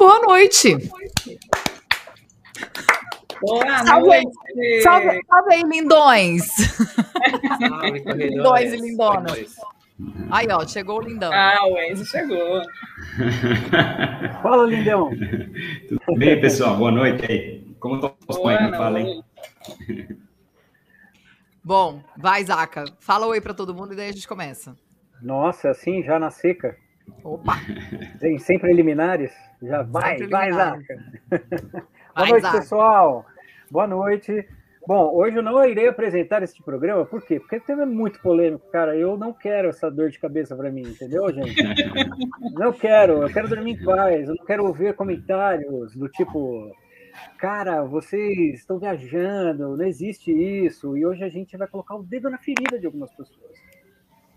boa 0.00 0.18
noite. 0.20 0.76
Boa 3.42 3.84
salve, 3.84 4.06
noite. 4.06 4.82
Salve, 4.82 5.20
salve 5.28 5.54
aí, 5.54 5.62
lindões. 5.62 6.46
Salve, 7.58 7.98
lindões 8.16 8.72
e 8.72 8.76
lindonas. 8.78 9.56
Aí, 10.30 10.46
ó, 10.50 10.66
chegou 10.66 11.00
o 11.00 11.02
lindão. 11.02 11.30
Ah, 11.30 11.66
o 11.66 11.78
Enzo 11.78 12.06
chegou. 12.06 12.62
Fala, 14.42 14.66
lindão. 14.66 15.10
Tudo 15.86 16.18
bem, 16.18 16.40
pessoal? 16.40 16.78
Boa 16.78 16.90
noite 16.90 17.30
aí. 17.30 17.76
Como 17.78 17.96
estão 17.96 18.14
os 18.26 18.38
pães? 18.38 18.70
Fala 18.70 18.98
aí. 18.98 19.22
Bom, 21.62 22.02
vai, 22.16 22.42
Zaca. 22.42 22.86
Fala 23.00 23.26
oi 23.26 23.38
para 23.38 23.52
todo 23.52 23.74
mundo 23.74 23.92
e 23.92 23.96
daí 23.96 24.08
a 24.08 24.12
gente 24.12 24.26
começa. 24.26 24.74
Nossa, 25.20 25.68
assim, 25.68 26.02
já 26.02 26.18
na 26.18 26.30
seca. 26.30 26.74
Opa! 27.24 27.54
Sem, 28.18 28.38
sem 28.38 28.58
preliminares? 28.58 29.32
Já 29.62 29.82
vai, 29.82 30.18
sempre 30.18 30.28
vai, 30.28 30.52
Zaca. 30.52 30.96
Boa 32.16 32.28
noite, 32.28 32.42
Zaca. 32.42 32.58
pessoal. 32.58 33.26
Boa 33.70 33.86
noite. 33.86 34.46
Bom, 34.86 35.14
hoje 35.14 35.36
eu 35.36 35.42
não 35.42 35.64
irei 35.64 35.86
apresentar 35.86 36.42
este 36.42 36.62
programa, 36.62 37.04
por 37.04 37.22
quê? 37.22 37.38
Porque 37.38 37.56
o 37.56 37.60
tema 37.60 37.82
é 37.82 37.86
muito 37.86 38.20
polêmico, 38.20 38.66
cara. 38.70 38.96
Eu 38.96 39.16
não 39.16 39.32
quero 39.32 39.68
essa 39.68 39.90
dor 39.90 40.10
de 40.10 40.18
cabeça 40.18 40.56
para 40.56 40.70
mim, 40.70 40.82
entendeu, 40.82 41.32
gente? 41.32 41.54
não 42.58 42.72
quero, 42.72 43.22
eu 43.22 43.28
quero 43.28 43.48
dormir 43.48 43.72
em 43.72 43.84
paz, 43.84 44.28
eu 44.28 44.34
não 44.34 44.44
quero 44.44 44.64
ouvir 44.64 44.94
comentários 44.94 45.94
do 45.94 46.08
tipo, 46.08 46.74
cara, 47.38 47.84
vocês 47.84 48.60
estão 48.60 48.78
viajando, 48.78 49.76
não 49.76 49.84
existe 49.84 50.32
isso, 50.32 50.96
e 50.96 51.04
hoje 51.04 51.22
a 51.22 51.28
gente 51.28 51.56
vai 51.56 51.68
colocar 51.68 51.94
o 51.94 52.02
dedo 52.02 52.30
na 52.30 52.38
ferida 52.38 52.78
de 52.78 52.86
algumas 52.86 53.12
pessoas. 53.14 53.52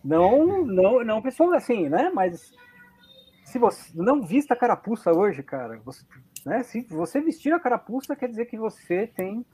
Não, 0.04 0.66
não, 0.66 1.04
não 1.04 1.22
pessoa 1.22 1.56
assim, 1.56 1.88
né? 1.88 2.12
Mas 2.14 2.52
se 3.46 3.58
você 3.58 3.92
não 3.94 4.22
vista 4.22 4.54
a 4.54 4.58
carapuça 4.58 5.12
hoje, 5.12 5.42
cara, 5.44 5.80
você, 5.84 6.04
né? 6.46 6.64
Se 6.64 6.82
você 6.90 7.22
vestir 7.22 7.54
a 7.54 7.60
carapuça, 7.60 8.16
quer 8.16 8.28
dizer 8.28 8.46
que 8.46 8.58
você 8.58 9.08
tem 9.08 9.46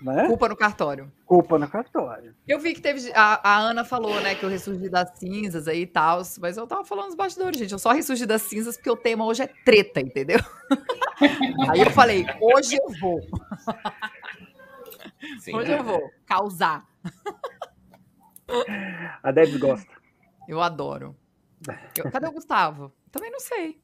né? 0.00 0.26
Culpa 0.28 0.48
no 0.48 0.56
cartório. 0.56 1.12
Culpa 1.26 1.58
no 1.58 1.68
cartório. 1.68 2.34
Eu 2.48 2.58
vi 2.58 2.72
que 2.72 2.80
teve. 2.80 3.12
A, 3.14 3.50
a 3.50 3.58
Ana 3.58 3.84
falou, 3.84 4.18
né, 4.22 4.34
que 4.34 4.42
eu 4.42 4.48
ressurgi 4.48 4.88
das 4.88 5.10
cinzas 5.18 5.68
aí 5.68 5.82
e 5.82 5.86
tal. 5.86 6.22
Mas 6.40 6.56
eu 6.56 6.66
tava 6.66 6.84
falando 6.84 7.06
nos 7.06 7.14
bastidores, 7.14 7.58
gente. 7.58 7.72
Eu 7.72 7.78
só 7.78 7.92
ressurgi 7.92 8.24
das 8.24 8.42
cinzas 8.42 8.76
porque 8.76 8.90
o 8.90 8.96
tema 8.96 9.26
hoje 9.26 9.42
é 9.42 9.46
treta, 9.46 10.00
entendeu? 10.00 10.38
aí 11.70 11.80
eu 11.80 11.90
falei, 11.90 12.24
hoje 12.40 12.76
eu 12.76 12.88
vou. 12.98 13.20
Sim, 15.40 15.54
hoje 15.54 15.72
é. 15.72 15.78
eu 15.78 15.84
vou 15.84 16.10
causar. 16.24 16.88
A 19.22 19.30
Debs 19.30 19.56
gosta. 19.56 19.90
Eu 20.48 20.60
adoro. 20.60 21.16
Eu, 21.96 22.10
cadê 22.10 22.26
o 22.26 22.32
Gustavo? 22.32 22.92
Também 23.10 23.30
não 23.30 23.40
sei. 23.40 23.80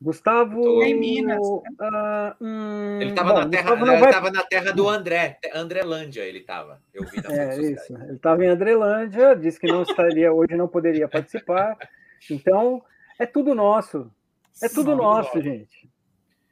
Gustavo. 0.00 0.82
Em 0.82 0.98
Minas. 0.98 1.46
Uh, 1.46 2.34
hum, 2.40 2.98
ele 3.00 3.10
estava 3.10 3.34
na, 3.34 3.48
terra, 3.48 3.74
vai... 3.74 4.30
na 4.30 4.42
terra 4.44 4.72
do 4.72 4.88
André, 4.88 5.38
Andrelândia, 5.54 6.22
ele 6.22 6.38
estava. 6.38 6.80
Eu 6.94 7.04
vi 7.04 7.22
na 7.22 7.34
É 7.34 7.60
isso. 7.60 7.94
Ele 7.94 8.14
estava 8.14 8.44
em 8.44 8.48
Andrelândia, 8.48 9.36
disse 9.36 9.60
que 9.60 9.66
não 9.66 9.82
estaria 9.82 10.32
hoje, 10.32 10.56
não 10.56 10.66
poderia 10.66 11.06
participar. 11.06 11.76
Então, 12.30 12.82
é 13.18 13.26
tudo 13.26 13.54
nosso. 13.54 14.10
É 14.62 14.68
tudo 14.68 14.92
Sim, 14.92 14.96
nosso, 14.96 15.40
gente. 15.42 15.89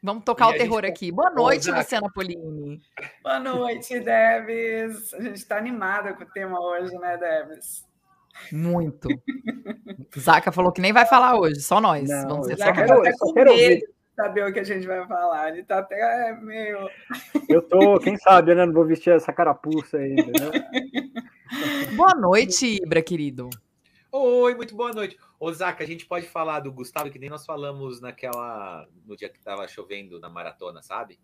Vamos 0.03 0.23
tocar 0.23 0.53
e 0.53 0.55
o 0.55 0.59
terror 0.59 0.83
gente... 0.85 0.93
aqui. 0.93 1.13
Boa 1.13 1.31
noite, 1.31 1.71
Luciana 1.71 2.09
Polini. 2.15 2.81
Boa 3.23 3.41
noite, 3.41 3.99
Debs. 3.99 5.13
A 5.15 5.23
gente 5.23 5.37
está 5.37 5.59
animada 5.59 6.15
com 6.15 6.23
o 6.23 6.27
tema 6.27 6.61
hoje, 6.61 6.97
né, 6.99 7.17
Debs? 7.17 7.85
Muito. 8.53 9.09
Zaca 10.17 10.53
falou 10.53 10.71
que 10.71 10.81
nem 10.81 10.93
vai 10.93 11.05
falar 11.05 11.37
hoje, 11.37 11.61
só 11.61 11.81
nós. 11.81 12.09
Não, 12.09 12.29
Vamos 12.29 12.47
ser 12.47 12.57
só 12.57 12.67
nós. 12.67 12.91
Até 12.91 13.13
com 13.19 13.33
medo 13.33 13.53
de 13.53 13.83
saber 14.15 14.45
o 14.47 14.53
que 14.53 14.61
a 14.61 14.65
gente 14.65 14.87
vai 14.87 15.05
falar. 15.07 15.49
Ele 15.49 15.65
tá 15.65 15.79
até 15.79 16.39
meio. 16.41 16.89
Eu 17.49 17.61
tô, 17.61 17.99
quem 17.99 18.17
sabe, 18.17 18.55
né? 18.55 18.65
Não 18.65 18.73
vou 18.73 18.87
vestir 18.87 19.13
essa 19.13 19.33
carapuça 19.33 19.99
aí, 19.99 20.13
entendeu? 20.13 20.53
Boa 21.97 22.15
noite, 22.15 22.79
Ibra, 22.83 23.03
querido. 23.03 23.51
Oi, 24.21 24.53
muito 24.57 24.75
boa 24.75 24.93
noite. 24.93 25.17
Ô, 25.39 25.53
Zaca, 25.53 25.85
a 25.85 25.87
gente 25.87 26.05
pode 26.05 26.27
falar 26.27 26.59
do 26.59 26.73
Gustavo, 26.73 27.09
que 27.09 27.21
nem 27.21 27.31
nós 27.31 27.47
falamos 27.47 28.01
naquela. 28.01 28.85
no 29.07 29.17
dia 29.17 29.29
que 29.29 29.39
tava 29.39 29.69
chovendo 29.69 30.19
na 30.19 30.29
maratona, 30.29 30.83
sabe? 30.83 31.21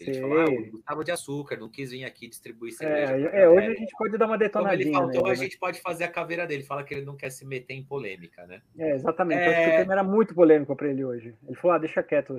A 0.00 0.04
gente 0.04 0.20
falou, 0.20 0.40
ah, 0.40 0.44
o 0.46 0.70
Gustavo 0.72 1.04
de 1.04 1.12
Açúcar 1.12 1.56
não 1.56 1.68
quis 1.68 1.92
vir 1.92 2.04
aqui 2.04 2.26
distribuir 2.26 2.72
é, 2.72 2.76
cerveja. 2.76 3.28
É, 3.28 3.42
é 3.42 3.48
hoje 3.48 3.68
a 3.68 3.74
gente 3.74 3.92
pode 3.96 4.18
dar 4.18 4.26
uma 4.26 4.36
detonadinha. 4.36 4.92
Como 4.92 5.04
ele 5.04 5.12
faltou, 5.12 5.26
a 5.26 5.28
né? 5.28 5.36
gente 5.36 5.56
pode 5.56 5.80
fazer 5.80 6.02
a 6.02 6.08
caveira 6.08 6.44
dele. 6.44 6.64
Fala 6.64 6.82
que 6.82 6.92
ele 6.92 7.06
não 7.06 7.14
quer 7.14 7.30
se 7.30 7.46
meter 7.46 7.74
em 7.74 7.84
polêmica, 7.84 8.44
né? 8.48 8.60
É, 8.76 8.96
exatamente. 8.96 9.40
É... 9.40 9.64
que 9.64 9.76
o 9.76 9.78
tema 9.78 9.92
era 9.92 10.02
muito 10.02 10.34
polêmico 10.34 10.74
para 10.74 10.88
ele 10.88 11.04
hoje. 11.04 11.36
Ele 11.46 11.54
falou, 11.54 11.76
ah, 11.76 11.78
deixa 11.78 12.02
quieto, 12.02 12.34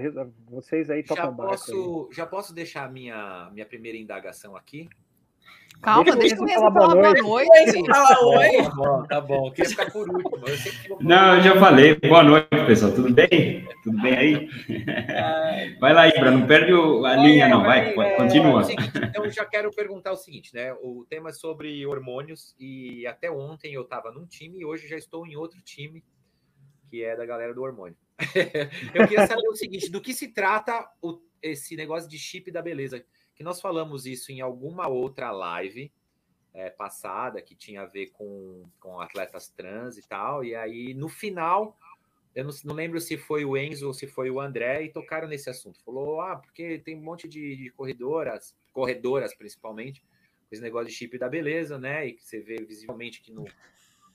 vocês 0.50 0.89
aí 0.89 1.03
tocam 1.03 1.28
já 1.28 1.31
posso, 1.31 2.09
Já 2.11 2.25
posso 2.25 2.53
deixar 2.53 2.84
a 2.84 2.89
minha, 2.89 3.50
minha 3.53 3.66
primeira 3.66 3.97
indagação 3.97 4.57
aqui? 4.57 4.89
Calma, 5.81 6.15
deixa, 6.15 6.35
eu 6.35 6.47
falar 6.47 6.69
boa 6.71 6.95
noite. 6.95 7.21
Boa 7.21 7.43
noite. 7.43 7.85
Fala 7.85 8.25
oi. 8.25 8.63
Tá 8.63 8.69
bom, 8.69 9.03
tá 9.03 9.21
bom. 9.21 9.47
Eu 9.47 9.51
queria 9.51 9.69
ficar 9.69 9.91
por 9.91 10.09
último. 10.09 10.31
Eu 10.89 10.97
Não, 10.99 11.35
eu 11.35 11.41
já 11.41 11.59
falei. 11.59 11.95
Boa 11.95 12.23
noite, 12.23 12.49
pessoal. 12.65 12.91
Tudo 12.91 13.13
bem? 13.13 13.67
Tudo 13.83 14.01
bem 14.01 14.17
aí? 14.17 14.49
Vai 15.79 15.93
lá, 15.93 16.07
Ibra. 16.07 16.31
Não 16.31 16.47
perde 16.47 16.71
a 16.71 17.15
linha, 17.15 17.47
não. 17.47 17.63
Vai, 17.63 17.93
é, 17.93 18.15
continua. 18.15 18.63
É 18.63 18.73
então, 18.73 19.25
eu 19.25 19.31
já 19.31 19.45
quero 19.45 19.69
perguntar 19.71 20.11
o 20.11 20.17
seguinte, 20.17 20.53
né? 20.53 20.73
O 20.81 21.05
tema 21.07 21.29
é 21.29 21.33
sobre 21.33 21.85
hormônios 21.85 22.55
e 22.59 23.05
até 23.05 23.29
ontem 23.29 23.73
eu 23.73 23.83
estava 23.83 24.11
num 24.11 24.25
time 24.25 24.59
e 24.59 24.65
hoje 24.65 24.87
já 24.87 24.97
estou 24.97 25.25
em 25.27 25.35
outro 25.35 25.61
time 25.61 26.03
que 26.89 27.03
é 27.03 27.15
da 27.15 27.25
galera 27.25 27.53
do 27.53 27.61
hormônio. 27.61 27.97
eu 28.93 29.07
queria 29.07 29.27
saber 29.27 29.47
o 29.49 29.55
seguinte, 29.55 29.89
do 29.91 30.01
que 30.01 30.13
se 30.13 30.29
trata 30.29 30.87
o, 31.01 31.19
esse 31.41 31.75
negócio 31.75 32.09
de 32.09 32.17
chip 32.17 32.49
da 32.51 32.61
beleza? 32.61 33.05
Que 33.35 33.44
nós 33.44 33.59
falamos 33.59 34.06
isso 34.06 34.31
em 34.31 34.41
alguma 34.41 34.88
outra 34.88 35.31
live 35.31 35.91
é, 36.53 36.69
passada 36.69 37.41
que 37.41 37.53
tinha 37.53 37.81
a 37.81 37.85
ver 37.85 38.07
com, 38.12 38.63
com 38.79 39.00
atletas 39.00 39.50
trans 39.50 39.97
e 39.97 40.07
tal. 40.07 40.44
E 40.44 40.56
aí, 40.56 40.94
no 40.94 41.09
final, 41.09 41.78
eu 42.34 42.46
não, 42.46 42.51
não, 42.63 42.73
lembro 42.73 43.00
se 43.00 43.18
foi 43.18 43.44
o 43.44 43.57
Enzo 43.57 43.88
ou 43.88 43.94
se 43.94 44.07
foi 44.07 44.31
o 44.31 44.40
André, 44.40 44.84
e 44.84 44.91
tocaram 44.91 45.28
nesse 45.28 45.50
assunto. 45.50 45.84
Falou, 45.84 46.22
ah, 46.22 46.38
porque 46.38 46.79
tem 46.79 46.96
um 46.96 47.01
monte 47.01 47.28
de, 47.28 47.57
de 47.57 47.69
corredoras, 47.72 48.56
corredoras 48.72 49.35
principalmente, 49.35 50.02
com 50.02 50.53
esse 50.53 50.62
negócio 50.62 50.88
de 50.88 50.94
chip 50.94 51.17
da 51.17 51.28
beleza, 51.28 51.78
né? 51.78 52.07
E 52.07 52.13
que 52.13 52.23
você 52.23 52.40
vê 52.40 52.56
visivelmente 52.63 53.22
que 53.22 53.34
no, 53.34 53.46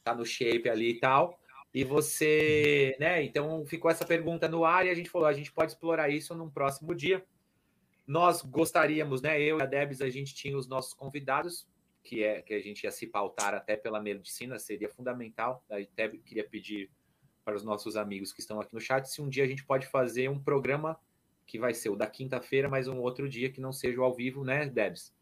tá 0.02 0.14
no 0.14 0.24
shape 0.24 0.68
ali 0.68 0.92
e 0.92 0.98
tal. 0.98 1.38
E 1.72 1.84
você, 1.84 2.96
né? 2.98 3.22
Então 3.22 3.64
ficou 3.66 3.90
essa 3.90 4.04
pergunta 4.04 4.48
no 4.48 4.64
ar 4.64 4.86
e 4.86 4.90
a 4.90 4.94
gente 4.94 5.10
falou, 5.10 5.28
a 5.28 5.32
gente 5.32 5.52
pode 5.52 5.72
explorar 5.72 6.08
isso 6.08 6.34
num 6.34 6.50
próximo 6.50 6.94
dia. 6.94 7.24
Nós 8.10 8.42
gostaríamos, 8.42 9.22
né? 9.22 9.40
Eu 9.40 9.60
e 9.60 9.62
a 9.62 9.66
Debs, 9.66 10.00
a 10.00 10.10
gente 10.10 10.34
tinha 10.34 10.58
os 10.58 10.66
nossos 10.66 10.92
convidados, 10.92 11.64
que 12.02 12.24
é 12.24 12.42
que 12.42 12.52
a 12.52 12.58
gente 12.58 12.82
ia 12.82 12.90
se 12.90 13.06
pautar 13.06 13.54
até 13.54 13.76
pela 13.76 14.00
medicina, 14.00 14.58
seria 14.58 14.88
fundamental. 14.88 15.64
Até 15.70 16.08
queria 16.08 16.42
pedir 16.42 16.90
para 17.44 17.54
os 17.54 17.62
nossos 17.62 17.96
amigos 17.96 18.32
que 18.32 18.40
estão 18.40 18.60
aqui 18.60 18.74
no 18.74 18.80
chat 18.80 19.06
se 19.06 19.22
um 19.22 19.28
dia 19.28 19.44
a 19.44 19.46
gente 19.46 19.64
pode 19.64 19.86
fazer 19.86 20.28
um 20.28 20.42
programa 20.42 20.98
que 21.46 21.56
vai 21.56 21.72
ser 21.72 21.88
o 21.88 21.94
da 21.94 22.08
quinta-feira, 22.08 22.68
mas 22.68 22.88
um 22.88 22.98
outro 22.98 23.28
dia 23.28 23.48
que 23.48 23.60
não 23.60 23.72
seja 23.72 24.00
ao 24.00 24.12
vivo, 24.12 24.42
né, 24.42 24.66
Debs? 24.66 25.14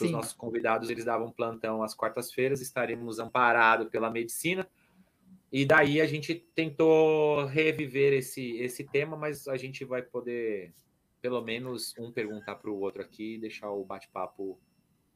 Os 0.00 0.10
nossos 0.10 0.32
convidados 0.32 0.88
eles 0.88 1.04
davam 1.04 1.30
plantão 1.30 1.82
às 1.82 1.94
quartas-feiras, 1.94 2.62
estaremos 2.62 3.18
amparados 3.18 3.90
pela 3.90 4.10
medicina. 4.10 4.66
E 5.52 5.66
daí 5.66 6.00
a 6.00 6.06
gente 6.06 6.34
tentou 6.54 7.44
reviver 7.44 8.14
esse, 8.14 8.56
esse 8.56 8.84
tema, 8.84 9.18
mas 9.18 9.46
a 9.46 9.58
gente 9.58 9.84
vai 9.84 10.00
poder 10.00 10.72
pelo 11.22 11.40
menos 11.40 11.94
um 11.96 12.10
perguntar 12.10 12.56
para 12.56 12.70
o 12.70 12.78
outro 12.80 13.00
aqui 13.00 13.36
e 13.36 13.38
deixar 13.38 13.70
o 13.70 13.84
bate-papo 13.84 14.58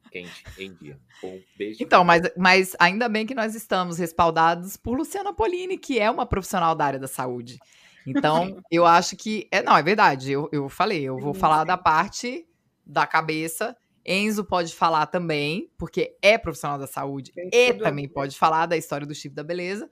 quente 0.09 0.43
em 0.57 0.73
dia. 0.73 0.97
Um 1.21 1.41
beijo. 1.57 1.83
Então, 1.83 2.03
mas, 2.03 2.21
mas 2.37 2.75
ainda 2.79 3.09
bem 3.09 3.25
que 3.25 3.35
nós 3.35 3.53
estamos 3.53 3.97
respaldados 3.97 4.77
por 4.77 4.97
Luciana 4.97 5.33
Polini, 5.33 5.77
que 5.77 5.99
é 5.99 6.09
uma 6.09 6.25
profissional 6.25 6.73
da 6.73 6.85
área 6.85 6.99
da 6.99 7.07
saúde. 7.07 7.59
Então, 8.05 8.61
eu 8.71 8.85
acho 8.85 9.17
que. 9.17 9.47
É, 9.51 9.61
não, 9.61 9.75
é 9.75 9.83
verdade. 9.83 10.31
Eu, 10.31 10.49
eu 10.51 10.69
falei, 10.69 11.03
eu 11.03 11.19
vou 11.19 11.33
falar 11.33 11.65
da 11.65 11.77
parte 11.77 12.47
da 12.85 13.05
cabeça. 13.05 13.75
Enzo 14.05 14.45
pode 14.45 14.73
falar 14.73 15.07
também, 15.07 15.69
porque 15.77 16.15
é 16.21 16.37
profissional 16.37 16.79
da 16.79 16.87
saúde, 16.87 17.33
e 17.35 17.73
também 17.73 18.07
pode 18.07 18.37
falar 18.37 18.65
da 18.65 18.77
história 18.77 19.05
do 19.05 19.13
chip 19.13 19.35
da 19.35 19.43
beleza. 19.43 19.91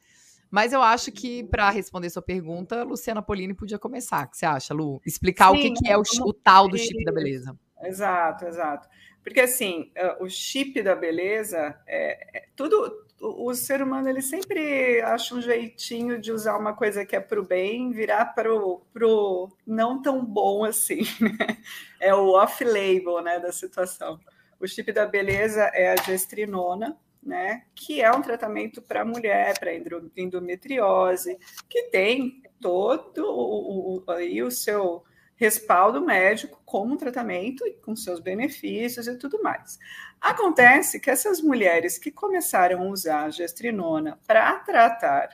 Mas 0.50 0.74
eu 0.74 0.82
acho 0.82 1.12
que, 1.12 1.44
para 1.44 1.70
responder 1.70 2.10
sua 2.10 2.22
pergunta, 2.22 2.84
Luciana 2.84 3.22
Polini 3.22 3.54
podia 3.54 3.80
começar. 3.80 4.26
O 4.26 4.30
que 4.30 4.38
você 4.38 4.46
acha, 4.46 4.74
Lu? 4.74 5.02
Explicar 5.06 5.52
Sim, 5.52 5.58
o 5.58 5.62
que, 5.62 5.72
que 5.74 5.90
é 5.90 5.98
o, 5.98 6.02
o, 6.02 6.34
tal 6.34 6.68
do 6.68 6.78
chip 6.78 7.04
da 7.04 7.12
beleza. 7.12 7.58
Exato, 7.84 8.46
exato. 8.46 8.88
Porque, 9.24 9.42
assim, 9.42 9.92
o 10.20 10.30
chip 10.30 10.82
da 10.82 10.96
beleza, 10.96 11.78
é, 11.88 12.38
é 12.38 12.46
tudo. 12.56 13.06
O, 13.20 13.50
o 13.50 13.56
ser 13.56 13.82
humano 13.82 14.08
ele 14.08 14.22
sempre 14.22 15.02
acha 15.02 15.34
um 15.34 15.42
jeitinho 15.42 16.20
de 16.20 16.32
usar 16.32 16.58
uma 16.58 16.74
coisa 16.74 17.06
que 17.06 17.16
é 17.16 17.20
para 17.20 17.40
o 17.40 17.46
bem 17.46 17.92
virar 17.92 18.26
para 18.26 18.54
o 18.54 19.50
não 19.66 20.02
tão 20.02 20.24
bom 20.24 20.64
assim. 20.64 21.02
Né? 21.20 21.58
É 22.00 22.14
o 22.14 22.34
off-label 22.34 23.22
né, 23.22 23.40
da 23.40 23.52
situação. 23.52 24.20
O 24.60 24.68
chip 24.68 24.92
da 24.92 25.06
beleza 25.06 25.64
é 25.74 25.92
a 25.92 25.96
gestrinona, 25.96 26.98
né, 27.26 27.64
que 27.74 28.02
é 28.02 28.12
um 28.12 28.22
tratamento 28.22 28.82
para 28.82 29.04
mulher, 29.04 29.58
para 29.60 29.72
endometriose, 30.16 31.38
que 31.68 31.84
tem 31.90 32.44
todo 32.62 33.26
o, 33.26 34.04
o, 34.06 34.12
aí 34.12 34.44
o 34.44 34.52
seu 34.52 35.04
respaldo 35.36 36.00
médico 36.02 36.62
como 36.66 36.96
tratamento 36.96 37.66
e 37.68 37.74
com 37.74 37.96
seus 37.96 38.20
benefícios 38.20 39.08
e 39.08 39.18
tudo 39.18 39.42
mais. 39.42 39.78
Acontece 40.22 41.00
que 41.00 41.10
essas 41.10 41.42
mulheres 41.42 41.98
que 41.98 42.10
começaram 42.10 42.82
a 42.82 42.90
usar 42.90 43.26
a 43.26 43.30
gestrinona 43.30 44.18
para 44.26 44.56
tratar 44.60 45.30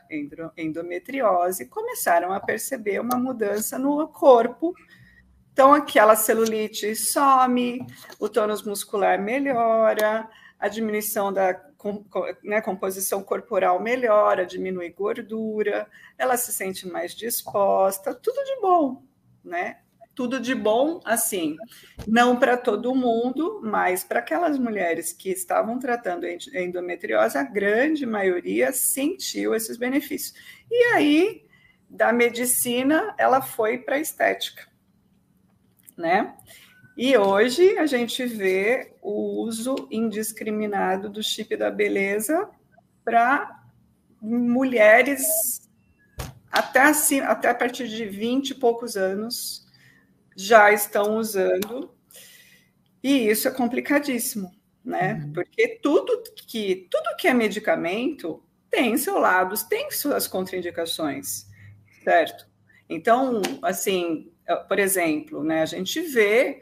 endometriose 0.58 1.68
começaram 1.68 2.34
a 2.34 2.40
perceber 2.40 3.00
uma 3.00 3.18
mudança 3.18 3.78
no 3.78 4.08
corpo. 4.08 4.74
Então, 5.54 5.74
aquela 5.74 6.16
celulite 6.16 6.96
some, 6.96 7.86
o 8.20 8.28
tônus 8.28 8.64
muscular 8.64 9.22
melhora, 9.22 10.28
a 10.60 10.68
diminuição 10.68 11.32
da 11.32 11.54
né, 12.44 12.62
composição 12.62 13.24
corporal 13.24 13.80
melhora, 13.80 14.46
diminui 14.46 14.90
gordura, 14.90 15.90
ela 16.18 16.38
se 16.38 16.54
sente 16.54 16.88
mais 16.88 17.14
disposta, 17.14 18.14
tudo 18.14 18.44
de 18.44 18.62
bom, 18.62 19.04
né? 19.44 19.78
tudo 20.14 20.40
de 20.40 20.54
bom, 20.54 21.00
assim, 21.06 21.56
não 22.08 22.38
para 22.38 22.58
todo 22.58 22.94
mundo, 22.94 23.62
mas 23.64 24.04
para 24.04 24.20
aquelas 24.20 24.58
mulheres 24.60 25.14
que 25.14 25.30
estavam 25.30 25.80
tratando 25.80 26.28
endometriose, 26.28 27.38
a 27.38 27.44
grande 27.44 28.06
maioria 28.06 28.74
sentiu 28.74 29.56
esses 29.56 29.78
benefícios. 29.78 30.34
E 30.70 30.84
aí, 30.94 31.46
da 31.90 32.12
medicina, 32.12 33.16
ela 33.18 33.42
foi 33.42 33.78
para 33.78 33.96
a 33.96 34.00
estética, 34.00 34.68
né? 35.98 36.36
E 37.04 37.18
hoje 37.18 37.80
a 37.80 37.88
gente 37.88 38.24
vê 38.28 38.94
o 39.02 39.42
uso 39.42 39.88
indiscriminado 39.90 41.10
do 41.10 41.24
chip 41.24 41.58
da 41.58 41.72
beleza 41.72 42.48
para 43.04 43.60
mulheres 44.22 45.68
até, 46.52 46.82
assim, 46.82 47.20
até 47.22 47.50
a 47.50 47.56
partir 47.56 47.88
de 47.88 48.06
20 48.06 48.52
e 48.52 48.54
poucos 48.54 48.96
anos 48.96 49.66
já 50.36 50.72
estão 50.72 51.18
usando, 51.18 51.92
e 53.02 53.30
isso 53.30 53.48
é 53.48 53.52
complicadíssimo, 53.52 54.52
né? 54.86 55.24
Uhum. 55.26 55.34
Porque 55.34 55.80
tudo 55.82 56.22
que 56.48 56.88
tudo 56.92 57.16
que 57.18 57.28
é 57.28 57.34
medicamento 57.34 58.44
tem 58.70 58.96
seus 58.96 59.20
lados, 59.20 59.64
tem 59.64 59.90
suas 59.90 60.28
contraindicações, 60.28 61.48
certo? 62.04 62.48
Então, 62.88 63.42
assim, 63.64 64.32
por 64.68 64.78
exemplo, 64.78 65.44
né, 65.44 65.64
a 65.64 65.66
gente 65.66 66.00
vê 66.00 66.62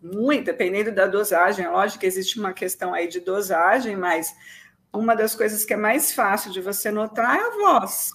muito, 0.00 0.46
dependendo 0.46 0.92
da 0.92 1.06
dosagem, 1.06 1.64
é 1.64 1.70
lógico 1.70 2.00
que 2.00 2.06
existe 2.06 2.38
uma 2.38 2.52
questão 2.52 2.94
aí 2.94 3.08
de 3.08 3.20
dosagem, 3.20 3.96
mas 3.96 4.34
uma 4.92 5.14
das 5.14 5.34
coisas 5.34 5.64
que 5.64 5.74
é 5.74 5.76
mais 5.76 6.12
fácil 6.12 6.52
de 6.52 6.60
você 6.60 6.90
notar 6.90 7.36
é 7.36 7.40
a 7.40 7.50
voz. 7.50 8.12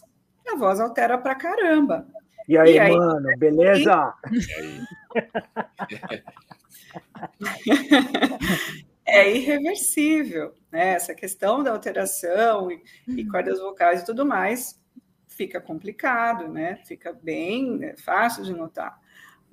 A 0.47 0.55
voz 0.55 0.79
altera 0.79 1.17
pra 1.17 1.35
caramba. 1.35 2.07
E 2.47 2.57
aí, 2.57 2.73
e 2.73 2.79
aí 2.79 2.95
mano, 2.95 3.37
beleza? 3.37 4.13
é 9.05 9.31
irreversível, 9.31 10.53
né? 10.71 10.93
Essa 10.93 11.15
questão 11.15 11.63
da 11.63 11.71
alteração 11.71 12.71
e, 12.71 12.81
e, 13.07 13.25
cordas 13.25 13.59
vocais 13.59 14.01
e 14.01 14.05
tudo 14.05 14.25
mais 14.25 14.81
fica 15.27 15.59
complicado, 15.59 16.47
né? 16.47 16.77
Fica 16.85 17.11
bem 17.13 17.77
né? 17.77 17.95
fácil 17.97 18.43
de 18.43 18.53
notar. 18.53 19.01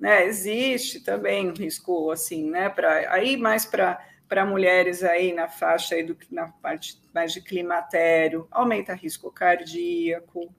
Né? 0.01 0.25
Existe 0.25 0.99
também 0.99 1.51
um 1.51 1.53
risco 1.53 2.09
assim, 2.09 2.49
né? 2.49 2.69
Para 2.69 3.13
aí 3.13 3.37
mais 3.37 3.67
para 3.67 4.03
para 4.27 4.45
mulheres 4.45 5.03
aí 5.03 5.33
na 5.33 5.49
faixa 5.49 5.93
aí 5.93 6.03
do, 6.03 6.17
na 6.31 6.47
parte 6.47 6.97
mais 7.13 7.33
de 7.33 7.41
climatério, 7.41 8.47
aumenta 8.49 8.93
risco 8.93 9.29
cardíaco, 9.29 10.49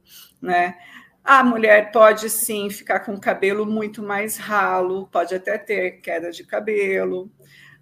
né? 0.42 0.76
A 1.24 1.42
mulher 1.42 1.90
pode 1.90 2.28
sim 2.28 2.68
ficar 2.68 3.00
com 3.00 3.14
o 3.14 3.20
cabelo 3.20 3.64
muito 3.64 4.02
mais 4.02 4.36
ralo, 4.36 5.08
pode 5.08 5.34
até 5.34 5.56
ter 5.56 6.02
queda 6.02 6.30
de 6.30 6.44
cabelo. 6.44 7.30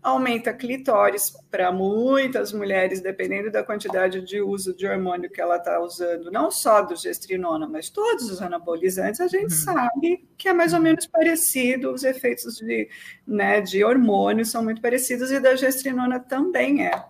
Aumenta 0.02 0.52
clitóris 0.54 1.36
para 1.50 1.70
muitas 1.70 2.52
mulheres, 2.52 3.02
dependendo 3.02 3.50
da 3.50 3.62
quantidade 3.62 4.22
de 4.22 4.40
uso 4.40 4.74
de 4.74 4.86
hormônio 4.86 5.30
que 5.30 5.40
ela 5.40 5.56
está 5.56 5.78
usando, 5.78 6.30
não 6.30 6.50
só 6.50 6.80
do 6.80 6.96
gestrinona, 6.96 7.68
mas 7.68 7.90
todos 7.90 8.30
os 8.30 8.40
anabolizantes, 8.40 9.20
a 9.20 9.28
gente 9.28 9.52
uhum. 9.52 9.60
sabe 9.60 10.26
que 10.38 10.48
é 10.48 10.54
mais 10.54 10.72
ou 10.72 10.80
menos 10.80 11.06
parecido, 11.06 11.92
os 11.92 12.02
efeitos 12.02 12.56
de, 12.56 12.88
né, 13.26 13.60
de 13.60 13.84
hormônios 13.84 14.50
são 14.50 14.64
muito 14.64 14.80
parecidos 14.80 15.30
e 15.30 15.38
da 15.38 15.54
gestrinona 15.54 16.18
também 16.18 16.86
é. 16.86 17.04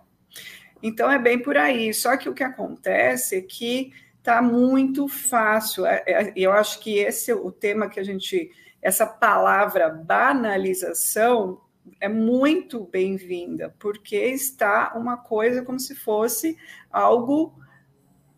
Então 0.83 1.11
é 1.11 1.19
bem 1.19 1.39
por 1.39 1.57
aí. 1.57 1.93
Só 1.93 2.17
que 2.17 2.27
o 2.27 2.33
que 2.33 2.43
acontece 2.43 3.37
é 3.37 3.41
que 3.41 3.93
está 4.17 4.41
muito 4.41 5.07
fácil. 5.07 5.85
É, 5.85 6.03
é, 6.07 6.33
eu 6.35 6.51
acho 6.51 6.79
que 6.79 6.97
esse 6.99 7.31
é 7.31 7.35
o 7.35 7.51
tema 7.51 7.89
que 7.89 7.99
a 7.99 8.03
gente, 8.03 8.51
essa 8.81 9.05
palavra 9.05 9.89
banalização 9.89 11.59
é 11.99 12.07
muito 12.07 12.85
bem-vinda, 12.91 13.75
porque 13.79 14.15
está 14.15 14.93
uma 14.95 15.17
coisa 15.17 15.63
como 15.63 15.79
se 15.79 15.95
fosse 15.95 16.57
algo 16.91 17.53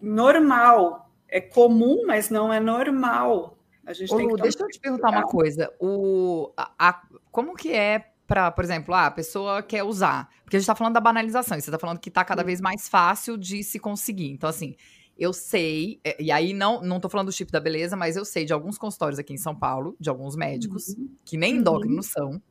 normal. 0.01 1.11
É 1.27 1.41
comum, 1.41 2.03
mas 2.05 2.29
não 2.29 2.53
é 2.53 2.59
normal. 2.59 3.57
A 3.85 3.93
gente 3.93 4.13
Ô, 4.13 4.17
tem 4.17 4.27
que 4.27 4.41
deixa 4.41 4.61
eu 4.61 4.67
te 4.67 4.79
perguntar 4.79 5.09
uma 5.09 5.23
coisa. 5.23 5.73
O, 5.79 6.51
a, 6.55 6.71
a, 6.77 7.01
como 7.31 7.55
que 7.55 7.71
é 7.71 8.11
para, 8.25 8.51
por 8.51 8.63
exemplo, 8.63 8.93
ah, 8.93 9.07
a 9.07 9.11
pessoa 9.11 9.61
quer 9.61 9.83
usar? 9.83 10.29
Porque 10.43 10.55
a 10.55 10.59
gente 10.59 10.63
está 10.63 10.75
falando 10.75 10.93
da 10.93 11.01
banalização, 11.01 11.57
e 11.57 11.61
você 11.61 11.69
está 11.69 11.79
falando 11.79 11.99
que 11.99 12.09
está 12.09 12.23
cada 12.23 12.43
vez 12.43 12.61
mais 12.61 12.87
fácil 12.87 13.37
de 13.37 13.63
se 13.63 13.79
conseguir. 13.79 14.31
Então, 14.31 14.49
assim, 14.49 14.75
eu 15.17 15.33
sei, 15.33 15.99
é, 16.03 16.21
e 16.21 16.31
aí 16.31 16.53
não, 16.53 16.81
não 16.81 16.99
tô 16.99 17.09
falando 17.09 17.27
do 17.27 17.33
chip 17.33 17.51
da 17.51 17.59
beleza, 17.59 17.95
mas 17.95 18.15
eu 18.15 18.25
sei 18.25 18.45
de 18.45 18.53
alguns 18.53 18.77
consultórios 18.77 19.19
aqui 19.19 19.33
em 19.33 19.37
São 19.37 19.55
Paulo, 19.55 19.95
de 19.99 20.09
alguns 20.09 20.35
médicos, 20.35 20.89
uhum. 20.89 21.09
que 21.25 21.37
nem 21.37 21.57
endócrinos 21.57 22.07
uhum. 22.07 22.31
são, 22.31 22.41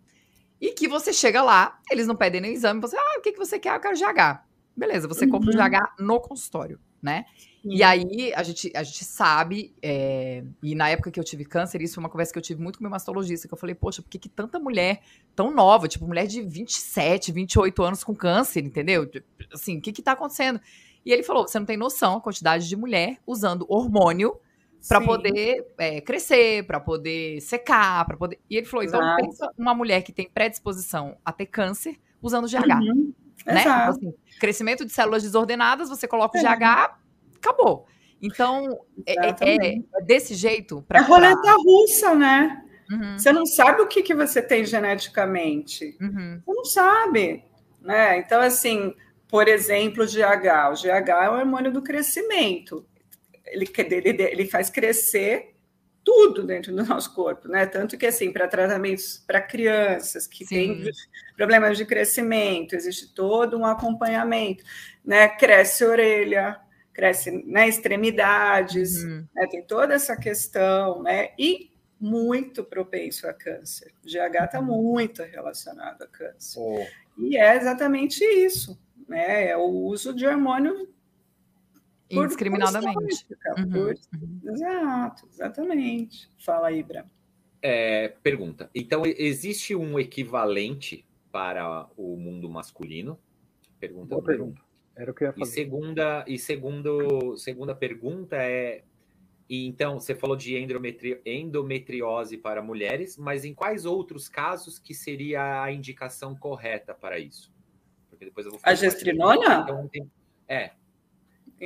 e 0.62 0.72
que 0.72 0.86
você 0.86 1.12
chega 1.12 1.42
lá, 1.42 1.80
eles 1.90 2.06
não 2.06 2.14
pedem 2.14 2.40
nem 2.40 2.52
exame, 2.52 2.80
você, 2.80 2.96
ah, 2.96 3.18
o 3.18 3.20
que, 3.20 3.32
que 3.32 3.38
você 3.38 3.58
quer? 3.58 3.74
Eu 3.74 3.80
quero 3.80 3.96
GH. 3.96 4.44
Beleza, 4.76 5.08
você 5.08 5.24
uhum. 5.24 5.32
compra 5.32 5.50
o 5.50 5.52
GH 5.52 5.96
no 5.98 6.20
consultório, 6.20 6.78
né? 7.02 7.24
E 7.64 7.82
aí 7.82 8.32
a 8.32 8.44
gente, 8.44 8.70
a 8.74 8.82
gente 8.84 9.04
sabe, 9.04 9.74
é, 9.82 10.44
e 10.62 10.76
na 10.76 10.88
época 10.88 11.10
que 11.10 11.18
eu 11.18 11.24
tive 11.24 11.44
câncer, 11.44 11.82
isso 11.82 11.96
foi 11.96 12.04
uma 12.04 12.08
conversa 12.08 12.32
que 12.32 12.38
eu 12.38 12.42
tive 12.42 12.62
muito 12.62 12.78
com 12.78 12.84
meu 12.84 12.90
mastologista, 12.92 13.48
que 13.48 13.54
eu 13.54 13.58
falei, 13.58 13.74
poxa, 13.74 14.02
por 14.02 14.08
que, 14.08 14.20
que 14.20 14.28
tanta 14.28 14.58
mulher 14.60 15.00
tão 15.34 15.52
nova, 15.52 15.88
tipo, 15.88 16.06
mulher 16.06 16.28
de 16.28 16.40
27, 16.40 17.32
28 17.32 17.82
anos 17.82 18.04
com 18.04 18.14
câncer, 18.14 18.64
entendeu? 18.64 19.10
Assim, 19.52 19.78
o 19.78 19.80
que 19.80 19.92
que 19.92 20.00
tá 20.00 20.12
acontecendo? 20.12 20.60
E 21.04 21.12
ele 21.12 21.24
falou: 21.24 21.46
você 21.46 21.58
não 21.58 21.66
tem 21.66 21.76
noção 21.76 22.18
a 22.18 22.20
quantidade 22.20 22.68
de 22.68 22.76
mulher 22.76 23.18
usando 23.26 23.66
hormônio 23.68 24.38
para 24.88 25.00
poder 25.00 25.66
é, 25.78 26.00
crescer, 26.00 26.66
para 26.66 26.80
poder 26.80 27.40
secar, 27.40 28.04
para 28.04 28.16
poder. 28.16 28.38
E 28.48 28.56
ele 28.56 28.66
falou: 28.66 28.84
então 28.84 29.00
Exato. 29.00 29.22
pensa 29.22 29.52
uma 29.56 29.74
mulher 29.74 30.02
que 30.02 30.12
tem 30.12 30.28
predisposição 30.28 31.16
a 31.24 31.32
ter 31.32 31.46
câncer 31.46 31.98
usando 32.20 32.48
GH. 32.48 32.54
Uhum. 32.56 33.12
Né? 33.46 33.60
Então, 33.60 33.72
assim, 33.88 34.14
crescimento 34.38 34.84
de 34.84 34.92
células 34.92 35.22
desordenadas, 35.22 35.88
você 35.88 36.06
coloca 36.06 36.38
o 36.38 36.40
é. 36.40 36.56
GH, 36.56 36.94
acabou. 37.36 37.86
Então, 38.20 38.80
é, 39.04 39.14
é, 39.14 39.34
é, 39.40 39.78
é, 39.78 40.02
desse 40.04 40.34
jeito. 40.34 40.82
Pra, 40.86 41.00
é 41.00 41.02
roleta 41.02 41.40
pra... 41.40 41.54
russa, 41.54 42.14
né? 42.14 42.62
Uhum. 42.90 43.18
Você 43.18 43.32
não 43.32 43.44
sabe 43.44 43.82
o 43.82 43.88
que, 43.88 44.02
que 44.02 44.14
você 44.14 44.40
tem 44.40 44.64
geneticamente. 44.64 45.96
Uhum. 46.00 46.40
Você 46.44 46.54
não 46.54 46.64
sabe. 46.64 47.44
Né? 47.80 48.18
Então, 48.18 48.40
assim, 48.40 48.94
por 49.28 49.48
exemplo, 49.48 50.04
o 50.04 50.06
GH. 50.06 50.70
O 50.70 50.74
GH 50.74 51.08
é 51.08 51.30
o 51.30 51.38
hormônio 51.38 51.72
do 51.72 51.82
crescimento. 51.82 52.86
Ele, 53.52 53.70
ele, 53.78 54.22
ele 54.22 54.46
faz 54.46 54.70
crescer 54.70 55.54
tudo 56.04 56.44
dentro 56.44 56.74
do 56.74 56.84
nosso 56.84 57.14
corpo, 57.14 57.48
né? 57.48 57.64
Tanto 57.66 57.96
que, 57.96 58.06
assim, 58.06 58.32
para 58.32 58.48
tratamentos 58.48 59.22
para 59.26 59.40
crianças 59.40 60.26
que 60.26 60.44
Sim. 60.44 60.82
têm 60.82 60.90
problemas 61.36 61.78
de 61.78 61.84
crescimento, 61.84 62.74
existe 62.74 63.14
todo 63.14 63.56
um 63.56 63.64
acompanhamento, 63.64 64.64
né? 65.04 65.28
Cresce 65.28 65.84
a 65.84 65.88
orelha, 65.88 66.60
cresce 66.92 67.30
né, 67.46 67.68
extremidades, 67.68 69.04
uhum. 69.04 69.26
né? 69.34 69.46
tem 69.48 69.62
toda 69.62 69.94
essa 69.94 70.16
questão, 70.16 71.02
né? 71.02 71.30
E 71.38 71.70
muito 72.00 72.64
propenso 72.64 73.28
a 73.28 73.32
câncer. 73.32 73.92
O 74.04 74.08
GH 74.08 74.44
está 74.44 74.58
uhum. 74.58 74.66
muito 74.66 75.22
relacionado 75.22 76.02
a 76.02 76.06
câncer. 76.08 76.58
Oh. 76.58 76.84
E 77.16 77.36
é 77.36 77.56
exatamente 77.56 78.24
isso 78.24 78.76
né? 79.12 79.48
É 79.48 79.56
o 79.56 79.68
uso 79.68 80.14
de 80.14 80.26
hormônio 80.26 80.88
indiscriminadamente. 82.12 83.26
Uhum, 83.58 83.70
por... 83.70 83.94
uhum. 84.14 84.40
Exato, 84.44 85.26
exatamente. 85.28 86.30
Fala 86.38 86.68
aí, 86.68 86.82
Bra. 86.82 87.06
É, 87.60 88.08
pergunta. 88.22 88.70
Então, 88.74 89.02
existe 89.04 89.74
um 89.74 89.98
equivalente 89.98 91.06
para 91.30 91.88
o 91.96 92.16
mundo 92.16 92.48
masculino? 92.48 93.18
Pergunta. 93.78 94.14
Boa 94.14 94.22
pergunta. 94.22 94.60
Era 94.94 95.10
o 95.10 95.14
que 95.14 95.24
eu 95.24 95.28
ia 95.28 95.32
fazer. 95.32 95.50
E 95.50 95.54
segunda, 95.54 96.24
e 96.26 96.38
segundo, 96.38 97.36
segunda 97.36 97.74
pergunta 97.74 98.36
é 98.36 98.84
e 99.52 99.66
então, 99.66 100.00
você 100.00 100.14
falou 100.14 100.34
de 100.34 100.56
endometri 100.56 101.20
endometriose 101.26 102.38
para 102.38 102.62
mulheres, 102.62 103.18
mas 103.18 103.44
em 103.44 103.52
quais 103.52 103.84
outros 103.84 104.26
casos 104.26 104.78
que 104.78 104.94
seria 104.94 105.62
a 105.62 105.70
indicação 105.70 106.34
correta 106.34 106.94
para 106.94 107.18
isso? 107.18 107.52
depois 108.18 108.46
eu 108.46 108.52
vou 108.52 108.60
A 108.62 108.74
gestrinona? 108.74 109.60
Então, 109.62 109.90
é. 110.48 110.70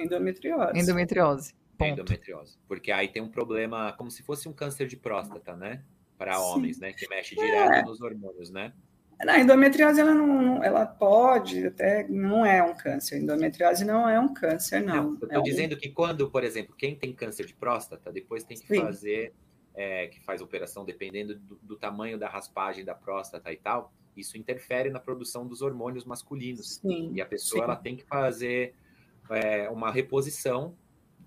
Endometriose. 0.00 0.78
Endometriose. 0.78 1.54
Ponto. 1.76 2.00
endometriose. 2.00 2.58
Porque 2.66 2.90
aí 2.90 3.08
tem 3.08 3.22
um 3.22 3.28
problema, 3.28 3.92
como 3.92 4.10
se 4.10 4.22
fosse 4.22 4.48
um 4.48 4.52
câncer 4.52 4.86
de 4.86 4.96
próstata, 4.96 5.54
né? 5.54 5.82
Para 6.16 6.40
homens, 6.40 6.78
né? 6.78 6.92
Que 6.92 7.08
mexe 7.08 7.34
direto 7.34 7.72
é. 7.72 7.82
nos 7.82 8.00
hormônios, 8.00 8.50
né? 8.50 8.72
A 9.18 9.40
endometriose, 9.40 9.98
ela 9.98 10.14
não, 10.14 10.62
ela 10.62 10.84
pode, 10.84 11.66
até 11.66 12.06
não 12.06 12.44
é 12.44 12.62
um 12.62 12.76
câncer. 12.76 13.18
Endometriose 13.18 13.84
não 13.84 14.08
é 14.08 14.20
um 14.20 14.32
câncer, 14.32 14.80
não. 14.82 14.94
não 14.94 15.18
eu 15.20 15.26
estou 15.26 15.40
é 15.40 15.42
dizendo 15.42 15.74
um... 15.74 15.78
que 15.78 15.88
quando, 15.88 16.30
por 16.30 16.44
exemplo, 16.44 16.74
quem 16.76 16.94
tem 16.94 17.14
câncer 17.14 17.46
de 17.46 17.54
próstata, 17.54 18.12
depois 18.12 18.44
tem 18.44 18.58
que 18.58 18.66
Sim. 18.66 18.80
fazer, 18.82 19.32
é, 19.74 20.08
que 20.08 20.20
faz 20.20 20.42
operação, 20.42 20.84
dependendo 20.84 21.34
do, 21.34 21.58
do, 21.62 21.76
tamanho 21.76 22.18
da 22.18 22.28
raspagem 22.28 22.84
da 22.84 22.94
próstata 22.94 23.50
e 23.50 23.56
tal, 23.56 23.90
isso 24.14 24.36
interfere 24.36 24.90
na 24.90 25.00
produção 25.00 25.46
dos 25.46 25.62
hormônios 25.62 26.04
masculinos. 26.04 26.76
Sim. 26.76 27.12
E 27.14 27.20
a 27.20 27.26
pessoa, 27.26 27.60
Sim. 27.60 27.64
ela 27.64 27.76
tem 27.76 27.96
que 27.96 28.04
fazer 28.04 28.74
é, 29.30 29.68
uma 29.70 29.90
reposição, 29.90 30.74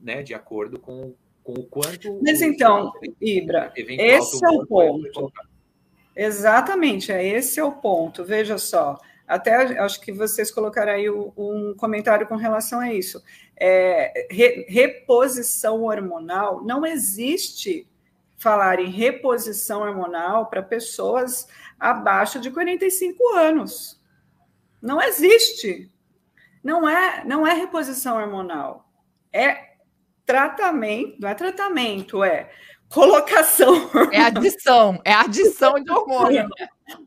né, 0.01 0.23
de 0.23 0.33
acordo 0.33 0.79
com, 0.79 1.13
com 1.43 1.53
o 1.53 1.63
quanto... 1.63 2.19
Mas 2.23 2.41
então, 2.41 2.91
Ibra, 3.21 3.71
esse 3.75 4.43
é 4.43 4.49
o 4.49 4.65
ponto. 4.65 5.31
Exatamente, 6.15 7.11
é 7.11 7.25
esse 7.25 7.59
é 7.59 7.63
o 7.63 7.71
ponto. 7.71 8.25
Veja 8.25 8.57
só, 8.57 8.97
até 9.29 9.79
acho 9.79 10.01
que 10.01 10.11
vocês 10.11 10.49
colocaram 10.49 10.91
aí 10.91 11.09
um 11.09 11.75
comentário 11.77 12.27
com 12.27 12.35
relação 12.35 12.79
a 12.79 12.91
isso. 12.91 13.23
É, 13.55 14.27
re, 14.31 14.65
reposição 14.67 15.83
hormonal, 15.83 16.63
não 16.63 16.85
existe 16.85 17.87
falar 18.37 18.79
em 18.79 18.89
reposição 18.89 19.81
hormonal 19.81 20.47
para 20.47 20.63
pessoas 20.63 21.47
abaixo 21.79 22.39
de 22.39 22.49
45 22.49 23.35
anos. 23.35 24.01
Não 24.81 24.99
existe. 25.01 25.91
Não 26.63 26.87
é, 26.87 27.23
não 27.25 27.45
é 27.45 27.53
reposição 27.53 28.17
hormonal. 28.17 28.85
É 29.31 29.69
tratamento, 30.25 31.19
não 31.19 31.29
é 31.29 31.33
tratamento, 31.33 32.23
é 32.23 32.49
colocação. 32.89 33.89
É 34.11 34.21
adição, 34.21 34.99
é 35.05 35.13
adição 35.13 35.75
de 35.75 35.91
hormônio. 35.91 36.47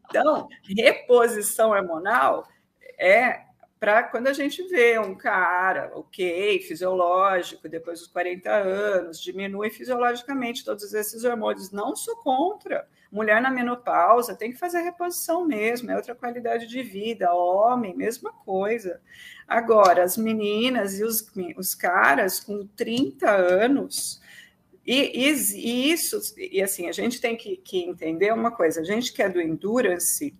Então, 0.08 0.48
reposição 0.76 1.70
hormonal 1.70 2.46
é 2.98 3.40
para 3.82 4.04
quando 4.04 4.28
a 4.28 4.32
gente 4.32 4.62
vê 4.68 4.96
um 4.96 5.12
cara, 5.12 5.90
ok, 5.96 6.60
fisiológico, 6.60 7.68
depois 7.68 7.98
dos 7.98 8.06
40 8.06 8.48
anos, 8.48 9.20
diminui 9.20 9.70
fisiologicamente 9.70 10.64
todos 10.64 10.94
esses 10.94 11.24
hormônios. 11.24 11.72
Não 11.72 11.96
sou 11.96 12.14
contra. 12.18 12.88
Mulher 13.10 13.42
na 13.42 13.50
menopausa 13.50 14.36
tem 14.36 14.52
que 14.52 14.56
fazer 14.56 14.82
reposição 14.82 15.44
mesmo, 15.44 15.90
é 15.90 15.96
outra 15.96 16.14
qualidade 16.14 16.68
de 16.68 16.80
vida. 16.80 17.34
Homem, 17.34 17.92
mesma 17.96 18.32
coisa. 18.32 19.00
Agora, 19.48 20.04
as 20.04 20.16
meninas 20.16 21.00
e 21.00 21.02
os, 21.02 21.28
os 21.56 21.74
caras 21.74 22.38
com 22.38 22.64
30 22.76 23.28
anos, 23.28 24.22
e, 24.86 25.26
e, 25.26 25.32
e, 25.32 25.92
isso, 25.92 26.20
e 26.36 26.62
assim, 26.62 26.88
a 26.88 26.92
gente 26.92 27.20
tem 27.20 27.36
que, 27.36 27.56
que, 27.56 27.78
entender 27.82 28.32
uma 28.32 28.52
coisa: 28.52 28.80
a 28.80 28.84
gente 28.84 29.12
que 29.12 29.22
é 29.22 29.28
do 29.28 29.40
endurance, 29.40 30.36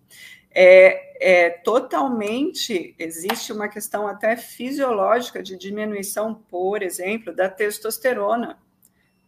é, 0.53 1.45
é, 1.45 1.49
totalmente 1.49 2.95
existe 2.99 3.51
uma 3.51 3.67
questão 3.67 4.07
até 4.07 4.35
fisiológica 4.35 5.41
de 5.41 5.57
diminuição, 5.57 6.33
por 6.33 6.83
exemplo, 6.83 7.33
da 7.33 7.49
testosterona 7.49 8.57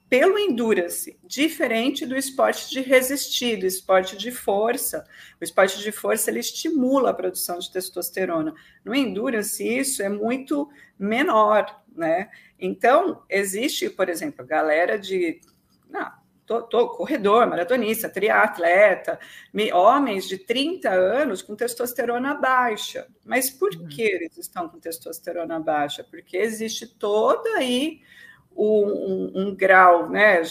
pelo 0.08 0.38
endurance, 0.38 1.18
diferente 1.24 2.06
do 2.06 2.16
esporte 2.16 2.70
de 2.70 2.80
resistir, 2.80 3.58
do 3.58 3.66
esporte 3.66 4.16
de 4.16 4.32
força. 4.32 5.06
O 5.42 5.44
esporte 5.44 5.80
de 5.82 5.92
força 5.92 6.30
ele 6.30 6.40
estimula 6.40 7.10
a 7.10 7.14
produção 7.14 7.58
de 7.58 7.72
testosterona. 7.72 8.54
No 8.84 8.94
endurance 8.94 9.68
isso 9.68 10.04
é 10.04 10.10
muito 10.10 10.70
menor, 10.98 11.84
né? 11.94 12.30
Então, 12.60 13.24
existe, 13.30 13.90
por 13.90 14.08
exemplo, 14.08 14.46
galera 14.46 14.98
de. 14.98 15.42
Não, 15.90 16.12
tô, 16.46 16.62
tô, 16.62 16.90
corredor, 16.90 17.48
maratonista, 17.48 18.10
triatleta, 18.10 19.20
homens 19.74 20.28
de 20.28 20.38
30 20.38 20.90
anos 20.90 21.42
com 21.42 21.56
testosterona 21.56 22.36
baixa. 22.36 23.08
Mas 23.26 23.50
por 23.50 23.74
uhum. 23.74 23.88
que 23.88 24.02
eles 24.02 24.38
estão 24.38 24.70
com 24.70 24.80
testosterona 24.80 25.60
baixa? 25.60 26.04
Porque 26.04 26.38
existe 26.38 26.88
toda 26.88 27.58
aí 27.58 28.02
um, 28.56 28.86
um, 28.86 29.32
um 29.36 29.56
grau 29.56 30.10
né, 30.10 30.42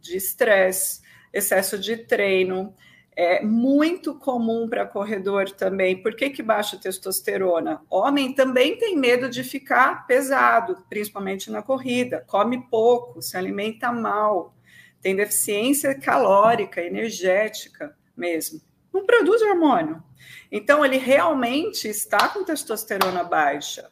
de 0.00 0.16
estresse, 0.16 1.02
excesso 1.32 1.78
de 1.78 1.96
treino, 1.96 2.74
é 3.16 3.42
muito 3.42 4.14
comum 4.14 4.68
para 4.68 4.86
corredor 4.86 5.50
também. 5.50 6.00
Por 6.00 6.14
que, 6.14 6.30
que 6.30 6.42
baixa 6.42 6.78
testosterona? 6.78 7.82
Homem 7.90 8.32
também 8.32 8.78
tem 8.78 8.96
medo 8.96 9.28
de 9.28 9.44
ficar 9.44 10.06
pesado, 10.06 10.82
principalmente 10.88 11.50
na 11.50 11.60
corrida. 11.60 12.24
Come 12.26 12.66
pouco, 12.70 13.20
se 13.20 13.36
alimenta 13.36 13.92
mal, 13.92 14.54
tem 15.00 15.16
deficiência 15.16 15.98
calórica, 15.98 16.82
energética 16.82 17.96
mesmo. 18.16 18.60
Não 18.92 19.06
produz 19.06 19.40
hormônio. 19.42 20.02
Então, 20.50 20.84
ele 20.84 20.98
realmente 20.98 21.88
está 21.88 22.28
com 22.28 22.44
testosterona 22.44 23.24
baixa, 23.24 23.90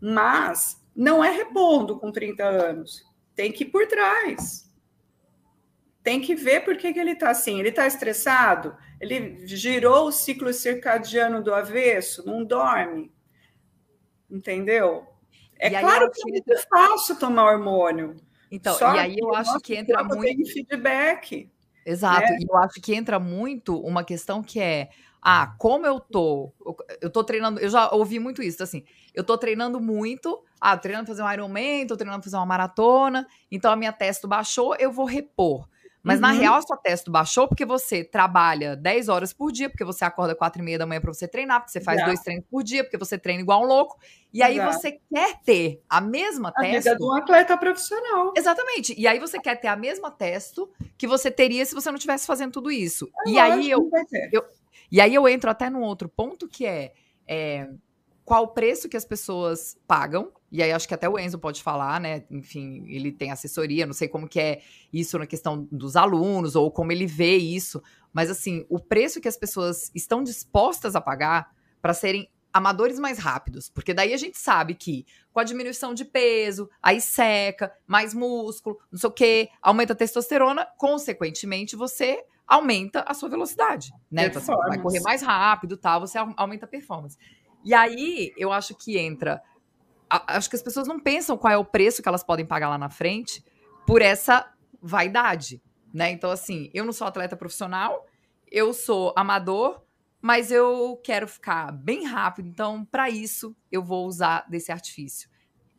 mas 0.00 0.80
não 0.94 1.24
é 1.24 1.30
repondo 1.30 1.98
com 1.98 2.12
30 2.12 2.44
anos. 2.44 3.02
Tem 3.34 3.50
que 3.50 3.64
ir 3.64 3.68
por 3.68 3.86
trás 3.86 4.64
tem 6.04 6.20
que 6.20 6.34
ver 6.34 6.60
por 6.60 6.76
que, 6.76 6.92
que 6.92 7.00
ele 7.00 7.12
está 7.12 7.30
assim. 7.30 7.58
Ele 7.58 7.70
está 7.70 7.86
estressado? 7.86 8.76
Ele 9.00 9.46
girou 9.46 10.08
o 10.08 10.12
ciclo 10.12 10.52
circadiano 10.52 11.42
do 11.42 11.52
avesso? 11.54 12.24
Não 12.26 12.44
dorme? 12.44 13.10
Entendeu? 14.30 15.06
É 15.58 15.70
claro 15.70 16.10
que 16.10 16.20
é 16.28 16.30
muito 16.30 16.68
fácil 16.68 17.18
tomar 17.18 17.50
hormônio. 17.50 18.16
Então, 18.54 18.78
e 18.78 18.98
aí 18.98 19.16
eu 19.18 19.34
acho 19.34 19.58
que 19.60 19.74
entra 19.74 20.04
muito. 20.04 20.52
feedback. 20.52 21.50
Exato, 21.84 22.32
né? 22.32 22.38
e 22.40 22.46
eu 22.48 22.56
acho 22.56 22.80
que 22.80 22.94
entra 22.94 23.18
muito 23.18 23.78
uma 23.80 24.04
questão 24.04 24.42
que 24.42 24.60
é 24.60 24.88
ah, 25.20 25.54
como 25.58 25.86
eu 25.86 25.98
tô, 25.98 26.52
eu 27.00 27.08
tô 27.10 27.24
treinando, 27.24 27.58
eu 27.58 27.70
já 27.70 27.90
ouvi 27.92 28.18
muito 28.18 28.42
isso, 28.42 28.62
assim, 28.62 28.84
eu 29.14 29.24
tô 29.24 29.38
treinando 29.38 29.80
muito, 29.80 30.44
ah, 30.60 30.76
treinando 30.76 31.06
pra 31.06 31.14
fazer 31.14 31.22
um 31.22 31.32
Ironman, 31.32 31.86
tô 31.86 31.96
treinando 31.96 32.20
pra 32.20 32.24
fazer 32.24 32.36
uma 32.36 32.44
maratona, 32.44 33.26
então 33.50 33.72
a 33.72 33.76
minha 33.76 33.90
testo 33.90 34.28
baixou, 34.28 34.76
eu 34.76 34.92
vou 34.92 35.06
repor. 35.06 35.66
Mas 36.04 36.16
uhum. 36.16 36.20
na 36.20 36.32
real, 36.32 36.60
sua 36.60 36.76
testo 36.76 37.10
baixou 37.10 37.48
porque 37.48 37.64
você 37.64 38.04
trabalha 38.04 38.76
10 38.76 39.08
horas 39.08 39.32
por 39.32 39.50
dia, 39.50 39.70
porque 39.70 39.84
você 39.84 40.04
acorda 40.04 40.34
4 40.34 40.60
e 40.60 40.64
meia 40.64 40.78
da 40.78 40.84
manhã 40.84 41.00
para 41.00 41.12
você 41.12 41.26
treinar, 41.26 41.60
porque 41.60 41.72
você 41.72 41.80
faz 41.80 42.04
dois 42.04 42.20
treinos 42.20 42.44
por 42.50 42.62
dia, 42.62 42.84
porque 42.84 42.98
você 42.98 43.16
treina 43.16 43.40
igual 43.40 43.62
um 43.62 43.66
louco. 43.66 43.98
E 44.30 44.42
aí 44.42 44.60
você 44.60 45.00
quer 45.10 45.40
ter 45.40 45.82
a 45.88 46.02
mesma 46.02 46.50
a 46.50 46.52
testo. 46.52 46.84
Vida 46.84 46.96
de 46.96 47.02
um 47.02 47.12
atleta 47.12 47.56
profissional. 47.56 48.34
Exatamente. 48.36 48.94
E 48.98 49.06
aí 49.06 49.18
você 49.18 49.40
quer 49.40 49.58
ter 49.58 49.68
a 49.68 49.76
mesma 49.76 50.10
testo 50.10 50.70
que 50.98 51.06
você 51.06 51.30
teria 51.30 51.64
se 51.64 51.74
você 51.74 51.88
não 51.88 51.96
estivesse 51.96 52.26
fazendo 52.26 52.52
tudo 52.52 52.70
isso. 52.70 53.08
É 53.26 53.30
e 53.30 53.38
aí 53.38 53.70
eu, 53.70 53.90
eu, 54.30 54.44
E 54.92 55.00
aí 55.00 55.14
eu 55.14 55.26
entro 55.26 55.48
até 55.48 55.70
num 55.70 55.80
outro 55.80 56.06
ponto 56.06 56.46
que 56.46 56.66
é, 56.66 56.92
é 57.26 57.66
qual 58.26 58.44
o 58.44 58.48
preço 58.48 58.90
que 58.90 58.96
as 58.96 59.06
pessoas 59.06 59.78
pagam 59.86 60.30
e 60.54 60.62
aí 60.62 60.70
acho 60.70 60.86
que 60.86 60.94
até 60.94 61.08
o 61.08 61.18
Enzo 61.18 61.36
pode 61.36 61.60
falar, 61.60 62.00
né? 62.00 62.22
Enfim, 62.30 62.84
ele 62.86 63.10
tem 63.10 63.32
assessoria, 63.32 63.86
não 63.86 63.92
sei 63.92 64.06
como 64.06 64.28
que 64.28 64.38
é 64.38 64.62
isso 64.92 65.18
na 65.18 65.26
questão 65.26 65.66
dos 65.68 65.96
alunos 65.96 66.54
ou 66.54 66.70
como 66.70 66.92
ele 66.92 67.06
vê 67.06 67.36
isso, 67.36 67.82
mas 68.12 68.30
assim, 68.30 68.64
o 68.68 68.78
preço 68.78 69.20
que 69.20 69.26
as 69.26 69.36
pessoas 69.36 69.90
estão 69.96 70.22
dispostas 70.22 70.94
a 70.94 71.00
pagar 71.00 71.52
para 71.82 71.92
serem 71.92 72.30
amadores 72.52 73.00
mais 73.00 73.18
rápidos, 73.18 73.68
porque 73.68 73.92
daí 73.92 74.14
a 74.14 74.16
gente 74.16 74.38
sabe 74.38 74.76
que 74.76 75.04
com 75.32 75.40
a 75.40 75.44
diminuição 75.44 75.92
de 75.92 76.04
peso, 76.04 76.70
aí 76.80 77.00
seca, 77.00 77.72
mais 77.84 78.14
músculo, 78.14 78.78
não 78.92 78.98
sei 79.00 79.08
o 79.08 79.12
quê, 79.12 79.48
aumenta 79.60 79.92
a 79.92 79.96
testosterona, 79.96 80.68
consequentemente 80.78 81.74
você 81.74 82.24
aumenta 82.46 83.04
a 83.08 83.12
sua 83.12 83.28
velocidade, 83.28 83.92
né? 84.08 84.26
Então, 84.26 84.40
você 84.40 84.54
vai 84.54 84.80
correr 84.80 85.00
mais 85.00 85.20
rápido, 85.20 85.76
tal, 85.76 85.98
você 85.98 86.16
aumenta 86.16 86.64
a 86.64 86.68
performance. 86.68 87.18
E 87.64 87.74
aí 87.74 88.32
eu 88.36 88.52
acho 88.52 88.72
que 88.76 88.96
entra 88.96 89.42
acho 90.08 90.48
que 90.48 90.56
as 90.56 90.62
pessoas 90.62 90.86
não 90.86 91.00
pensam 91.00 91.36
qual 91.36 91.52
é 91.52 91.56
o 91.56 91.64
preço 91.64 92.02
que 92.02 92.08
elas 92.08 92.22
podem 92.22 92.46
pagar 92.46 92.68
lá 92.68 92.78
na 92.78 92.90
frente 92.90 93.44
por 93.86 94.02
essa 94.02 94.50
vaidade, 94.82 95.62
né? 95.92 96.10
Então, 96.10 96.30
assim, 96.30 96.70
eu 96.72 96.84
não 96.84 96.92
sou 96.92 97.06
atleta 97.06 97.36
profissional, 97.36 98.06
eu 98.50 98.72
sou 98.72 99.12
amador, 99.16 99.82
mas 100.20 100.50
eu 100.50 100.98
quero 101.04 101.28
ficar 101.28 101.70
bem 101.70 102.06
rápido, 102.06 102.48
então, 102.48 102.84
para 102.84 103.10
isso, 103.10 103.54
eu 103.70 103.82
vou 103.82 104.06
usar 104.06 104.46
desse 104.48 104.72
artifício. 104.72 105.28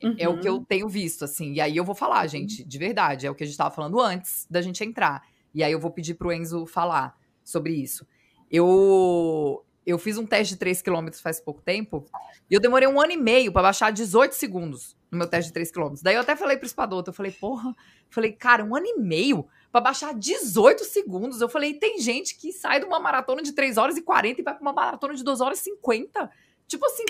Uhum. 0.03 0.15
É 0.19 0.29
o 0.29 0.39
que 0.39 0.47
eu 0.47 0.55
uhum. 0.55 0.63
tenho 0.63 0.87
visto, 0.87 1.25
assim. 1.25 1.53
E 1.53 1.61
aí 1.61 1.75
eu 1.75 1.83
vou 1.83 1.95
falar, 1.95 2.27
gente, 2.27 2.63
de 2.63 2.77
verdade, 2.77 3.25
é 3.25 3.31
o 3.31 3.33
que 3.33 3.43
a 3.43 3.47
gente 3.47 3.53
estava 3.53 3.73
falando 3.73 3.99
antes 3.99 4.45
da 4.49 4.61
gente 4.61 4.83
entrar. 4.83 5.23
E 5.53 5.63
aí 5.63 5.71
eu 5.71 5.79
vou 5.79 5.89
pedir 5.89 6.13
pro 6.13 6.31
Enzo 6.31 6.65
falar 6.67 7.17
sobre 7.43 7.73
isso. 7.73 8.05
Eu 8.51 9.64
eu 9.85 9.99
fiz 9.99 10.17
um 10.17 10.25
teste 10.25 10.53
de 10.53 10.59
3 10.59 10.81
km 10.81 11.09
faz 11.21 11.39
pouco 11.39 11.61
tempo 11.61 12.05
e 12.49 12.53
eu 12.53 12.59
demorei 12.59 12.87
um 12.87 12.99
ano 12.99 13.11
e 13.11 13.17
meio 13.17 13.51
para 13.51 13.61
baixar 13.61 13.91
18 13.91 14.33
segundos 14.33 14.95
no 15.11 15.17
meu 15.17 15.27
teste 15.27 15.49
de 15.49 15.53
3 15.53 15.71
km. 15.71 15.93
Daí 16.01 16.15
eu 16.15 16.21
até 16.21 16.35
falei 16.35 16.57
pro 16.57 16.65
espadoto, 16.65 17.09
eu 17.09 17.13
falei, 17.13 17.31
porra, 17.31 17.75
falei, 18.09 18.31
cara, 18.31 18.63
um 18.63 18.75
ano 18.75 18.85
e 18.87 18.99
meio 18.99 19.47
para 19.71 19.81
baixar 19.81 20.13
18 20.13 20.83
segundos. 20.85 21.41
Eu 21.41 21.49
falei, 21.49 21.73
tem 21.73 21.99
gente 21.99 22.35
que 22.35 22.51
sai 22.51 22.79
de 22.79 22.85
uma 22.85 22.99
maratona 22.99 23.41
de 23.41 23.53
3 23.53 23.77
horas 23.77 23.97
e 23.97 24.01
40 24.01 24.41
e 24.41 24.43
vai 24.43 24.53
para 24.53 24.61
uma 24.61 24.73
maratona 24.73 25.13
de 25.13 25.23
2 25.23 25.41
horas 25.41 25.59
e 25.59 25.63
50. 25.63 26.29
Tipo 26.67 26.85
assim, 26.87 27.05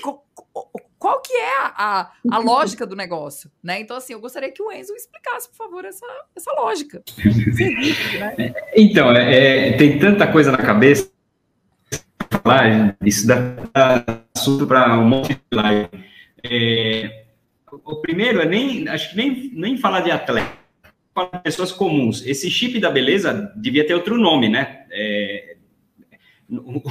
qual 1.00 1.22
que 1.22 1.34
é 1.34 1.58
a, 1.60 2.12
a, 2.30 2.38
lógica 2.40 2.86
do 2.86 2.96
negócio, 2.96 3.50
né? 3.64 3.80
Então, 3.80 3.96
assim, 3.96 4.14
eu 4.14 4.20
gostaria 4.20 4.52
que 4.52 4.62
o 4.62 4.72
Enzo 4.72 4.94
explicasse, 4.94 5.48
por 5.50 5.56
favor, 5.56 5.86
essa, 5.86 6.06
essa 6.36 6.52
lógica. 6.54 7.02
né? 8.20 8.54
Então, 8.76 9.12
é, 9.12 9.70
é, 9.70 9.78
tem 9.78 9.98
tanta 9.98 10.30
coisa 10.30 10.52
na 10.52 10.58
cabeça 10.58 11.15
falar, 12.30 12.96
isso 13.04 13.28
dá 13.28 13.56
assunto 14.36 14.68
para 14.68 14.98
um 15.00 15.08
monte 15.08 15.34
de 15.34 15.40
live. 15.52 15.90
É, 16.44 17.26
o 17.72 17.96
primeiro 17.98 18.42
é 18.42 18.46
nem, 18.46 18.88
acho 18.88 19.12
que 19.12 19.18
nem, 19.18 19.52
nem 19.54 19.78
falar 19.78 20.02
de 20.02 20.12
atleta, 20.12 20.52
falar 21.14 21.32
de 21.32 21.44
pessoas 21.44 21.72
comuns. 21.72 22.26
Esse 22.26 22.50
chip 22.50 22.80
da 22.80 22.92
beleza 22.92 23.52
devia 23.56 23.86
ter 23.86 23.94
outro 23.94 24.18
nome, 24.18 24.50
né? 24.50 24.86
É, 24.92 25.56
o, 26.50 26.82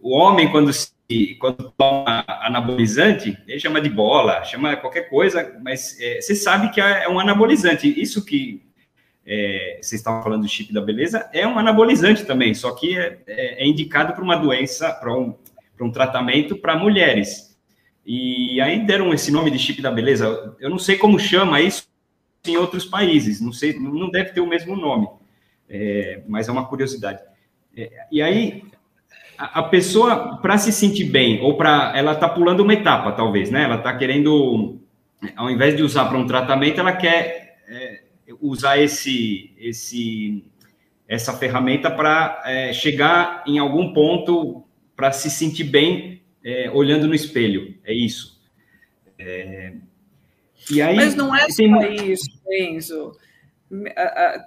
o 0.00 0.16
homem, 0.16 0.50
quando 0.50 0.72
se 0.72 0.92
quando 1.40 1.72
toma 1.76 2.22
anabolizante, 2.28 3.36
ele 3.46 3.58
chama 3.58 3.80
de 3.80 3.88
bola, 3.88 4.44
chama 4.44 4.76
qualquer 4.76 5.08
coisa, 5.08 5.58
mas 5.62 5.98
é, 5.98 6.20
você 6.20 6.34
sabe 6.34 6.70
que 6.70 6.80
é 6.82 7.08
um 7.08 7.18
anabolizante. 7.18 7.88
Isso 7.98 8.22
que 8.24 8.67
é, 9.30 9.78
vocês 9.82 10.00
estavam 10.00 10.22
falando 10.22 10.42
do 10.42 10.48
chip 10.48 10.72
da 10.72 10.80
beleza 10.80 11.28
é 11.34 11.46
um 11.46 11.58
anabolizante 11.58 12.24
também, 12.24 12.54
só 12.54 12.74
que 12.74 12.96
é, 12.96 13.18
é, 13.26 13.62
é 13.62 13.66
indicado 13.66 14.14
para 14.14 14.24
uma 14.24 14.36
doença, 14.36 14.90
para 14.90 15.12
um, 15.14 15.34
um 15.78 15.90
tratamento 15.90 16.56
para 16.56 16.78
mulheres. 16.78 17.54
E 18.06 18.58
aí 18.62 18.86
deram 18.86 19.12
esse 19.12 19.30
nome 19.30 19.50
de 19.50 19.58
chip 19.58 19.82
da 19.82 19.90
beleza. 19.90 20.56
Eu 20.58 20.70
não 20.70 20.78
sei 20.78 20.96
como 20.96 21.18
chama 21.18 21.60
isso 21.60 21.86
em 22.46 22.56
outros 22.56 22.86
países, 22.86 23.38
não 23.38 23.52
sei, 23.52 23.78
não 23.78 24.10
deve 24.10 24.30
ter 24.30 24.40
o 24.40 24.46
mesmo 24.46 24.74
nome, 24.74 25.06
é, 25.68 26.22
mas 26.26 26.48
é 26.48 26.52
uma 26.52 26.66
curiosidade. 26.66 27.20
É, 27.76 27.90
e 28.10 28.22
aí 28.22 28.62
a 29.36 29.62
pessoa, 29.62 30.38
para 30.38 30.56
se 30.56 30.72
sentir 30.72 31.04
bem, 31.04 31.40
ou 31.42 31.56
para. 31.56 31.92
Ela 31.94 32.12
está 32.12 32.28
pulando 32.28 32.60
uma 32.60 32.72
etapa, 32.72 33.12
talvez, 33.12 33.50
né? 33.50 33.64
Ela 33.64 33.76
está 33.76 33.96
querendo, 33.96 34.80
ao 35.36 35.48
invés 35.48 35.76
de 35.76 35.82
usar 35.82 36.06
para 36.06 36.18
um 36.18 36.26
tratamento, 36.26 36.80
ela 36.80 36.92
quer 36.92 37.47
usar 38.40 38.78
esse, 38.78 39.54
esse, 39.58 40.44
essa 41.06 41.32
ferramenta 41.32 41.90
para 41.90 42.42
é, 42.44 42.72
chegar 42.72 43.44
em 43.46 43.58
algum 43.58 43.92
ponto 43.92 44.64
para 44.96 45.12
se 45.12 45.30
sentir 45.30 45.64
bem 45.64 46.22
é, 46.44 46.70
olhando 46.70 47.06
no 47.06 47.14
espelho. 47.14 47.78
É 47.84 47.92
isso. 47.92 48.40
É, 49.18 49.74
e 50.70 50.82
aí, 50.82 50.96
Mas 50.96 51.14
não 51.14 51.34
é 51.34 51.48
só 51.48 51.78
tem... 51.80 52.12
isso, 52.12 52.30
Enzo. 52.50 53.12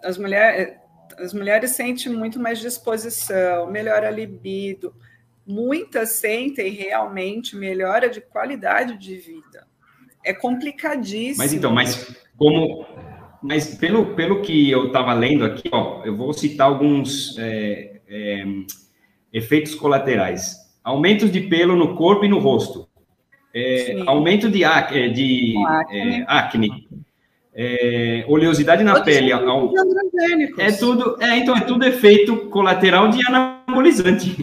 As 0.03 0.17
mulheres 0.17 0.81
as 1.17 1.33
mulheres 1.33 1.71
sentem 1.71 2.11
muito 2.11 2.39
mais 2.39 2.59
disposição, 2.59 3.69
melhora 3.69 4.07
a 4.07 4.11
libido. 4.11 4.93
Muitas 5.45 6.11
sentem 6.11 6.71
realmente 6.71 7.55
melhora 7.55 8.09
de 8.09 8.21
qualidade 8.21 8.97
de 8.97 9.15
vida. 9.17 9.67
É 10.23 10.33
complicadíssimo. 10.33 11.37
Mas 11.39 11.53
então, 11.53 11.71
mas 11.71 12.15
como. 12.37 12.85
Mas 13.41 13.75
pelo, 13.75 14.13
pelo 14.13 14.41
que 14.41 14.69
eu 14.69 14.87
estava 14.87 15.13
lendo 15.13 15.43
aqui, 15.43 15.69
ó, 15.71 16.01
eu 16.05 16.15
vou 16.15 16.31
citar 16.33 16.67
alguns 16.67 17.37
é, 17.39 17.99
é, 18.07 18.45
efeitos 19.33 19.73
colaterais. 19.75 20.57
Aumentos 20.83 21.31
de 21.31 21.41
pelo 21.41 21.75
no 21.75 21.95
corpo 21.95 22.25
e 22.25 22.27
no 22.27 22.39
rosto. 22.39 22.87
É, 23.53 24.01
aumento 24.05 24.49
de, 24.49 24.63
ac, 24.63 25.09
de 25.09 25.55
acne. 25.67 26.19
É, 26.19 26.23
acne 26.27 26.87
é, 27.53 28.23
oleosidade 28.27 28.83
na 28.83 29.01
pele. 29.01 29.31
Ao, 29.31 29.71
é 30.57 30.71
tudo, 30.71 31.17
é, 31.21 31.37
então 31.37 31.55
é 31.55 31.61
tudo 31.61 31.85
efeito 31.85 32.37
colateral 32.49 33.09
de 33.09 33.25
anabolizante. 33.27 34.35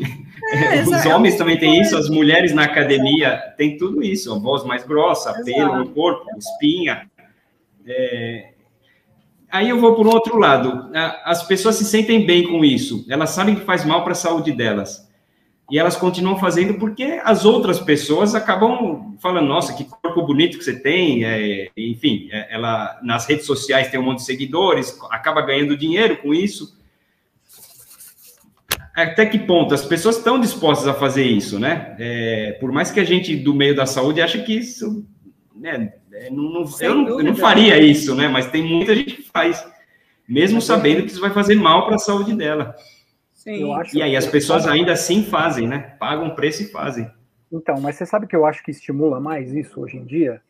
É, 0.53 0.83
Os 0.85 1.07
homens 1.07 1.37
também 1.37 1.59
têm 1.59 1.81
isso, 1.81 1.97
as 1.97 2.09
mulheres 2.09 2.53
na 2.53 2.65
academia 2.65 3.39
têm 3.57 3.77
tudo 3.77 4.03
isso, 4.03 4.33
a 4.33 4.39
voz 4.39 4.65
mais 4.65 4.85
grossa, 4.85 5.33
pelo 5.45 5.77
no 5.79 5.89
corpo, 5.91 6.27
espinha. 6.37 7.09
É, 7.87 8.53
aí 9.51 9.69
eu 9.69 9.81
vou 9.81 9.95
por 9.95 10.07
um 10.07 10.11
outro 10.11 10.39
lado. 10.39 10.91
As 11.25 11.43
pessoas 11.43 11.77
se 11.77 11.85
sentem 11.85 12.25
bem 12.25 12.47
com 12.47 12.65
isso, 12.65 13.05
elas 13.09 13.31
sabem 13.31 13.55
que 13.55 13.65
faz 13.65 13.85
mal 13.85 14.03
para 14.03 14.13
a 14.13 14.17
saúde 14.17 14.53
delas 14.53 15.09
e 15.71 15.79
elas 15.79 15.97
continuam 15.97 16.39
fazendo 16.39 16.75
porque 16.75 17.21
as 17.23 17.45
outras 17.45 17.79
pessoas 17.79 18.35
acabam 18.35 19.17
falando, 19.21 19.47
nossa, 19.47 19.75
que 19.75 19.85
corpo 19.85 20.23
bonito 20.23 20.57
que 20.57 20.65
você 20.65 20.79
tem, 20.81 21.25
é, 21.25 21.69
enfim, 21.77 22.29
é, 22.33 22.55
ela 22.55 22.99
nas 23.03 23.27
redes 23.27 23.45
sociais 23.45 23.91
tem 23.91 24.01
um 24.01 24.05
monte 24.05 24.19
de 24.19 24.25
seguidores, 24.25 24.99
acaba 25.11 25.43
ganhando 25.43 25.77
dinheiro 25.77 26.17
com 26.19 26.33
isso. 26.33 26.79
Até 28.97 29.27
que 29.27 29.39
ponto 29.39 29.75
as 29.75 29.85
pessoas 29.85 30.17
estão 30.17 30.41
dispostas 30.41 30.89
a 30.89 30.95
fazer 30.95 31.25
isso, 31.25 31.59
né? 31.59 31.95
É, 32.01 32.57
por 32.59 32.73
mais 32.73 32.91
que 32.91 32.99
a 32.99 33.05
gente 33.05 33.37
do 33.37 33.55
meio 33.55 33.77
da 33.77 33.87
saúde 33.87 34.23
ache 34.23 34.43
que 34.43 34.55
isso, 34.55 35.07
né, 35.59 35.93
é, 36.13 36.31
não, 36.31 36.45
não, 36.45 36.65
eu, 36.81 36.95
não, 36.95 37.09
eu, 37.09 37.25
não, 37.25 37.37
faria 37.37 37.79
isso, 37.81 38.15
né? 38.15 38.29
Mas 38.29 38.51
tem 38.51 38.63
muita 38.63 38.95
gente 38.95 39.17
que 39.17 39.23
faz, 39.23 39.67
mesmo 40.29 40.61
sabendo 40.61 41.03
que 41.03 41.11
isso 41.11 41.21
vai 41.21 41.31
fazer 41.31 41.55
mal 41.57 41.87
para 41.87 41.97
a 41.97 41.99
saúde 41.99 42.35
dela. 42.35 42.75
Sim. 43.33 43.63
e 43.95 44.03
aí 44.03 44.17
as 44.17 44.27
pessoas 44.27 44.67
ainda 44.67 44.93
assim 44.93 45.23
fazem, 45.23 45.67
né? 45.67 45.97
Pagam 45.99 46.35
preço 46.35 46.63
e 46.63 46.67
fazem. 46.67 47.11
Então, 47.51 47.81
mas 47.81 47.97
você 47.97 48.05
sabe 48.05 48.27
que 48.27 48.37
eu 48.37 48.45
acho 48.45 48.63
que 48.63 48.71
estimula 48.71 49.21
mais 49.21 49.53
isso 49.55 49.81
hoje 49.81 49.97
em 49.97 50.05
dia? 50.05 50.41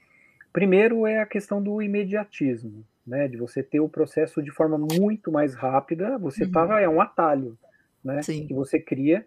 Primeiro 0.53 1.07
é 1.07 1.21
a 1.21 1.27
questão 1.27 1.63
do 1.63 1.81
imediatismo, 1.81 2.85
né? 3.07 3.29
De 3.29 3.37
você 3.37 3.63
ter 3.63 3.81
o 3.81 3.89
processo 3.89 4.43
de 4.43 4.51
forma 4.51 4.79
muito 4.79 5.31
mais 5.31 5.55
rápida. 5.55 6.19
Você 6.19 6.45
uhum. 6.45 6.51
Tá, 6.51 6.81
é 6.81 6.89
um 6.89 7.01
atalho, 7.01 7.57
né? 8.03 8.23
Sim. 8.23 8.47
Que 8.47 8.55
você 8.55 8.81
cria. 8.81 9.25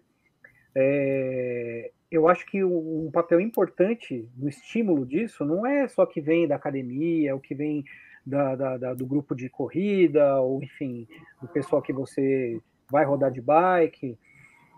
É, 0.74 1.90
eu 2.12 2.28
acho 2.28 2.44
que 2.44 2.62
um 2.62 3.10
papel 3.10 3.40
importante 3.40 4.28
no 4.36 4.46
estímulo 4.46 5.06
disso 5.06 5.46
não 5.46 5.66
é 5.66 5.88
só 5.88 6.04
que 6.04 6.20
vem 6.20 6.46
da 6.46 6.56
academia, 6.56 7.34
o 7.34 7.40
que 7.40 7.54
vem 7.54 7.84
da, 8.24 8.54
da, 8.54 8.76
da, 8.76 8.94
do 8.94 9.06
grupo 9.06 9.34
de 9.34 9.48
corrida, 9.48 10.38
ou 10.40 10.62
enfim, 10.62 11.08
do 11.40 11.48
pessoal 11.48 11.80
que 11.80 11.92
você 11.92 12.60
vai 12.90 13.06
rodar 13.06 13.30
de 13.30 13.40
bike. 13.40 14.18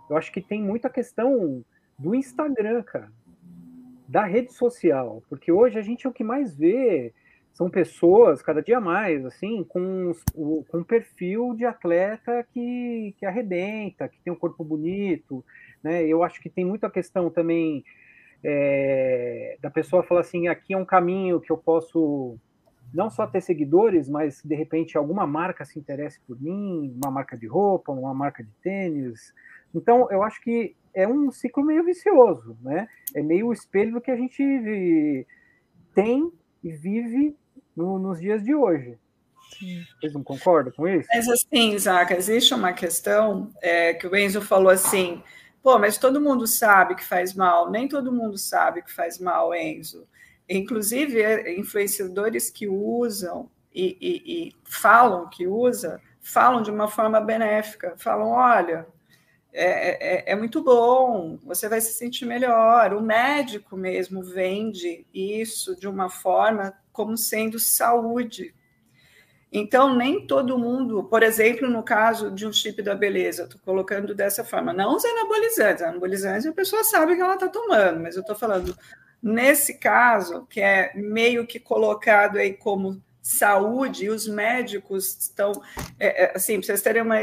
Eu 0.08 0.16
acho 0.16 0.30
que 0.30 0.40
tem 0.40 0.62
muita 0.62 0.88
questão 0.88 1.64
do 1.98 2.14
Instagram, 2.14 2.84
cara, 2.84 3.10
da 4.06 4.24
rede 4.24 4.52
social, 4.52 5.20
porque 5.28 5.50
hoje 5.50 5.76
a 5.76 5.82
gente 5.82 6.06
o 6.06 6.12
que 6.12 6.22
mais 6.22 6.54
vê 6.54 7.12
são 7.52 7.68
pessoas, 7.68 8.42
cada 8.42 8.62
dia 8.62 8.80
mais, 8.80 9.24
assim, 9.24 9.64
com, 9.64 10.12
com 10.34 10.78
um 10.78 10.84
perfil 10.84 11.54
de 11.54 11.64
atleta 11.64 12.46
que, 12.52 13.14
que 13.16 13.26
arrebenta, 13.26 14.08
que 14.08 14.20
tem 14.20 14.32
um 14.32 14.36
corpo 14.36 14.64
bonito, 14.64 15.44
né? 15.84 16.04
Eu 16.04 16.22
acho 16.22 16.40
que 16.40 16.48
tem 16.48 16.64
muita 16.64 16.90
questão 16.90 17.30
também 17.30 17.84
é, 18.42 19.56
da 19.60 19.70
pessoa 19.70 20.02
falar 20.02 20.22
assim, 20.22 20.48
aqui 20.48 20.74
é 20.74 20.76
um 20.76 20.84
caminho 20.84 21.40
que 21.40 21.52
eu 21.52 21.58
posso 21.58 22.38
não 22.92 23.10
só 23.10 23.26
ter 23.26 23.40
seguidores, 23.40 24.08
mas 24.08 24.40
de 24.42 24.54
repente 24.54 24.96
alguma 24.96 25.26
marca 25.26 25.64
se 25.64 25.78
interesse 25.78 26.20
por 26.26 26.40
mim, 26.40 26.96
uma 27.02 27.10
marca 27.10 27.36
de 27.36 27.46
roupa, 27.46 27.92
uma 27.92 28.14
marca 28.14 28.42
de 28.42 28.50
tênis. 28.62 29.32
Então, 29.74 30.08
eu 30.10 30.22
acho 30.22 30.40
que 30.40 30.76
é 30.94 31.06
um 31.06 31.30
ciclo 31.30 31.64
meio 31.64 31.84
vicioso, 31.84 32.56
né? 32.62 32.88
É 33.14 33.22
meio 33.22 33.48
o 33.48 33.52
espelho 33.52 33.92
do 33.92 34.00
que 34.00 34.10
a 34.10 34.16
gente 34.16 35.26
tem 35.94 36.30
e 36.62 36.70
vive 36.70 37.36
no, 37.76 37.98
nos 37.98 38.20
dias 38.20 38.42
de 38.42 38.54
hoje. 38.54 38.96
Vocês 39.98 40.12
não 40.12 40.22
concordam 40.22 40.72
com 40.72 40.86
isso? 40.86 41.08
Mas 41.12 41.28
assim, 41.28 41.76
Zaca, 41.78 42.16
existe 42.16 42.54
uma 42.54 42.72
questão 42.72 43.50
é, 43.60 43.94
que 43.94 44.06
o 44.06 44.16
Enzo 44.16 44.40
falou 44.40 44.70
assim, 44.70 45.22
pô, 45.64 45.78
mas 45.78 45.96
todo 45.96 46.20
mundo 46.20 46.46
sabe 46.46 46.94
que 46.94 47.04
faz 47.04 47.32
mal. 47.32 47.70
Nem 47.70 47.88
todo 47.88 48.12
mundo 48.12 48.36
sabe 48.36 48.82
que 48.82 48.92
faz 48.92 49.18
mal, 49.18 49.54
Enzo. 49.54 50.06
Inclusive, 50.46 51.22
é, 51.22 51.58
influenciadores 51.58 52.50
que 52.50 52.68
usam 52.68 53.50
e, 53.74 53.96
e, 53.98 54.48
e 54.48 54.56
falam 54.62 55.26
que 55.30 55.46
usa, 55.46 56.02
falam 56.20 56.62
de 56.62 56.70
uma 56.70 56.86
forma 56.86 57.18
benéfica, 57.18 57.94
falam, 57.96 58.28
olha, 58.28 58.86
é, 59.54 60.32
é, 60.32 60.32
é, 60.32 60.36
muito 60.36 60.62
bom, 60.62 61.38
você 61.42 61.66
vai 61.66 61.80
se 61.80 61.94
sentir 61.94 62.26
melhor. 62.26 62.92
O 62.92 63.00
médico 63.00 63.74
mesmo 63.74 64.22
vende 64.22 65.06
isso 65.14 65.74
de 65.76 65.88
uma 65.88 66.10
forma 66.10 66.74
como 66.92 67.16
sendo 67.16 67.58
saúde. 67.58 68.54
Então, 69.56 69.94
nem 69.94 70.26
todo 70.26 70.58
mundo, 70.58 71.04
por 71.04 71.22
exemplo, 71.22 71.70
no 71.70 71.82
caso 71.82 72.30
de 72.30 72.44
um 72.44 72.52
chip 72.52 72.82
da 72.82 72.94
beleza, 72.94 73.44
estou 73.44 73.60
colocando 73.64 74.12
dessa 74.12 74.44
forma, 74.44 74.72
não 74.72 74.96
os 74.96 75.04
anabolizantes, 75.04 75.82
anabolizantes 75.82 76.44
a 76.44 76.52
pessoa 76.52 76.82
sabe 76.82 77.14
que 77.14 77.22
ela 77.22 77.34
está 77.34 77.48
tomando, 77.48 78.00
mas 78.00 78.16
eu 78.16 78.22
estou 78.22 78.34
falando 78.34 78.76
Nesse 79.26 79.78
caso, 79.78 80.44
que 80.50 80.60
é 80.60 80.92
meio 80.94 81.46
que 81.46 81.58
colocado 81.58 82.36
aí 82.36 82.52
como 82.52 83.02
saúde, 83.22 84.04
e 84.04 84.10
os 84.10 84.28
médicos 84.28 85.16
estão, 85.18 85.50
é, 85.98 86.24
é 86.24 86.36
assim, 86.36 86.58
para 86.58 86.66
vocês 86.66 86.82
terem 86.82 87.00
uma 87.00 87.22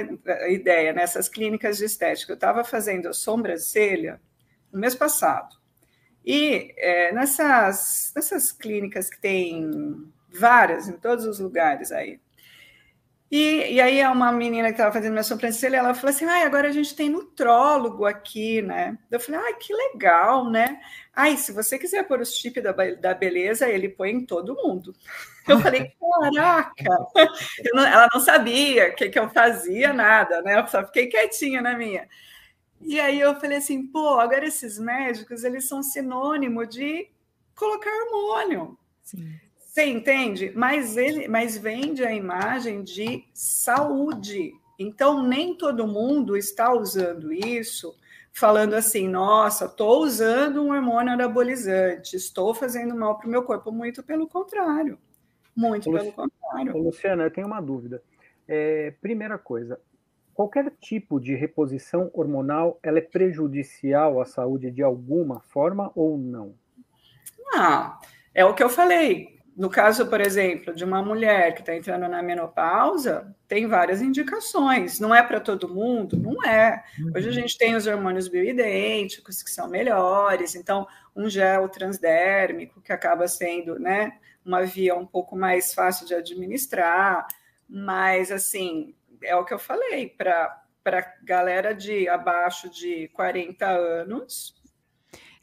ideia, 0.50 0.94
nessas 0.94 1.30
clínicas 1.30 1.78
de 1.78 1.86
estética, 1.86 2.32
eu 2.32 2.34
estava 2.34 2.64
fazendo 2.64 3.08
a 3.08 3.14
sobrancelha 3.14 4.20
no 4.74 4.80
mês 4.80 4.96
passado, 4.96 5.56
e 6.26 6.74
é, 6.76 7.12
nessas, 7.12 8.12
nessas 8.16 8.52
clínicas 8.52 9.08
que 9.08 9.22
tem 9.22 9.70
várias, 10.32 10.88
em 10.88 10.98
todos 10.98 11.26
os 11.26 11.40
lugares 11.40 11.92
aí, 11.92 12.20
E, 13.34 13.76
e 13.76 13.82
aí 13.82 14.06
uma 14.08 14.30
menina 14.32 14.68
que 14.68 14.74
estava 14.74 14.92
fazendo 14.92 15.14
minha 15.14 15.24
sobrancelha, 15.24 15.78
ela 15.78 15.94
falou 15.94 16.10
assim, 16.14 16.26
ah, 16.26 16.46
agora 16.46 16.68
a 16.68 16.72
gente 16.72 16.94
tem 16.94 17.10
nutrólogo 17.10 18.06
aqui, 18.06 18.62
né? 18.62 18.98
Eu 19.10 19.22
falei, 19.22 19.40
ah, 19.40 19.54
que 19.54 19.74
legal, 19.74 20.50
né? 20.50 20.82
Ai, 21.16 21.38
se 21.38 21.54
você 21.54 21.80
quiser 21.80 22.04
pôr 22.08 22.20
o 22.20 22.26
chip 22.26 22.60
da, 22.60 22.74
da 22.74 23.14
beleza, 23.14 23.70
ele 23.70 23.88
põe 23.88 24.12
em 24.12 24.26
todo 24.26 24.56
mundo. 24.56 24.94
Eu 25.48 25.60
falei, 25.62 25.94
caraca! 26.34 26.90
Não, 27.74 27.86
ela 27.86 28.10
não 28.14 28.20
sabia 28.22 28.90
o 28.90 28.96
que, 28.96 29.10
que 29.10 29.20
eu 29.20 29.30
fazia, 29.30 29.94
nada, 29.94 30.42
né? 30.42 30.60
Eu 30.60 30.68
só 30.68 30.86
fiquei 30.86 31.08
quietinha 31.08 31.62
na 31.62 31.78
minha. 31.78 32.08
E 32.82 33.00
aí 33.00 33.20
eu 33.20 33.40
falei 33.40 33.58
assim, 33.60 33.88
pô, 33.88 34.20
agora 34.20 34.46
esses 34.46 34.78
médicos, 34.80 35.44
eles 35.44 35.68
são 35.68 35.84
sinônimo 35.84 36.66
de 36.66 37.10
colocar 37.56 37.90
hormônio. 37.92 38.78
Sim. 39.04 39.40
Você 39.72 39.86
entende? 39.86 40.52
Mas 40.54 40.98
ele, 40.98 41.30
mas 41.30 41.58
vende 41.58 42.04
a 42.04 42.14
imagem 42.14 42.84
de 42.84 43.24
saúde. 43.34 44.52
Então 44.78 45.26
nem 45.26 45.56
todo 45.56 45.88
mundo 45.88 46.36
está 46.36 46.74
usando 46.74 47.32
isso 47.32 47.96
falando 48.34 48.74
assim, 48.74 49.08
nossa, 49.08 49.66
estou 49.66 50.04
usando 50.04 50.62
um 50.62 50.72
hormônio 50.72 51.14
anabolizante, 51.14 52.18
estou 52.18 52.54
fazendo 52.54 52.94
mal 52.94 53.18
para 53.18 53.28
o 53.28 53.30
meu 53.30 53.44
corpo. 53.44 53.72
Muito 53.72 54.04
pelo 54.04 54.28
contrário. 54.28 55.00
Muito 55.56 55.90
Lu... 55.90 55.98
pelo 55.98 56.12
contrário. 56.12 56.78
Luciana, 56.78 57.24
eu 57.24 57.32
tenho 57.32 57.48
uma 57.48 57.62
dúvida. 57.62 58.04
É, 58.46 58.92
primeira 59.00 59.38
coisa, 59.38 59.80
qualquer 60.34 60.70
tipo 60.82 61.18
de 61.18 61.34
reposição 61.34 62.12
hormonal 62.14 62.78
ela 62.84 62.98
é 62.98 63.02
prejudicial 63.02 64.20
à 64.20 64.26
saúde 64.26 64.70
de 64.70 64.84
alguma 64.84 65.40
forma 65.40 65.94
ou 65.96 66.18
não? 66.18 66.54
Ah, 67.56 68.02
é 68.36 68.44
o 68.44 68.54
que 68.54 68.64
eu 68.64 68.70
falei. 68.70 69.40
No 69.56 69.70
caso, 69.70 70.08
por 70.08 70.22
exemplo, 70.22 70.74
de 70.74 70.86
uma 70.86 71.02
mulher 71.02 71.54
que 71.54 71.60
está 71.60 71.76
entrando 71.76 72.08
na 72.08 72.24
menopausa, 72.24 73.36
tem 73.48 73.68
várias 73.68 74.02
indicações. 74.02 75.00
Não 75.00 75.14
é 75.14 75.22
para 75.22 75.42
todo 75.42 75.68
mundo? 75.68 76.18
Não 76.18 76.44
é. 76.46 76.84
Hoje 77.14 77.28
a 77.28 77.30
uhum. 77.30 77.36
gente 77.36 77.58
tem 77.58 77.76
os 77.76 77.86
hormônios 77.86 78.30
bioidênticos, 78.30 79.44
que 79.44 79.52
são 79.52 79.68
melhores. 79.68 80.56
Então, 80.56 80.88
um 81.16 81.30
gel 81.30 81.68
transdérmico, 81.68 82.82
que 82.82 82.94
acaba 82.94 83.28
sendo 83.28 83.78
né, 83.78 84.14
uma 84.46 84.64
via 84.64 84.96
um 84.96 85.06
pouco 85.06 85.36
mais 85.36 85.74
fácil 85.74 86.08
de 86.08 86.16
administrar. 86.16 87.28
Mas, 87.68 88.32
assim, 88.32 88.96
é 89.22 89.36
o 89.36 89.44
que 89.44 89.54
eu 89.54 89.60
falei, 89.60 90.08
para 90.10 90.62
galera 91.24 91.76
de 91.76 92.08
abaixo 92.08 92.70
de 92.70 93.10
40 93.10 93.68
anos, 93.68 94.61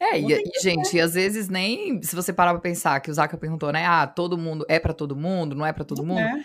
é, 0.01 0.21
e, 0.21 0.33
e, 0.33 0.61
gente, 0.63 0.97
e 0.97 1.01
às 1.01 1.15
vezes 1.15 1.49
nem. 1.49 2.01
Se 2.03 2.15
você 2.15 2.33
parar 2.33 2.53
pra 2.53 2.61
pensar 2.61 3.01
que 3.01 3.11
o 3.11 3.15
Zaka 3.15 3.37
perguntou, 3.37 3.73
né? 3.73 3.85
Ah, 3.85 4.07
todo 4.07 4.39
mundo 4.39 4.65
é 4.69 4.79
para 4.79 4.93
todo 4.93 5.17
mundo, 5.17 5.57
não 5.57 5.67
é 5.67 5.73
para 5.73 5.85
todo 5.85 6.05
mundo. 6.05 6.21
É. 6.21 6.45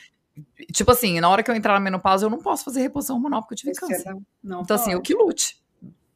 Tipo 0.71 0.91
assim, 0.91 1.19
na 1.19 1.29
hora 1.29 1.43
que 1.43 1.51
eu 1.51 1.55
entrar 1.55 1.73
na 1.73 1.79
menopausa, 1.79 2.25
eu 2.25 2.29
não 2.29 2.39
posso 2.39 2.65
fazer 2.65 2.81
reposição 2.81 3.15
hormonal 3.15 3.41
porque 3.41 3.53
eu 3.53 3.57
tive 3.57 3.73
câncer. 3.73 4.11
Não, 4.11 4.25
não 4.43 4.61
então, 4.61 4.75
pode. 4.75 4.81
assim, 4.81 4.93
eu 4.93 5.01
que 5.01 5.13
lute. 5.13 5.61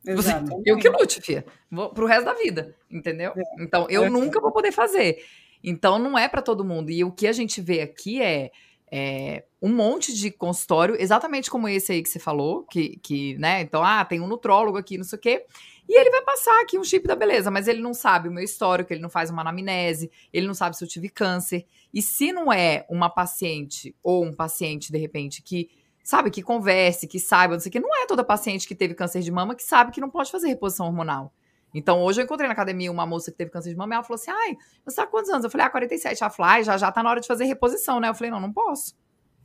Exatamente. 0.04 0.64
Eu 0.66 0.78
que 0.78 0.90
lute, 0.90 1.22
Fia. 1.22 1.46
Vou 1.70 1.90
pro 1.90 2.08
resto 2.08 2.26
da 2.26 2.34
vida, 2.34 2.76
entendeu? 2.90 3.34
É. 3.36 3.64
Então, 3.64 3.86
eu 3.90 4.06
é. 4.06 4.10
nunca 4.10 4.40
vou 4.40 4.52
poder 4.52 4.72
fazer. 4.72 5.24
Então, 5.64 6.00
não 6.00 6.18
é 6.18 6.28
para 6.28 6.42
todo 6.42 6.64
mundo. 6.64 6.90
E 6.90 7.04
o 7.04 7.12
que 7.12 7.28
a 7.28 7.32
gente 7.32 7.62
vê 7.62 7.82
aqui 7.82 8.22
é, 8.22 8.52
é, 8.92 9.44
um 9.62 9.74
monte 9.74 10.14
de 10.14 10.32
consultório, 10.32 10.96
exatamente 11.00 11.50
como 11.50 11.68
esse 11.68 11.92
aí 11.92 12.02
que 12.02 12.10
você 12.10 12.20
falou, 12.20 12.64
que, 12.64 12.98
que 13.00 13.38
né? 13.38 13.62
Então, 13.62 13.84
ah, 13.84 14.06
tem 14.06 14.22
um 14.22 14.28
nutrólogo 14.28 14.78
aqui, 14.78 14.98
não 14.98 15.04
sei 15.04 15.18
o 15.18 15.22
quê. 15.22 15.46
E 15.90 16.00
ele 16.00 16.10
vai 16.10 16.22
passar 16.22 16.62
aqui 16.62 16.78
um 16.78 16.84
chip 16.84 17.08
da 17.08 17.16
beleza, 17.16 17.50
mas 17.50 17.68
ele 17.68 17.82
não 17.82 17.94
sabe 17.94 18.28
o 18.28 18.32
meu 18.32 18.44
histórico, 18.44 18.92
ele 18.92 19.02
não 19.02 19.10
faz 19.10 19.30
uma 19.30 19.42
anamnese, 19.42 20.12
ele 20.34 20.46
não 20.46 20.54
sabe 20.54 20.76
se 20.76 20.84
eu 20.84 20.88
tive 20.88 21.10
câncer. 21.10 21.66
E 21.94 22.02
se 22.02 22.32
não 22.32 22.52
é 22.52 22.86
uma 22.90 23.10
paciente 23.10 23.96
ou 24.04 24.24
um 24.24 24.34
paciente, 24.34 24.92
de 24.92 24.98
repente, 24.98 25.42
que 25.42 25.70
sabe, 26.04 26.30
que 26.30 26.42
converse, 26.42 27.08
que 27.08 27.20
saiba, 27.20 27.54
não 27.54 27.60
sei 27.60 27.70
o 27.70 27.72
que, 27.72 27.80
não 27.80 27.96
é 27.96 28.06
toda 28.06 28.24
paciente 28.24 28.68
que 28.68 28.76
teve 28.76 28.94
câncer 28.94 29.22
de 29.22 29.32
mama 29.32 29.56
que 29.56 29.64
sabe 29.64 29.92
que 29.92 30.00
não 30.00 30.10
pode 30.10 30.32
fazer 30.32 30.48
reposição 30.48 30.86
hormonal. 30.86 31.34
Então, 31.74 32.02
hoje 32.02 32.22
eu 32.22 32.26
encontrei 32.26 32.48
na 32.48 32.54
academia 32.54 32.92
uma 32.92 33.06
moça 33.06 33.32
que 33.32 33.38
teve 33.38 33.52
câncer 33.52 33.70
de 33.70 33.76
mama 33.76 33.94
e 33.94 33.96
ela 33.96 34.04
falou 34.04 34.16
assim: 34.16 34.32
ai, 34.32 34.58
você 34.86 34.96
tá 34.96 35.08
quantos 35.08 35.30
anos? 35.30 35.44
Eu 35.44 35.50
falei, 35.50 35.68
ah, 35.68 35.70
47. 35.70 36.24
Ela 36.24 36.30
falou, 36.30 36.52
ah, 36.52 36.62
já, 36.62 36.78
já 36.78 36.92
tá 36.92 37.04
na 37.04 37.10
hora 37.10 37.20
de 37.20 37.28
fazer 37.28 37.46
reposição, 37.46 38.00
né? 38.00 38.10
Eu 38.10 38.16
falei, 38.16 38.32
não, 38.32 38.40
não 38.40 38.52
posso. 38.52 38.98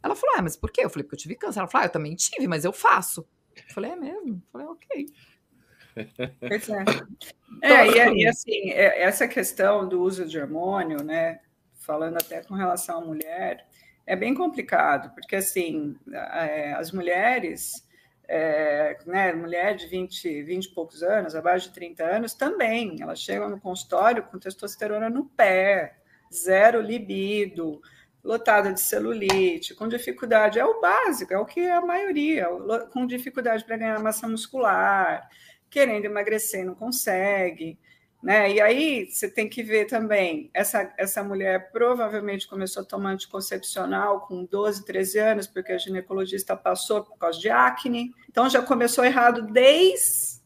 Ela 0.03 0.15
falou, 0.15 0.37
ah, 0.39 0.43
mas 0.43 0.57
por 0.57 0.71
quê? 0.71 0.85
Eu 0.85 0.91
falei, 0.91 1.05
porque 1.05 1.17
eu 1.17 1.21
tive 1.21 1.35
câncer. 1.35 1.59
Ela 1.61 1.69
falou, 1.69 1.85
ah, 1.85 1.87
eu 1.87 1.93
também 1.93 2.15
tive, 2.15 2.47
mas 2.47 2.65
eu 2.65 2.73
faço. 2.73 3.27
Eu 3.57 3.75
falei, 3.75 3.93
é 3.93 3.97
mesmo? 3.97 4.35
Eu 4.35 4.43
falei, 4.51 4.67
ok. 4.67 5.07
Pois 6.41 6.69
é. 6.69 6.85
é 7.63 7.87
e, 7.87 8.23
e, 8.23 8.27
assim, 8.27 8.71
é, 8.71 9.03
essa 9.03 9.29
questão 9.29 9.89
do 9.89 10.01
uso 10.01 10.25
de 10.25 10.39
hormônio, 10.39 11.03
né? 11.03 11.41
Falando 11.75 12.17
até 12.17 12.43
com 12.43 12.55
relação 12.55 12.99
à 12.99 13.05
mulher, 13.05 13.67
é 14.07 14.17
bem 14.17 14.35
complicado, 14.35 15.13
porque 15.15 15.37
assim, 15.37 15.97
é, 16.13 16.73
as 16.75 16.93
mulheres, 16.93 17.87
é, 18.35 18.97
né, 19.05 19.31
mulher 19.35 19.77
de 19.77 19.87
20, 19.87 20.43
20 20.43 20.65
e 20.65 20.75
poucos 20.75 21.03
anos, 21.03 21.35
abaixo 21.35 21.69
de 21.69 21.75
30 21.75 22.03
anos, 22.03 22.33
também, 22.33 22.97
elas 23.03 23.19
chegam 23.19 23.51
no 23.51 23.61
consultório 23.61 24.23
com 24.23 24.39
testosterona 24.39 25.11
no 25.11 25.27
pé, 25.27 25.99
zero 26.33 26.81
libido, 26.81 27.83
lotada 28.25 28.73
de 28.73 28.81
celulite, 28.81 29.75
com 29.75 29.87
dificuldade, 29.87 30.59
é 30.59 30.65
o 30.65 30.81
básico, 30.81 31.35
é 31.35 31.39
o 31.39 31.45
que 31.45 31.61
é 31.61 31.73
a 31.73 31.83
maioria, 31.83 32.47
com 32.91 33.07
dificuldade 33.07 33.67
para 33.67 33.77
ganhar 33.77 34.01
massa 34.01 34.27
muscular, 34.27 35.29
querendo 35.69 36.07
emagrecer 36.07 36.65
não 36.65 36.75
consegue, 36.75 37.79
né? 38.23 38.53
E 38.53 38.61
aí 38.61 39.11
você 39.11 39.29
tem 39.29 39.49
que 39.49 39.63
ver 39.63 39.87
também, 39.87 40.49
essa, 40.55 40.93
essa 40.97 41.25
mulher 41.25 41.73
provavelmente 41.73 42.47
começou 42.47 42.83
a 42.83 42.87
tomar 42.87 43.11
anticoncepcional 43.11 44.21
com 44.27 44.45
12, 44.45 44.85
13 44.85 45.19
anos, 45.19 45.47
porque 45.47 45.73
a 45.73 45.79
ginecologista 45.79 46.57
passou 46.57 47.03
por 47.03 47.19
causa 47.19 47.41
de 47.41 47.51
acne, 47.51 48.15
então 48.29 48.49
já 48.49 48.63
começou 48.63 49.05
errado 49.05 49.43
desde 49.43 50.41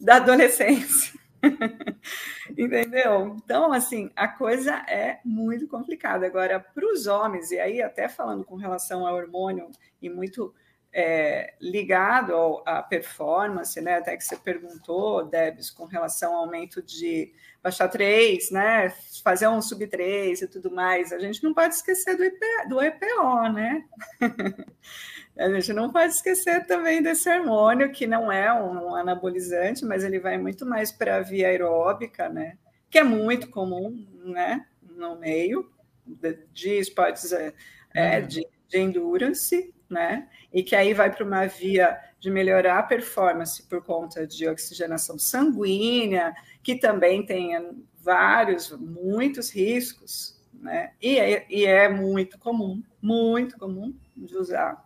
da 0.00 0.16
adolescência. 0.16 1.18
Entendeu? 2.56 3.36
Então, 3.44 3.72
assim, 3.72 4.10
a 4.16 4.26
coisa 4.26 4.74
é 4.88 5.20
muito 5.24 5.68
complicada. 5.68 6.26
Agora, 6.26 6.58
para 6.58 6.92
os 6.92 7.06
homens, 7.06 7.50
e 7.50 7.58
aí 7.58 7.82
até 7.82 8.08
falando 8.08 8.44
com 8.44 8.56
relação 8.56 9.06
ao 9.06 9.16
hormônio 9.16 9.70
e 10.00 10.08
muito 10.08 10.54
é, 10.92 11.54
ligado 11.60 12.32
ao, 12.32 12.62
à 12.66 12.82
performance, 12.82 13.80
né? 13.80 13.96
Até 13.96 14.16
que 14.16 14.24
você 14.24 14.36
perguntou, 14.36 15.24
Debs, 15.24 15.70
com 15.70 15.84
relação 15.84 16.34
ao 16.34 16.44
aumento 16.44 16.82
de 16.82 17.32
baixar 17.62 17.88
3, 17.88 18.50
né? 18.50 18.92
Fazer 19.22 19.48
um 19.48 19.60
sub 19.60 19.86
3 19.86 20.42
e 20.42 20.48
tudo 20.48 20.70
mais. 20.70 21.12
A 21.12 21.18
gente 21.18 21.42
não 21.42 21.52
pode 21.52 21.74
esquecer 21.74 22.16
do, 22.16 22.24
IP, 22.24 22.46
do 22.68 22.80
EPO, 22.80 23.48
né? 23.52 23.84
a 25.38 25.50
gente 25.50 25.72
não 25.72 25.92
pode 25.92 26.14
esquecer 26.14 26.66
também 26.66 27.02
desse 27.02 27.28
hormônio, 27.30 27.92
que 27.92 28.06
não 28.06 28.32
é 28.32 28.52
um 28.52 28.94
anabolizante, 28.94 29.84
mas 29.84 30.04
ele 30.04 30.18
vai 30.18 30.38
muito 30.38 30.64
mais 30.64 30.90
para 30.90 31.16
a 31.16 31.20
via 31.20 31.48
aeróbica, 31.48 32.28
né? 32.28 32.56
Que 32.90 32.98
é 32.98 33.04
muito 33.04 33.50
comum, 33.50 34.06
né? 34.24 34.66
No 34.82 35.16
meio 35.16 35.70
de, 36.06 36.38
de 36.52 36.78
esportes 36.78 37.32
é, 37.32 37.52
é, 37.94 38.20
de, 38.20 38.46
de 38.66 38.78
endurance, 38.78 39.74
né? 39.88 40.28
E 40.52 40.62
que 40.62 40.76
aí 40.76 40.92
vai 40.92 41.10
para 41.10 41.24
uma 41.24 41.46
via 41.46 41.98
de 42.20 42.30
melhorar 42.30 42.78
a 42.78 42.82
performance 42.82 43.62
por 43.62 43.82
conta 43.82 44.26
de 44.26 44.48
oxigenação 44.48 45.18
sanguínea, 45.18 46.34
que 46.62 46.74
também 46.74 47.24
tem 47.24 47.56
vários, 48.00 48.70
muitos 48.72 49.50
riscos, 49.50 50.38
né? 50.52 50.92
E 51.00 51.18
é, 51.18 51.46
e 51.48 51.64
é 51.64 51.88
muito 51.88 52.38
comum, 52.38 52.82
muito 53.00 53.58
comum 53.58 53.94
de 54.16 54.36
usar. 54.36 54.84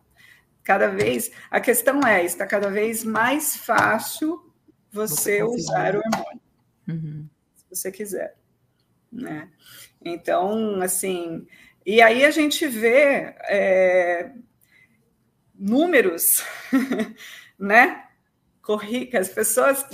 Cada 0.63 0.89
vez, 0.89 1.33
a 1.51 1.61
questão 1.61 2.07
é, 2.07 2.25
está 2.25 2.47
cada 2.47 2.71
vez 2.71 3.03
mais 3.03 3.57
fácil 3.57 4.53
você, 4.93 5.41
você 5.41 5.43
usar 5.43 5.97
o 5.97 5.99
hormônio, 5.99 6.41
uhum. 6.89 7.29
se 7.57 7.65
você 7.69 7.91
quiser, 7.91 8.37
né? 9.11 9.49
Então, 10.05 10.81
assim, 10.83 11.47
e 11.85 12.01
aí 12.01 12.25
a 12.25 12.31
gente 12.31 12.67
vê 12.67 13.35
é, 13.49 14.33
números, 15.63 16.43
né? 17.59 18.05
Corri, 18.61 19.07
que 19.07 19.17
as 19.17 19.29
pessoas. 19.29 19.85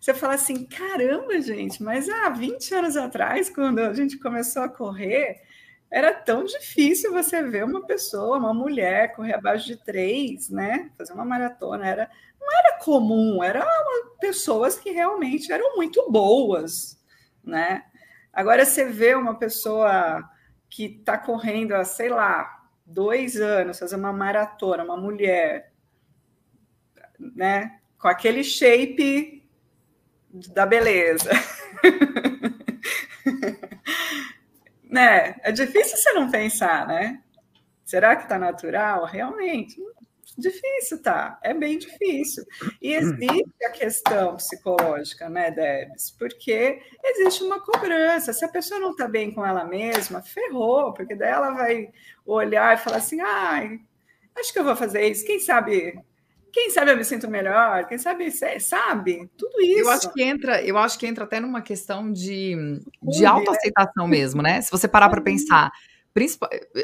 Você 0.00 0.14
fala 0.14 0.34
assim: 0.34 0.64
caramba, 0.64 1.40
gente, 1.40 1.82
mas 1.82 2.08
há 2.08 2.30
20 2.30 2.74
anos 2.74 2.96
atrás, 2.96 3.48
quando 3.48 3.78
a 3.78 3.92
gente 3.92 4.18
começou 4.18 4.62
a 4.62 4.68
correr, 4.68 5.40
era 5.90 6.12
tão 6.12 6.44
difícil 6.44 7.12
você 7.12 7.42
ver 7.42 7.64
uma 7.64 7.86
pessoa, 7.86 8.38
uma 8.38 8.52
mulher, 8.52 9.14
correr 9.14 9.34
abaixo 9.34 9.66
de 9.66 9.76
três, 9.76 10.50
né? 10.50 10.90
Fazer 10.96 11.12
uma 11.12 11.24
maratona. 11.24 11.86
Era, 11.86 12.10
não 12.40 12.48
era 12.58 12.78
comum, 12.78 13.42
eram 13.42 13.66
pessoas 14.20 14.78
que 14.78 14.90
realmente 14.90 15.50
eram 15.50 15.76
muito 15.76 16.10
boas, 16.10 16.98
né? 17.42 17.84
Agora 18.32 18.64
você 18.64 18.84
vê 18.84 19.14
uma 19.14 19.38
pessoa 19.38 20.22
que 20.68 20.84
está 20.84 21.16
correndo 21.16 21.74
sei 21.84 22.10
lá, 22.10 22.57
dois 22.88 23.36
anos 23.36 23.78
fazer 23.78 23.96
uma 23.96 24.12
maratona, 24.12 24.82
uma 24.82 24.96
mulher, 24.96 25.72
né, 27.18 27.78
com 27.98 28.08
aquele 28.08 28.42
shape 28.42 29.46
da 30.30 30.64
beleza. 30.64 31.30
né? 34.84 35.36
É 35.42 35.52
difícil 35.52 35.96
você 35.96 36.12
não 36.12 36.30
pensar, 36.30 36.86
né? 36.86 37.22
Será 37.84 38.16
que 38.16 38.24
está 38.24 38.38
natural? 38.38 39.04
Realmente, 39.04 39.76
difícil, 40.38 41.02
tá? 41.02 41.38
É 41.42 41.52
bem 41.52 41.78
difícil. 41.78 42.44
E 42.80 42.94
existe 42.94 43.64
a 43.64 43.70
questão 43.70 44.36
psicológica, 44.36 45.28
né, 45.28 45.50
Debs? 45.50 46.10
Porque 46.18 46.80
existe 47.04 47.42
uma 47.42 47.60
cobrança. 47.60 48.32
Se 48.32 48.44
a 48.44 48.48
pessoa 48.48 48.80
não 48.80 48.92
está 48.92 49.08
bem 49.08 49.32
com 49.32 49.44
ela 49.44 49.64
mesma, 49.64 50.22
ferrou, 50.22 50.92
porque 50.94 51.14
daí 51.14 51.30
ela 51.30 51.50
vai 51.50 51.88
olhar 52.24 52.74
e 52.74 52.80
falar 52.80 52.98
assim: 52.98 53.20
ai, 53.20 53.80
acho 54.36 54.52
que 54.52 54.58
eu 54.58 54.64
vou 54.64 54.76
fazer 54.76 55.06
isso. 55.06 55.26
Quem 55.26 55.40
sabe 55.40 56.00
quem 56.52 56.70
sabe 56.70 56.90
eu 56.90 56.96
me 56.96 57.04
sinto 57.04 57.28
melhor, 57.28 57.86
quem 57.86 57.98
sabe, 57.98 58.30
sabe? 58.30 59.30
Tudo 59.36 59.60
isso. 59.60 59.80
Eu 59.80 59.90
acho 59.90 60.12
que 60.12 60.22
entra, 60.22 60.62
eu 60.62 60.78
acho 60.78 60.98
que 60.98 61.06
entra 61.06 61.24
até 61.24 61.38
numa 61.38 61.60
questão 61.60 62.10
de, 62.10 62.80
de 63.02 63.26
autoaceitação 63.26 64.08
mesmo, 64.08 64.42
né? 64.42 64.60
Se 64.60 64.70
você 64.70 64.88
parar 64.88 65.08
para 65.08 65.20
pensar, 65.20 65.70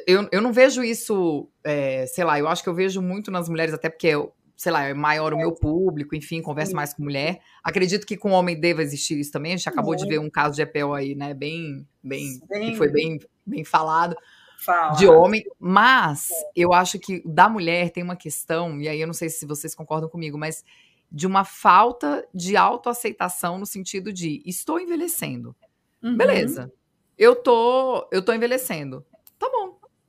eu, 0.07 0.29
eu 0.31 0.41
não 0.41 0.53
vejo 0.53 0.83
isso, 0.83 1.49
é, 1.65 2.07
sei 2.07 2.25
lá, 2.25 2.39
eu 2.39 2.47
acho 2.49 2.63
que 2.63 2.69
eu 2.69 2.75
vejo 2.75 3.03
muito 3.03 3.31
nas 3.31 3.49
mulheres, 3.49 3.75
até 3.75 3.89
porque 3.89 4.07
eu, 4.09 4.33
sei 4.57 4.71
lá, 4.71 4.85
é 4.85 4.95
maior 4.95 5.35
o 5.35 5.37
meu 5.37 5.53
público, 5.53 6.15
enfim, 6.15 6.41
converso 6.41 6.75
mais 6.75 6.95
com 6.95 7.03
mulher. 7.03 7.41
Acredito 7.63 8.07
que 8.07 8.17
com 8.17 8.31
homem 8.31 8.59
deva 8.59 8.83
existir 8.83 9.19
isso 9.19 9.33
também. 9.33 9.55
A 9.55 9.57
gente 9.57 9.69
acabou 9.69 9.95
de 9.97 10.07
ver 10.07 10.19
um 10.19 10.31
caso 10.31 10.55
de 10.55 10.63
EPEL 10.63 10.95
aí, 10.95 11.15
né? 11.15 11.35
Bem, 11.35 11.87
bem, 12.03 12.41
que 12.49 12.77
foi 12.77 12.89
bem, 12.89 13.19
bem 13.45 13.65
falado. 13.65 14.17
Fala. 14.57 14.93
de 14.93 15.07
homem, 15.07 15.45
mas 15.59 16.29
eu 16.57 16.73
acho 16.73 16.99
que 16.99 17.23
da 17.27 17.51
mulher 17.51 17.91
tem 17.91 18.03
uma 18.03 18.17
questão, 18.17 18.81
e 18.81 18.89
aí 18.89 18.99
eu 18.99 19.07
não 19.07 19.13
sei 19.13 19.29
se 19.29 19.45
vocês 19.45 19.75
concordam 19.75 20.09
comigo, 20.09 20.39
mas 20.39 20.65
de 21.13 21.27
uma 21.27 21.45
falta 21.45 22.27
de 22.33 22.57
autoaceitação 22.57 23.59
no 23.59 23.67
sentido 23.67 24.13
de 24.13 24.43
estou 24.47 24.81
envelhecendo. 24.81 25.55
Uhum. 26.03 26.17
Beleza. 26.17 26.73
Eu 27.17 27.37
tô, 27.37 28.09
eu 28.11 28.25
tô 28.25 28.33
envelhecendo. 28.33 29.05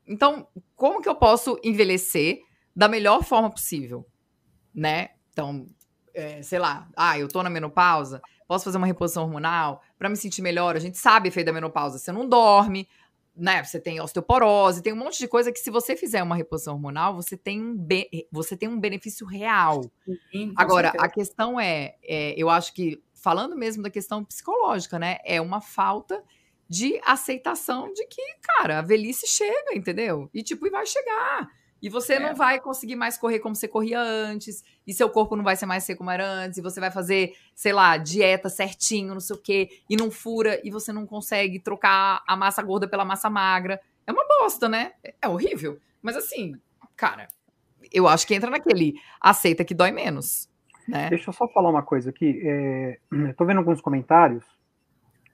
Então, 0.08 0.48
como 0.76 1.02
que 1.02 1.10
eu 1.10 1.16
posso 1.16 1.60
envelhecer 1.64 2.40
da 2.76 2.88
melhor 2.88 3.24
forma 3.24 3.50
possível? 3.50 4.06
Né? 4.74 5.10
Então, 5.32 5.68
é, 6.14 6.42
sei 6.42 6.60
lá, 6.60 6.88
ah, 6.96 7.18
eu 7.20 7.28
tô 7.28 7.42
na 7.44 7.50
menopausa, 7.50 8.22
posso 8.48 8.66
fazer 8.66 8.78
uma 8.78 8.88
reposição 8.88 9.24
hormonal 9.24 9.82
para 9.98 10.10
me 10.10 10.16
sentir 10.16 10.42
melhor. 10.42 10.76
A 10.76 10.80
gente 10.80 10.98
sabe 10.98 11.30
efeito 11.30 11.48
da 11.48 11.54
menopausa, 11.54 11.98
você 11.98 12.12
não 12.12 12.28
dorme, 12.28 12.88
né, 13.36 13.64
você 13.64 13.80
tem 13.80 14.00
osteoporose, 14.00 14.82
tem 14.82 14.94
um 14.94 14.98
monte 14.98 15.20
de 15.20 15.28
coisa 15.28 15.52
que 15.52 15.60
se 15.60 15.70
você 15.70 15.96
fizer 15.96 16.24
uma 16.24 16.36
reposição 16.36 16.76
hormonal, 16.76 17.14
você 17.16 17.36
tem 17.36 17.62
um, 17.62 17.86
você 18.32 18.56
tem 18.56 18.70
um 18.70 18.80
benefício 18.80 19.28
real. 19.28 19.82
Sim, 20.32 20.54
Agora, 20.56 20.92
certeza. 20.92 21.06
a 21.06 21.10
questão 21.10 21.60
é, 21.60 21.96
é, 22.02 22.34
eu 22.38 22.50
acho 22.50 22.74
que, 22.74 23.04
falando 23.14 23.56
mesmo 23.56 23.84
da 23.84 23.90
questão 23.90 24.24
psicológica, 24.24 24.98
né, 24.98 25.18
é 25.26 25.42
uma 25.42 25.60
falta 25.60 26.24
de 26.70 27.00
aceitação 27.04 27.92
de 27.94 28.06
que, 28.08 28.22
cara, 28.42 28.80
a 28.80 28.82
velhice 28.82 29.28
chega, 29.28 29.76
entendeu? 29.76 30.30
E 30.34 30.42
tipo, 30.42 30.66
e 30.66 30.70
vai 30.70 30.86
chegar. 30.86 31.50
E 31.82 31.90
você 31.90 32.14
é. 32.14 32.20
não 32.20 32.34
vai 32.34 32.60
conseguir 32.60 32.96
mais 32.96 33.18
correr 33.18 33.40
como 33.40 33.54
você 33.54 33.68
corria 33.68 34.00
antes, 34.02 34.64
e 34.88 34.94
seu 34.94 35.10
corpo 35.10 35.36
não 35.36 35.44
vai 35.44 35.56
ser 35.56 35.66
mais 35.66 35.84
seco 35.84 36.00
como 36.00 36.10
era 36.10 36.26
antes, 36.28 36.58
e 36.58 36.62
você 36.62 36.80
vai 36.80 36.90
fazer, 36.90 37.34
sei 37.54 37.74
lá, 37.74 37.96
dieta 37.98 38.50
certinho, 38.50 39.14
não 39.14 39.20
sei 39.20 39.36
o 39.36 39.40
quê, 39.40 39.70
e 39.90 39.96
não 39.96 40.10
fura, 40.10 40.60
e 40.64 40.72
você 40.72 40.92
não 40.92 41.06
consegue 41.06 41.60
trocar 41.60 42.24
a 42.28 42.36
massa 42.36 42.64
gorda 42.64 42.88
pela 42.88 43.06
massa 43.06 43.30
magra. 43.30 43.80
É 44.08 44.12
uma 44.12 44.26
bosta, 44.28 44.68
né? 44.68 44.94
É 45.22 45.28
horrível. 45.28 45.78
Mas 46.02 46.16
assim, 46.16 46.56
cara, 46.96 47.28
eu 47.94 48.08
acho 48.08 48.26
que 48.26 48.34
entra 48.34 48.50
naquele 48.50 48.96
aceita 49.22 49.64
que 49.64 49.76
dói 49.76 49.92
menos. 49.92 50.50
Né? 50.88 51.10
Deixa 51.10 51.30
eu 51.30 51.34
só 51.34 51.48
falar 51.48 51.70
uma 51.70 51.84
coisa 51.84 52.10
aqui. 52.10 52.42
É, 52.44 53.00
eu 53.30 53.34
tô 53.36 53.46
vendo 53.46 53.58
alguns 53.58 53.82
comentários, 53.82 54.44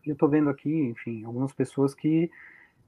e 0.05 0.09
eu 0.09 0.15
tô 0.15 0.27
vendo 0.27 0.49
aqui, 0.49 0.69
enfim, 0.69 1.23
algumas 1.23 1.53
pessoas 1.53 1.93
que 1.93 2.29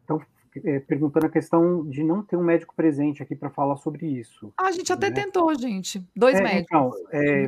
estão 0.02 0.22
é, 0.64 0.80
perguntando 0.80 1.26
a 1.26 1.30
questão 1.30 1.88
de 1.88 2.04
não 2.04 2.22
ter 2.22 2.38
um 2.38 2.44
médico 2.44 2.76
presente 2.76 3.24
aqui 3.24 3.36
para 3.36 3.50
falar 3.50 3.78
sobre 3.78 4.06
isso. 4.06 4.54
Ah, 4.58 4.68
a 4.68 4.72
gente 4.72 4.92
até 4.92 5.10
né? 5.10 5.16
tentou, 5.16 5.54
gente. 5.56 6.06
Dois 6.16 6.36
é, 6.40 6.44
médicos. 6.44 6.66
Então, 6.66 6.92
é, 7.12 7.46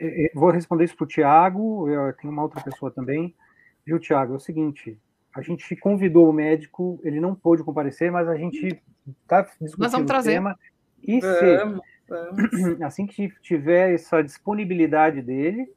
é, 0.00 0.26
é 0.26 0.30
vou 0.34 0.50
responder 0.50 0.84
isso 0.84 0.96
para 0.96 1.04
o 1.04 1.08
Tiago, 1.08 1.86
tem 2.20 2.30
uma 2.30 2.42
outra 2.42 2.62
pessoa 2.62 2.90
também. 2.90 3.34
Viu, 3.84 3.98
Tiago? 3.98 4.34
É 4.34 4.36
o 4.36 4.40
seguinte: 4.40 4.98
a 5.34 5.42
gente 5.42 5.76
convidou 5.76 6.28
o 6.28 6.32
médico, 6.32 6.98
ele 7.04 7.20
não 7.20 7.34
pôde 7.34 7.62
comparecer, 7.62 8.10
mas 8.10 8.26
a 8.26 8.36
gente 8.36 8.82
está 9.22 9.42
discutindo 9.42 9.78
Nós 9.78 9.92
vamos 9.92 10.06
trazer. 10.06 10.30
o 10.30 10.34
tema. 10.34 10.58
E 11.02 11.20
se, 11.20 11.56
assim 12.82 13.06
que 13.06 13.28
tiver 13.42 13.92
essa 13.92 14.22
disponibilidade 14.22 15.20
dele, 15.20 15.70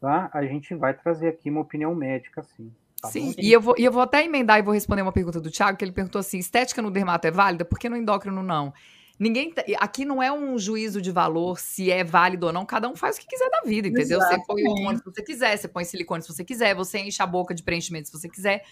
tá, 0.00 0.30
a 0.32 0.44
gente 0.44 0.74
vai 0.74 0.94
trazer 0.94 1.28
aqui 1.28 1.50
uma 1.50 1.60
opinião 1.60 1.94
médica, 1.94 2.42
sim. 2.42 2.72
Tá 3.02 3.08
Sim, 3.08 3.34
e 3.36 3.52
eu, 3.52 3.60
vou, 3.60 3.74
e 3.76 3.84
eu 3.84 3.90
vou 3.90 4.00
até 4.00 4.24
emendar 4.24 4.60
e 4.60 4.62
vou 4.62 4.72
responder 4.72 5.02
uma 5.02 5.10
pergunta 5.10 5.40
do 5.40 5.50
Thiago, 5.50 5.76
que 5.76 5.84
ele 5.84 5.90
perguntou 5.90 6.20
assim: 6.20 6.38
estética 6.38 6.80
no 6.80 6.88
dermato 6.88 7.26
é 7.26 7.32
válida? 7.32 7.64
Por 7.64 7.76
que 7.76 7.88
no 7.88 7.96
endócrino 7.96 8.44
não? 8.44 8.72
Ninguém. 9.18 9.52
Tá, 9.52 9.64
aqui 9.80 10.04
não 10.04 10.22
é 10.22 10.32
um 10.32 10.56
juízo 10.56 11.02
de 11.02 11.10
valor 11.10 11.58
se 11.58 11.90
é 11.90 12.04
válido 12.04 12.46
ou 12.46 12.52
não, 12.52 12.64
cada 12.64 12.88
um 12.88 12.94
faz 12.94 13.16
o 13.16 13.20
que 13.20 13.26
quiser 13.26 13.50
da 13.50 13.62
vida, 13.62 13.88
entendeu? 13.88 14.18
Exatamente. 14.18 14.46
Você 14.46 14.46
põe 14.46 14.68
hormônio 14.68 14.98
se 14.98 15.04
você 15.04 15.22
quiser, 15.22 15.56
você 15.56 15.68
põe 15.68 15.84
silicone 15.84 16.22
se 16.22 16.28
você 16.28 16.44
quiser, 16.44 16.76
você 16.76 17.00
enche 17.00 17.20
a 17.20 17.26
boca 17.26 17.52
de 17.52 17.64
preenchimento 17.64 18.06
se 18.06 18.16
você 18.16 18.28
quiser. 18.28 18.62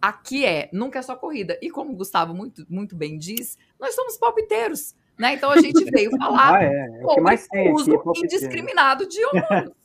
Aqui 0.00 0.46
é, 0.46 0.70
nunca 0.72 1.00
é 1.00 1.02
só 1.02 1.16
corrida. 1.16 1.58
E 1.60 1.68
como 1.68 1.92
o 1.92 1.96
Gustavo 1.96 2.32
muito, 2.32 2.64
muito 2.70 2.94
bem 2.94 3.18
diz, 3.18 3.58
nós 3.78 3.96
somos 3.96 4.16
palpiteiros. 4.16 4.94
Né? 5.18 5.34
Então 5.34 5.50
a 5.50 5.60
gente 5.60 5.84
veio 5.90 6.10
falar 6.16 6.54
ah, 6.58 6.62
é. 6.62 7.00
é 7.02 7.04
o 7.04 7.08
que 7.08 7.20
mais 7.20 7.48
tem 7.48 7.72
uso 7.72 7.92
aqui, 7.92 8.20
indiscriminado 8.20 9.08
de 9.08 9.22
hormônios. 9.24 9.79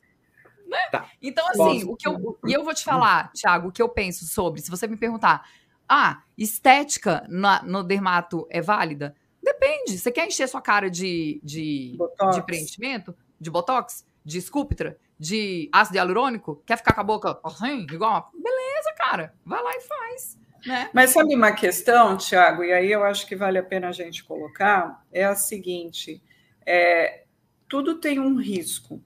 Né? 0.67 0.77
Tá. 0.91 1.09
Então, 1.21 1.47
assim, 1.49 1.83
o 1.83 1.95
que 1.95 2.07
eu. 2.07 2.39
E 2.45 2.53
eu 2.53 2.63
vou 2.63 2.73
te 2.73 2.83
falar, 2.83 3.31
Thiago, 3.31 3.69
o 3.69 3.71
que 3.71 3.81
eu 3.81 3.89
penso 3.89 4.25
sobre. 4.25 4.61
Se 4.61 4.69
você 4.69 4.87
me 4.87 4.97
perguntar, 4.97 5.47
ah, 5.87 6.23
estética 6.37 7.25
na, 7.29 7.61
no 7.63 7.83
dermato 7.83 8.47
é 8.49 8.61
válida? 8.61 9.15
Depende. 9.41 9.97
Você 9.97 10.11
quer 10.11 10.27
encher 10.27 10.47
sua 10.47 10.61
cara 10.61 10.89
de, 10.89 11.39
de, 11.43 11.97
de 12.33 12.41
preenchimento? 12.43 13.15
De 13.39 13.51
botox? 13.51 14.03
De 14.23 14.41
Sculptra? 14.41 14.97
De 15.19 15.69
ácido 15.71 15.97
hialurônico? 15.97 16.63
Quer 16.65 16.77
ficar 16.77 16.93
com 16.93 17.01
a 17.01 17.03
boca 17.03 17.39
assim, 17.43 17.81
igual 17.83 18.11
uma... 18.11 18.29
Beleza, 18.33 18.93
cara. 18.97 19.35
Vai 19.45 19.61
lá 19.61 19.71
e 19.75 19.81
faz. 19.81 20.37
Né? 20.65 20.89
Mas 20.91 21.11
sabe 21.11 21.35
uma 21.35 21.51
questão, 21.51 22.17
Thiago, 22.17 22.63
e 22.63 22.73
aí 22.73 22.91
eu 22.91 23.03
acho 23.03 23.27
que 23.27 23.35
vale 23.35 23.59
a 23.59 23.63
pena 23.63 23.89
a 23.89 23.91
gente 23.91 24.23
colocar, 24.23 25.05
é 25.11 25.23
a 25.23 25.35
seguinte: 25.35 26.21
é, 26.65 27.23
tudo 27.69 27.99
tem 27.99 28.19
um 28.19 28.35
risco. 28.35 28.99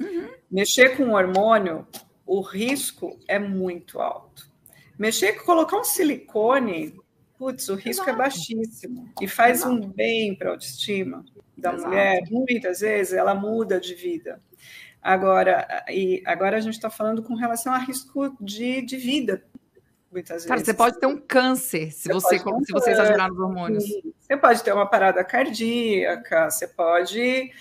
Uhum. 0.00 0.28
Mexer 0.50 0.96
com 0.96 1.10
hormônio, 1.10 1.86
o 2.26 2.40
risco 2.40 3.18
é 3.26 3.38
muito 3.38 4.00
alto. 4.00 4.50
Mexer 4.98 5.34
com 5.34 5.44
colocar 5.44 5.78
um 5.78 5.84
silicone, 5.84 6.94
putz, 7.38 7.68
o 7.68 7.74
risco 7.74 8.04
é 8.04 8.08
Exato. 8.08 8.10
é 8.10 8.24
baixíssimo 8.24 9.12
e 9.20 9.28
faz 9.28 9.58
Exato. 9.58 9.74
um 9.74 9.88
bem 9.88 10.34
para 10.34 10.48
a 10.48 10.52
autoestima 10.52 11.24
da 11.56 11.72
Exato. 11.72 11.88
mulher. 11.88 12.22
Muitas 12.30 12.80
vezes 12.80 13.14
ela 13.14 13.34
muda 13.34 13.80
de 13.80 13.94
vida. 13.94 14.40
Agora, 15.02 15.84
e 15.88 16.22
agora 16.26 16.56
a 16.56 16.60
gente 16.60 16.74
está 16.74 16.90
falando 16.90 17.22
com 17.22 17.34
relação 17.34 17.72
a 17.72 17.78
risco 17.78 18.36
de, 18.40 18.82
de 18.82 18.96
vida. 18.96 19.44
Muitas 20.10 20.44
Cara, 20.44 20.56
vezes. 20.56 20.66
você 20.66 20.74
pode 20.74 20.98
ter 20.98 21.06
um 21.06 21.18
câncer 21.18 21.92
se 21.92 22.12
você, 22.12 22.36
um 22.36 22.64
se 22.64 22.72
você 22.72 22.90
exagerar 22.90 23.28
nos 23.28 23.38
hormônios. 23.38 23.84
Você 24.18 24.36
pode 24.36 24.64
ter 24.64 24.72
uma 24.72 24.86
parada 24.86 25.22
cardíaca, 25.22 26.50
você 26.50 26.66
pode 26.66 27.52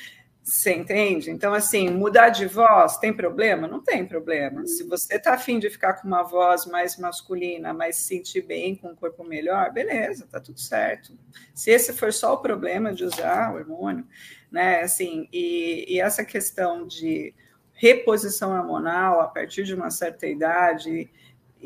você 0.46 0.76
entende? 0.76 1.32
Então, 1.32 1.56
assim, 1.56 1.90
mudar 1.90 2.30
de 2.30 2.46
voz 2.46 2.98
tem 2.98 3.12
problema? 3.12 3.68
Não 3.68 3.82
tem 3.82 4.06
problema. 4.06 4.68
Se 4.68 4.84
você 4.84 5.16
está 5.16 5.34
afim 5.34 5.58
de 5.58 5.72
ficar 5.72 5.94
com 5.96 6.08
uma 6.08 6.22
voz 6.22 6.68
mais 6.68 6.98
masculina, 6.98 7.74
mas 7.74 7.96
se 7.96 8.04
sentir 8.04 8.44
bem, 8.44 8.76
com 8.76 8.90
um 8.90 8.96
corpo 8.96 9.24
melhor, 9.24 9.74
beleza, 9.74 10.28
tá 10.30 10.40
tudo 10.40 10.60
certo. 10.60 11.18
Se 11.52 11.72
esse 11.72 11.94
for 11.94 12.14
só 12.14 12.36
o 12.36 12.38
problema 12.38 12.94
de 12.94 13.04
usar 13.04 13.52
o 13.52 13.58
hormônio, 13.58 14.06
né? 14.52 14.82
Assim, 14.82 15.28
e, 15.34 15.96
e 15.96 16.00
essa 16.00 16.24
questão 16.24 16.86
de 16.86 17.34
reposição 17.74 18.56
hormonal 18.56 19.22
a 19.22 19.28
partir 19.28 19.64
de 19.64 19.74
uma 19.74 19.90
certa 19.90 20.28
idade 20.28 21.10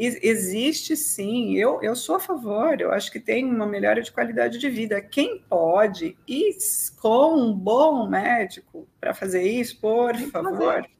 existe 0.05 0.95
sim, 0.95 1.55
eu, 1.55 1.81
eu 1.81 1.95
sou 1.95 2.15
a 2.15 2.19
favor, 2.19 2.79
eu 2.79 2.91
acho 2.91 3.12
que 3.12 3.19
tem 3.19 3.43
uma 3.43 3.65
melhora 3.65 4.01
de 4.01 4.12
qualidade 4.12 4.57
de 4.57 4.69
vida. 4.69 5.01
Quem 5.01 5.43
pode 5.49 6.17
ir 6.25 6.57
com 7.01 7.35
um 7.35 7.53
bom 7.53 8.07
médico 8.07 8.88
para 8.99 9.13
fazer 9.13 9.43
isso, 9.43 9.79
por 9.79 10.15
favor. 10.31 10.88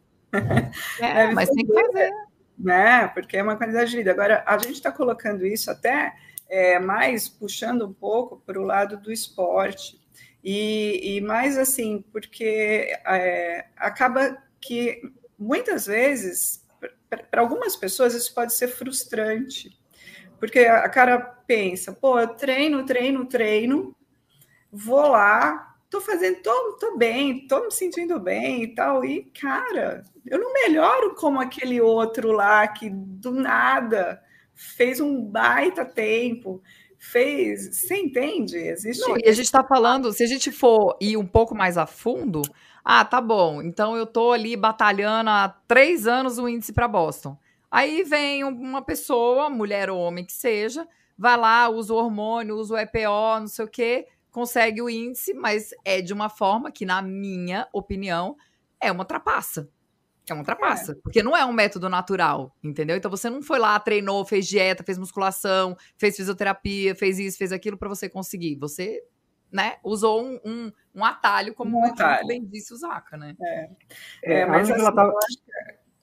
É, 1.02 1.32
mas 1.32 1.50
tem 1.50 1.66
que 1.66 1.74
fazer. 1.74 2.12
Né? 2.56 3.08
Porque 3.08 3.36
é 3.36 3.42
uma 3.42 3.56
qualidade 3.56 3.90
de 3.90 3.98
vida. 3.98 4.12
Agora, 4.12 4.44
a 4.46 4.60
gente 4.60 4.74
está 4.74 4.92
colocando 4.92 5.44
isso 5.44 5.72
até 5.72 6.14
é, 6.48 6.78
mais 6.78 7.28
puxando 7.28 7.88
um 7.88 7.94
pouco 7.94 8.40
para 8.46 8.60
o 8.60 8.64
lado 8.64 8.96
do 8.98 9.12
esporte. 9.12 10.00
E, 10.44 11.18
e 11.18 11.22
mais 11.22 11.58
assim, 11.58 12.06
porque 12.12 12.96
é, 13.08 13.66
acaba 13.76 14.38
que 14.62 15.02
muitas 15.38 15.88
vezes 15.88 16.64
para 17.10 17.42
algumas 17.42 17.76
pessoas 17.76 18.14
isso 18.14 18.34
pode 18.34 18.54
ser 18.54 18.68
frustrante, 18.68 19.78
porque 20.40 20.60
a 20.60 20.88
cara 20.88 21.20
pensa, 21.20 21.92
pô, 21.92 22.20
eu 22.20 22.28
treino, 22.28 22.86
treino, 22.86 23.26
treino, 23.26 23.96
vou 24.72 25.08
lá, 25.08 25.76
tô 25.90 26.00
fazendo, 26.00 26.42
tô, 26.42 26.78
tô 26.80 26.98
bem, 26.98 27.48
tô 27.48 27.66
me 27.66 27.72
sentindo 27.72 28.20
bem 28.20 28.64
e 28.64 28.76
tal, 28.76 29.04
e 29.04 29.24
cara, 29.40 30.04
eu 30.26 30.40
não 30.40 30.54
melhoro 30.54 31.16
como 31.16 31.42
aquele 31.42 31.82
outro 31.82 32.32
lá 32.32 32.68
que 32.68 32.90
do 32.90 33.32
nada 33.32 34.22
fez 34.54 35.00
um 35.00 35.24
baita 35.24 35.86
tempo, 35.86 36.62
fez. 36.98 37.78
Você 37.78 37.96
entende? 37.96 38.58
Existe. 38.58 39.08
Não, 39.08 39.18
e 39.18 39.28
a 39.28 39.32
gente 39.32 39.46
está 39.46 39.64
falando, 39.64 40.12
se 40.12 40.24
a 40.24 40.28
gente 40.28 40.52
for 40.52 40.98
ir 41.00 41.18
um 41.18 41.26
pouco 41.26 41.56
mais 41.56 41.78
a 41.78 41.88
fundo, 41.88 42.42
ah, 42.92 43.06
tá 43.06 43.22
bom. 43.22 43.62
Então 43.62 43.96
eu 43.96 44.08
tô 44.08 44.32
ali 44.32 44.56
batalhando 44.56 45.30
há 45.30 45.48
três 45.68 46.08
anos 46.08 46.40
o 46.40 46.50
índice 46.50 46.74
para 46.74 46.88
Boston. 46.88 47.38
Aí 47.70 48.02
vem 48.02 48.44
uma 48.44 48.82
pessoa, 48.82 49.48
mulher 49.48 49.92
ou 49.92 50.00
homem 50.00 50.26
que 50.26 50.34
seja, 50.34 50.88
vai 51.16 51.38
lá, 51.38 51.70
usa 51.70 51.94
o 51.94 51.98
hormônio, 51.98 52.56
usa 52.56 52.74
o 52.74 52.78
EPO, 52.80 53.42
não 53.42 53.48
sei 53.48 53.66
o 53.66 53.68
quê, 53.68 54.08
consegue 54.32 54.82
o 54.82 54.90
índice, 54.90 55.36
mas 55.36 55.70
é 55.86 56.02
de 56.02 56.12
uma 56.12 56.30
forma 56.30 56.72
que, 56.72 56.84
na 56.84 57.00
minha 57.00 57.68
opinião, 57.72 58.36
é 58.82 58.92
uma 58.92 59.06
trapaça. 59.06 59.70
É 60.28 60.34
uma 60.34 60.44
trapaça. 60.44 60.94
É. 60.94 60.96
Porque 60.96 61.22
não 61.22 61.38
é 61.38 61.46
um 61.46 61.54
método 61.54 61.90
natural, 61.90 62.56
entendeu? 62.64 62.98
Então 62.98 63.12
você 63.12 63.30
não 63.30 63.44
foi 63.44 63.60
lá, 63.60 63.80
treinou, 63.80 64.26
fez 64.26 64.48
dieta, 64.48 64.84
fez 64.84 64.98
musculação, 64.98 65.78
fez 65.96 66.16
fisioterapia, 66.16 66.96
fez 66.96 67.20
isso, 67.20 67.38
fez 67.38 67.52
aquilo 67.52 67.78
para 67.78 67.88
você 67.88 68.10
conseguir. 68.10 68.56
Você, 68.56 69.04
né, 69.52 69.78
usou 69.84 70.24
um, 70.24 70.40
um, 70.46 70.72
um 70.96 71.04
atalho, 71.04 71.54
como 71.54 71.80
um 71.80 71.86
atalho. 71.86 72.28
bem 72.28 72.46
disse 72.46 72.74
o 72.74 72.78
Zaca, 72.78 73.18
né? 73.18 73.36
É, 73.42 73.70
é 74.24 74.46
mas 74.46 74.70
assim, 74.70 74.84
tá... 74.84 75.14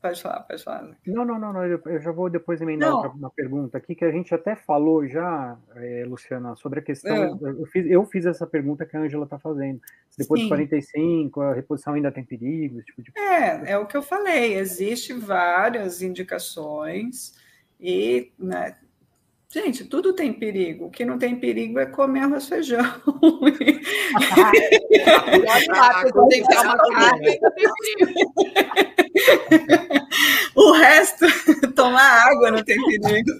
Pode 0.06 0.22
falar, 0.22 0.40
pode 0.42 0.62
falar. 0.62 0.96
Não, 1.04 1.24
não, 1.24 1.38
não, 1.38 1.52
não 1.52 1.64
eu 1.64 2.00
já 2.00 2.12
vou 2.12 2.30
depois 2.30 2.60
emendar 2.60 2.90
não. 2.90 3.10
uma 3.10 3.30
pergunta 3.30 3.78
aqui 3.78 3.94
que 3.94 4.04
a 4.04 4.10
gente 4.10 4.32
até 4.32 4.54
falou 4.54 5.06
já, 5.08 5.58
é, 5.74 6.04
Luciana, 6.06 6.54
sobre 6.54 6.78
a 6.78 6.82
questão. 6.82 7.14
É. 7.14 7.50
Eu, 7.50 7.66
fiz, 7.66 7.90
eu 7.90 8.04
fiz 8.04 8.24
essa 8.24 8.46
pergunta 8.46 8.86
que 8.86 8.96
a 8.96 9.00
Ângela 9.00 9.24
está 9.24 9.38
fazendo. 9.38 9.80
Depois 10.16 10.40
Sim. 10.40 10.44
de 10.44 10.50
45, 10.50 11.40
a 11.40 11.54
reposição 11.54 11.94
ainda 11.94 12.12
tem 12.12 12.24
perigo? 12.24 12.82
Tipo 12.82 13.02
de... 13.02 13.12
É, 13.16 13.72
é 13.72 13.78
o 13.78 13.86
que 13.86 13.96
eu 13.96 14.02
falei. 14.02 14.54
Existem 14.54 15.18
várias 15.18 16.02
indicações 16.02 17.34
e 17.80 18.32
né, 18.38 18.76
Gente, 19.56 19.84
tudo 19.86 20.12
tem 20.12 20.34
perigo. 20.34 20.84
O 20.84 20.90
que 20.90 21.02
não 21.02 21.18
tem 21.18 21.34
perigo 21.34 21.78
é 21.78 21.86
comer 21.86 22.20
arroz 22.20 22.46
feijão. 22.46 22.84
o 30.54 30.72
resto, 30.72 31.24
tomar 31.74 32.28
água 32.28 32.50
não 32.50 32.62
tem 32.62 32.76
perigo. 32.76 33.30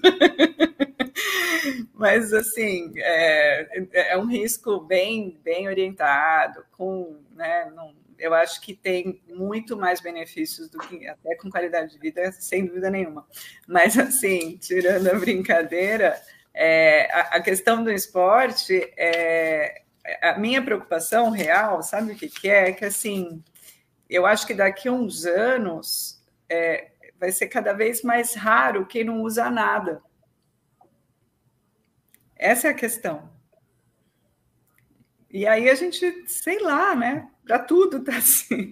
Mas, 1.93 2.33
assim, 2.33 2.91
é, 2.95 4.13
é 4.13 4.17
um 4.17 4.25
risco 4.25 4.79
bem, 4.79 5.39
bem 5.43 5.67
orientado, 5.67 6.65
com, 6.71 7.15
né, 7.35 7.71
não, 7.75 7.93
eu 8.17 8.33
acho 8.33 8.61
que 8.61 8.73
tem 8.73 9.21
muito 9.27 9.77
mais 9.77 10.01
benefícios 10.01 10.69
do 10.69 10.77
que 10.79 11.07
até 11.07 11.35
com 11.35 11.49
qualidade 11.49 11.93
de 11.93 11.99
vida, 11.99 12.31
sem 12.31 12.65
dúvida 12.65 12.89
nenhuma. 12.89 13.27
Mas, 13.67 13.97
assim, 13.97 14.57
tirando 14.57 15.07
a 15.07 15.13
brincadeira, 15.13 16.19
é, 16.53 17.11
a, 17.11 17.37
a, 17.37 17.41
questão 17.41 17.83
do 17.83 17.91
esporte, 17.91 18.91
é, 18.97 19.83
a 20.21 20.37
minha 20.37 20.61
preocupação 20.61 21.29
real, 21.29 21.83
sabe 21.83 22.13
o 22.13 22.15
que, 22.15 22.27
que 22.29 22.49
é? 22.49 22.69
É 22.69 22.73
que, 22.73 22.85
assim, 22.85 23.43
eu 24.09 24.25
acho 24.25 24.47
que 24.47 24.53
daqui 24.53 24.87
a 24.87 24.91
uns 24.91 25.25
anos 25.25 26.23
é, 26.49 26.91
vai 27.19 27.31
ser 27.31 27.47
cada 27.47 27.73
vez 27.73 28.01
mais 28.01 28.33
raro 28.33 28.85
quem 28.85 29.03
não 29.03 29.21
usa 29.21 29.49
nada. 29.49 30.01
Essa 32.35 32.67
é 32.67 32.71
a 32.71 32.75
questão. 32.75 33.29
E 35.29 35.45
aí 35.45 35.69
a 35.69 35.75
gente, 35.75 36.23
sei 36.27 36.59
lá, 36.59 36.95
né? 36.95 37.29
Para 37.47 37.59
tudo 37.59 38.03
tá 38.03 38.17
assim. 38.17 38.71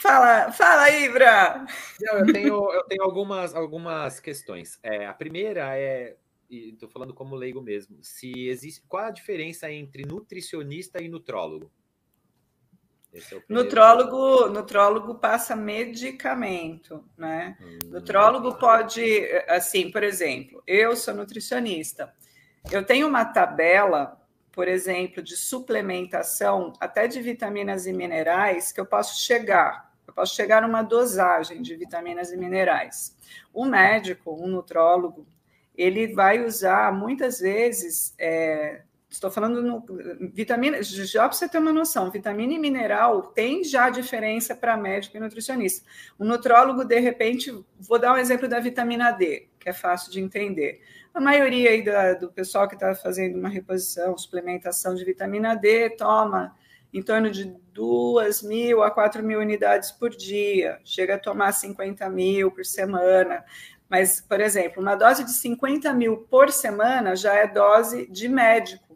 Fala, 0.00 0.52
fala 0.52 0.82
aí, 0.82 1.08
Bra. 1.08 1.66
Eu 2.00 2.32
tenho, 2.32 2.72
eu 2.72 2.84
tenho 2.84 3.02
algumas, 3.02 3.54
algumas 3.54 4.20
questões. 4.20 4.78
É, 4.84 5.06
a 5.06 5.12
primeira 5.12 5.76
é, 5.76 6.16
e 6.48 6.70
estou 6.70 6.88
falando 6.88 7.12
como 7.12 7.34
leigo 7.34 7.60
mesmo, 7.60 7.98
se 8.02 8.48
existe 8.48 8.82
qual 8.88 9.06
a 9.06 9.10
diferença 9.10 9.70
entre 9.70 10.04
nutricionista 10.04 11.02
e 11.02 11.08
nutrólogo? 11.08 11.70
É 13.12 13.20
nutrólogo, 13.48 14.48
nutrólogo 14.48 15.14
passa 15.14 15.56
medicamento, 15.56 17.04
né? 17.16 17.56
Hum, 17.60 17.78
nutrólogo 17.90 18.54
pode, 18.58 19.02
assim, 19.48 19.90
por 19.90 20.02
exemplo, 20.02 20.62
eu 20.66 20.94
sou 20.94 21.14
nutricionista. 21.14 22.14
Eu 22.70 22.84
tenho 22.84 23.08
uma 23.08 23.24
tabela 23.24 24.20
por 24.58 24.66
exemplo, 24.66 25.22
de 25.22 25.36
suplementação, 25.36 26.72
até 26.80 27.06
de 27.06 27.22
vitaminas 27.22 27.86
e 27.86 27.92
minerais, 27.92 28.72
que 28.72 28.80
eu 28.80 28.84
posso 28.84 29.22
chegar. 29.22 29.94
Eu 30.04 30.12
posso 30.12 30.34
chegar 30.34 30.62
numa 30.62 30.82
dosagem 30.82 31.62
de 31.62 31.76
vitaminas 31.76 32.32
e 32.32 32.36
minerais. 32.36 33.16
O 33.54 33.64
médico, 33.64 34.34
um 34.34 34.48
nutrólogo, 34.48 35.24
ele 35.76 36.12
vai 36.12 36.44
usar 36.44 36.92
muitas 36.92 37.38
vezes. 37.38 38.12
É, 38.18 38.82
estou 39.08 39.30
falando 39.30 39.62
no 39.62 39.84
vitamina, 40.32 40.82
já 40.82 41.22
para 41.22 41.32
você 41.32 41.48
ter 41.48 41.58
uma 41.58 41.72
noção, 41.72 42.10
vitamina 42.10 42.52
e 42.52 42.58
mineral 42.58 43.22
tem 43.22 43.64
já 43.64 43.88
diferença 43.88 44.54
para 44.54 44.76
médico 44.76 45.16
e 45.16 45.20
nutricionista. 45.20 45.86
O 46.18 46.24
nutrólogo, 46.24 46.84
de 46.84 46.98
repente, 47.00 47.52
vou 47.78 47.98
dar 47.98 48.12
um 48.12 48.18
exemplo 48.18 48.46
da 48.46 48.60
vitamina 48.60 49.10
D, 49.10 49.48
que 49.58 49.68
é 49.68 49.72
fácil 49.72 50.12
de 50.12 50.20
entender 50.20 50.80
a 51.18 51.20
maioria 51.20 51.70
aí 51.70 51.82
da, 51.82 52.14
do 52.14 52.30
pessoal 52.30 52.68
que 52.68 52.74
está 52.74 52.94
fazendo 52.94 53.36
uma 53.36 53.48
reposição, 53.48 54.16
suplementação 54.16 54.94
de 54.94 55.04
vitamina 55.04 55.56
D, 55.56 55.90
toma 55.90 56.54
em 56.92 57.02
torno 57.02 57.28
de 57.28 57.44
2 57.72 58.42
mil 58.42 58.84
a 58.84 58.90
4 58.90 59.20
mil 59.22 59.40
unidades 59.40 59.90
por 59.90 60.10
dia, 60.10 60.78
chega 60.84 61.16
a 61.16 61.18
tomar 61.18 61.52
50 61.52 62.08
mil 62.08 62.52
por 62.52 62.64
semana. 62.64 63.44
Mas, 63.88 64.20
por 64.20 64.40
exemplo, 64.40 64.80
uma 64.80 64.94
dose 64.94 65.24
de 65.24 65.32
50 65.32 65.92
mil 65.92 66.18
por 66.18 66.50
semana 66.50 67.16
já 67.16 67.34
é 67.34 67.48
dose 67.48 68.06
de 68.06 68.28
médico. 68.28 68.87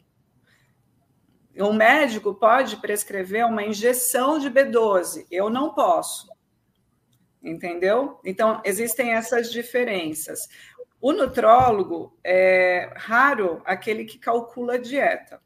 Um 1.57 1.73
médico 1.73 2.35
pode 2.35 2.77
prescrever 2.79 3.45
uma 3.47 3.63
injeção 3.63 4.39
de 4.39 4.51
B12, 4.51 5.27
eu 5.31 5.51
não 5.51 5.75
posso. 5.75 6.31
Entendeu? 7.43 8.21
Então, 8.25 8.61
existem 8.65 9.13
essas 9.13 9.51
diferenças. 9.51 10.49
O 11.01 11.13
nutrólogo 11.13 12.17
é 12.25 12.93
raro 12.97 13.61
aquele 13.65 14.05
que 14.05 14.19
calcula 14.19 14.75
a 14.75 14.79
dieta. 14.79 15.41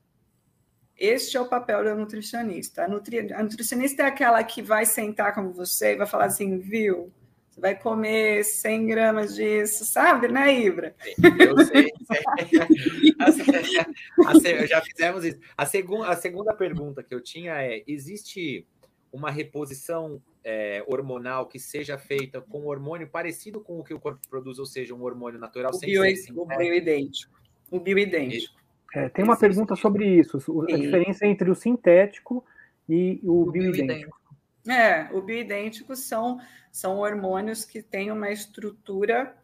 Este 0.97 1.37
é 1.37 1.40
o 1.40 1.49
papel 1.49 1.85
da 1.85 1.95
nutricionista. 1.95 2.85
A, 2.85 2.88
nutri... 2.88 3.33
a 3.33 3.42
nutricionista 3.42 4.03
é 4.03 4.07
aquela 4.07 4.42
que 4.45 4.62
vai 4.62 4.87
sentar 4.87 5.35
com 5.35 5.53
você 5.53 5.92
e 5.92 5.97
vai 5.97 6.07
falar 6.07 6.27
assim, 6.27 6.59
viu? 6.59 7.12
Você 7.57 7.61
vai 7.61 7.75
comer 7.75 8.45
100 8.45 8.87
gramas 8.87 9.35
disso, 9.35 9.85
sabe, 9.87 10.29
né, 10.29 10.55
Ibra? 10.55 10.95
Eu 11.40 11.59
sei. 11.64 11.88
já 14.69 14.83
fizemos 14.83 15.25
isso. 15.25 15.40
A, 15.57 15.62
a 16.11 16.16
segunda 16.16 16.55
pergunta 16.55 17.03
que 17.03 17.14
eu 17.14 17.21
tinha 17.23 17.55
é: 17.55 17.83
existe 17.87 18.66
uma 19.11 19.31
reposição 19.31 20.21
é, 20.45 20.85
hormonal 20.87 21.47
que 21.47 21.59
seja 21.59 21.97
feita 21.97 22.42
com 22.42 22.61
um 22.61 22.66
hormônio 22.66 23.09
parecido 23.09 23.59
com 23.59 23.81
o 23.81 23.85
que 23.85 23.95
o 23.95 23.99
corpo 23.99 24.21
produz, 24.29 24.59
ou 24.59 24.66
seja, 24.66 24.95
um 24.95 25.03
hormônio 25.03 25.40
natural 25.40 25.71
o 25.71 25.75
sem 25.75 25.88
bio, 25.88 26.03
ser 26.14 26.35
O 26.37 26.45
bioidêntico. 26.45 27.40
O 27.71 27.81
bioidêntico. 27.81 28.55
É, 28.95 29.09
tem 29.09 29.25
uma 29.25 29.38
pergunta 29.38 29.75
sobre 29.75 30.07
isso, 30.07 30.37
a 30.71 30.77
diferença 30.77 31.27
entre 31.27 31.51
o 31.51 31.55
sintético 31.55 32.45
e 32.87 33.19
o, 33.23 33.49
o 33.49 33.51
bioidêntico. 33.51 34.26
É, 34.68 35.09
o 35.12 35.22
bioidêntico 35.22 35.94
são, 35.94 36.40
são 36.72 36.98
hormônios 36.98 37.64
que 37.64 37.83
têm 37.83 38.11
uma 38.11 38.31
estrutura 38.31 39.37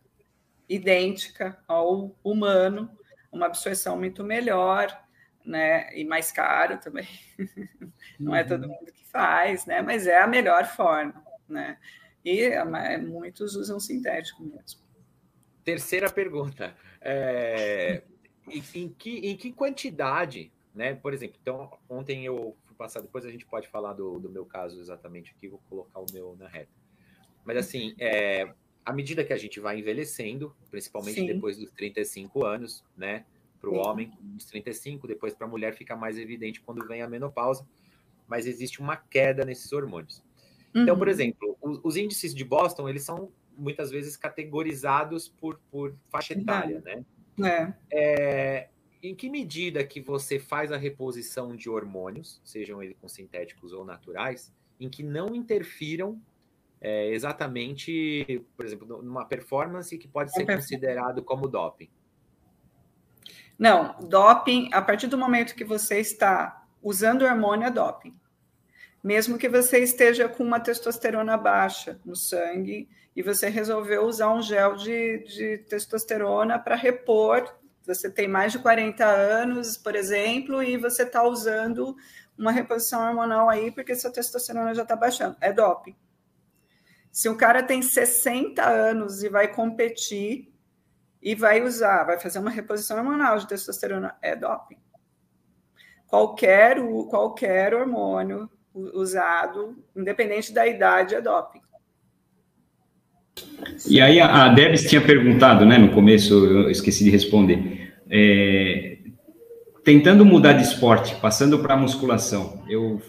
idêntica 0.68 1.58
ao 1.68 2.16
humano, 2.24 2.90
uma 3.30 3.46
absorção 3.46 3.96
muito 3.96 4.24
melhor, 4.24 4.98
né? 5.44 5.94
E 5.96 6.04
mais 6.04 6.32
caro 6.32 6.78
também. 6.78 7.08
Não 8.18 8.34
é 8.34 8.44
todo 8.44 8.64
uhum. 8.64 8.70
mundo 8.70 8.92
que 8.92 9.04
faz, 9.06 9.66
né? 9.66 9.82
Mas 9.82 10.06
é 10.06 10.20
a 10.20 10.26
melhor 10.26 10.66
forma, 10.66 11.22
né? 11.48 11.78
E 12.24 12.50
muitos 12.98 13.56
usam 13.56 13.80
sintético 13.80 14.42
mesmo. 14.42 14.80
Terceira 15.64 16.10
pergunta. 16.10 16.74
É, 17.00 18.02
em, 18.48 18.88
que, 18.88 19.18
em 19.18 19.36
que 19.36 19.52
quantidade, 19.52 20.52
né? 20.74 20.94
Por 20.94 21.12
exemplo, 21.12 21.38
então, 21.40 21.78
ontem 21.88 22.24
eu 22.24 22.56
passar, 22.82 23.00
depois 23.00 23.24
a 23.24 23.30
gente 23.30 23.46
pode 23.46 23.68
falar 23.68 23.92
do, 23.92 24.18
do 24.18 24.30
meu 24.30 24.44
caso 24.44 24.80
exatamente 24.80 25.32
aqui, 25.36 25.48
vou 25.48 25.60
colocar 25.68 26.00
o 26.00 26.06
meu 26.12 26.36
na 26.38 26.48
reta. 26.48 26.72
Mas 27.44 27.56
assim, 27.56 27.94
é, 27.98 28.52
à 28.84 28.92
medida 28.92 29.24
que 29.24 29.32
a 29.32 29.36
gente 29.36 29.60
vai 29.60 29.78
envelhecendo, 29.78 30.54
principalmente 30.70 31.20
Sim. 31.20 31.26
depois 31.26 31.56
dos 31.56 31.70
35 31.72 32.44
anos, 32.44 32.84
né? 32.96 33.24
Para 33.60 33.70
o 33.70 33.76
homem, 33.76 34.12
dos 34.20 34.46
35, 34.46 35.06
depois 35.06 35.34
para 35.34 35.46
a 35.46 35.50
mulher 35.50 35.72
fica 35.74 35.94
mais 35.94 36.18
evidente 36.18 36.60
quando 36.60 36.84
vem 36.86 37.00
a 37.00 37.08
menopausa 37.08 37.64
mas 38.32 38.46
existe 38.46 38.80
uma 38.80 38.96
queda 38.96 39.44
nesses 39.44 39.70
hormônios. 39.74 40.24
Uhum. 40.74 40.82
Então, 40.82 40.96
por 40.96 41.06
uhum. 41.06 41.12
exemplo, 41.12 41.58
os, 41.60 41.80
os, 41.82 41.96
índices 41.98 42.34
de 42.34 42.42
Boston, 42.42 42.88
eles 42.88 43.02
são 43.02 43.30
muitas 43.58 43.90
vezes 43.90 44.16
categorizados 44.16 45.28
por, 45.28 45.60
por 45.70 45.94
faixa 46.08 46.32
etária, 46.32 46.80
né? 46.80 47.04
É. 47.44 47.74
É, 47.92 48.68
em 49.02 49.14
que 49.14 49.28
medida 49.28 49.84
que 49.84 50.00
você 50.00 50.38
faz 50.38 50.70
a 50.70 50.76
reposição 50.76 51.56
de 51.56 51.68
hormônios, 51.68 52.40
sejam 52.44 52.82
eles 52.82 52.96
com 53.00 53.08
sintéticos 53.08 53.72
ou 53.72 53.84
naturais, 53.84 54.52
em 54.78 54.88
que 54.88 55.02
não 55.02 55.34
interfiram 55.34 56.20
é, 56.80 57.08
exatamente, 57.12 58.44
por 58.56 58.66
exemplo, 58.66 59.02
numa 59.02 59.24
performance 59.24 59.96
que 59.96 60.08
pode 60.08 60.32
ser 60.32 60.44
considerado 60.44 61.22
como 61.22 61.46
doping? 61.46 61.88
Não, 63.56 63.96
doping, 64.00 64.68
a 64.72 64.82
partir 64.82 65.06
do 65.06 65.16
momento 65.16 65.54
que 65.54 65.64
você 65.64 66.00
está 66.00 66.66
usando 66.82 67.22
hormônio, 67.22 67.66
é 67.66 67.70
doping. 67.70 68.16
Mesmo 69.02 69.38
que 69.38 69.48
você 69.48 69.78
esteja 69.78 70.28
com 70.28 70.42
uma 70.42 70.58
testosterona 70.58 71.36
baixa 71.36 72.00
no 72.04 72.16
sangue 72.16 72.88
e 73.14 73.22
você 73.22 73.48
resolveu 73.48 74.04
usar 74.04 74.32
um 74.32 74.42
gel 74.42 74.74
de, 74.74 75.18
de 75.18 75.58
testosterona 75.58 76.58
para 76.58 76.74
repor. 76.74 77.52
Você 77.86 78.10
tem 78.10 78.28
mais 78.28 78.52
de 78.52 78.58
40 78.58 79.04
anos, 79.04 79.76
por 79.76 79.94
exemplo, 79.94 80.62
e 80.62 80.76
você 80.76 81.02
está 81.02 81.22
usando 81.22 81.96
uma 82.38 82.52
reposição 82.52 83.06
hormonal 83.06 83.48
aí 83.48 83.70
porque 83.70 83.94
sua 83.94 84.12
testosterona 84.12 84.74
já 84.74 84.82
está 84.82 84.96
baixando. 84.96 85.36
É 85.40 85.52
doping. 85.52 85.96
Se 87.10 87.28
o 87.28 87.36
cara 87.36 87.62
tem 87.62 87.82
60 87.82 88.64
anos 88.64 89.22
e 89.22 89.28
vai 89.28 89.52
competir, 89.52 90.52
e 91.22 91.36
vai 91.36 91.62
usar, 91.62 92.04
vai 92.04 92.18
fazer 92.18 92.40
uma 92.40 92.50
reposição 92.50 92.98
hormonal 92.98 93.38
de 93.38 93.46
testosterona, 93.46 94.16
é 94.20 94.34
doping. 94.34 94.78
Qualquer, 96.08 96.76
qualquer 97.08 97.72
hormônio 97.72 98.50
usado, 98.74 99.82
independente 99.94 100.52
da 100.52 100.66
idade, 100.66 101.14
é 101.14 101.20
doping. 101.20 101.61
E 103.88 104.00
aí 104.00 104.20
a 104.20 104.48
Debs 104.48 104.88
tinha 104.88 105.00
perguntado, 105.00 105.64
né, 105.64 105.78
no 105.78 105.90
começo, 105.90 106.34
eu 106.44 106.70
esqueci 106.70 107.04
de 107.04 107.10
responder. 107.10 107.92
É, 108.10 108.98
tentando 109.84 110.24
mudar 110.24 110.52
de 110.52 110.62
esporte, 110.62 111.14
passando 111.16 111.58
para 111.58 111.74
a 111.74 111.76
musculação, 111.76 112.62
eu 112.68 113.00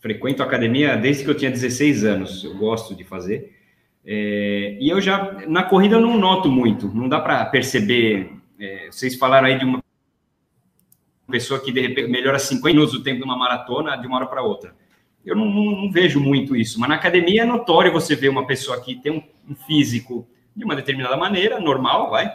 frequento 0.00 0.42
academia 0.42 0.96
desde 0.96 1.24
que 1.24 1.30
eu 1.30 1.34
tinha 1.34 1.50
16 1.50 2.04
anos, 2.04 2.44
eu 2.44 2.56
gosto 2.56 2.94
de 2.94 3.04
fazer. 3.04 3.56
É, 4.04 4.76
e 4.80 4.88
eu 4.88 5.00
já, 5.00 5.44
na 5.46 5.62
corrida, 5.62 5.96
eu 5.96 6.00
não 6.00 6.16
noto 6.16 6.50
muito, 6.50 6.88
não 6.88 7.08
dá 7.08 7.20
para 7.20 7.44
perceber. 7.46 8.32
É, 8.58 8.86
vocês 8.90 9.16
falaram 9.16 9.46
aí 9.46 9.58
de 9.58 9.64
uma 9.64 9.82
pessoa 11.30 11.60
que 11.60 11.70
de 11.70 11.80
repente 11.80 12.08
melhora 12.08 12.38
50 12.38 12.74
minutos 12.74 12.94
o 12.94 13.02
tempo 13.02 13.18
de 13.18 13.24
uma 13.24 13.36
maratona 13.36 13.96
de 13.96 14.06
uma 14.06 14.16
hora 14.16 14.26
para 14.26 14.42
outra. 14.42 14.74
Eu 15.28 15.36
não, 15.36 15.44
não, 15.44 15.82
não, 15.82 15.90
vejo 15.90 16.18
muito 16.18 16.56
isso, 16.56 16.80
mas 16.80 16.88
na 16.88 16.94
academia 16.94 17.42
é 17.42 17.44
notório 17.44 17.92
você 17.92 18.16
ver 18.16 18.30
uma 18.30 18.46
pessoa 18.46 18.80
que 18.80 18.94
tem 18.96 19.12
um, 19.12 19.22
um 19.50 19.54
físico 19.54 20.26
de 20.56 20.64
uma 20.64 20.74
determinada 20.74 21.16
maneira, 21.18 21.60
normal, 21.60 22.10
vai, 22.10 22.32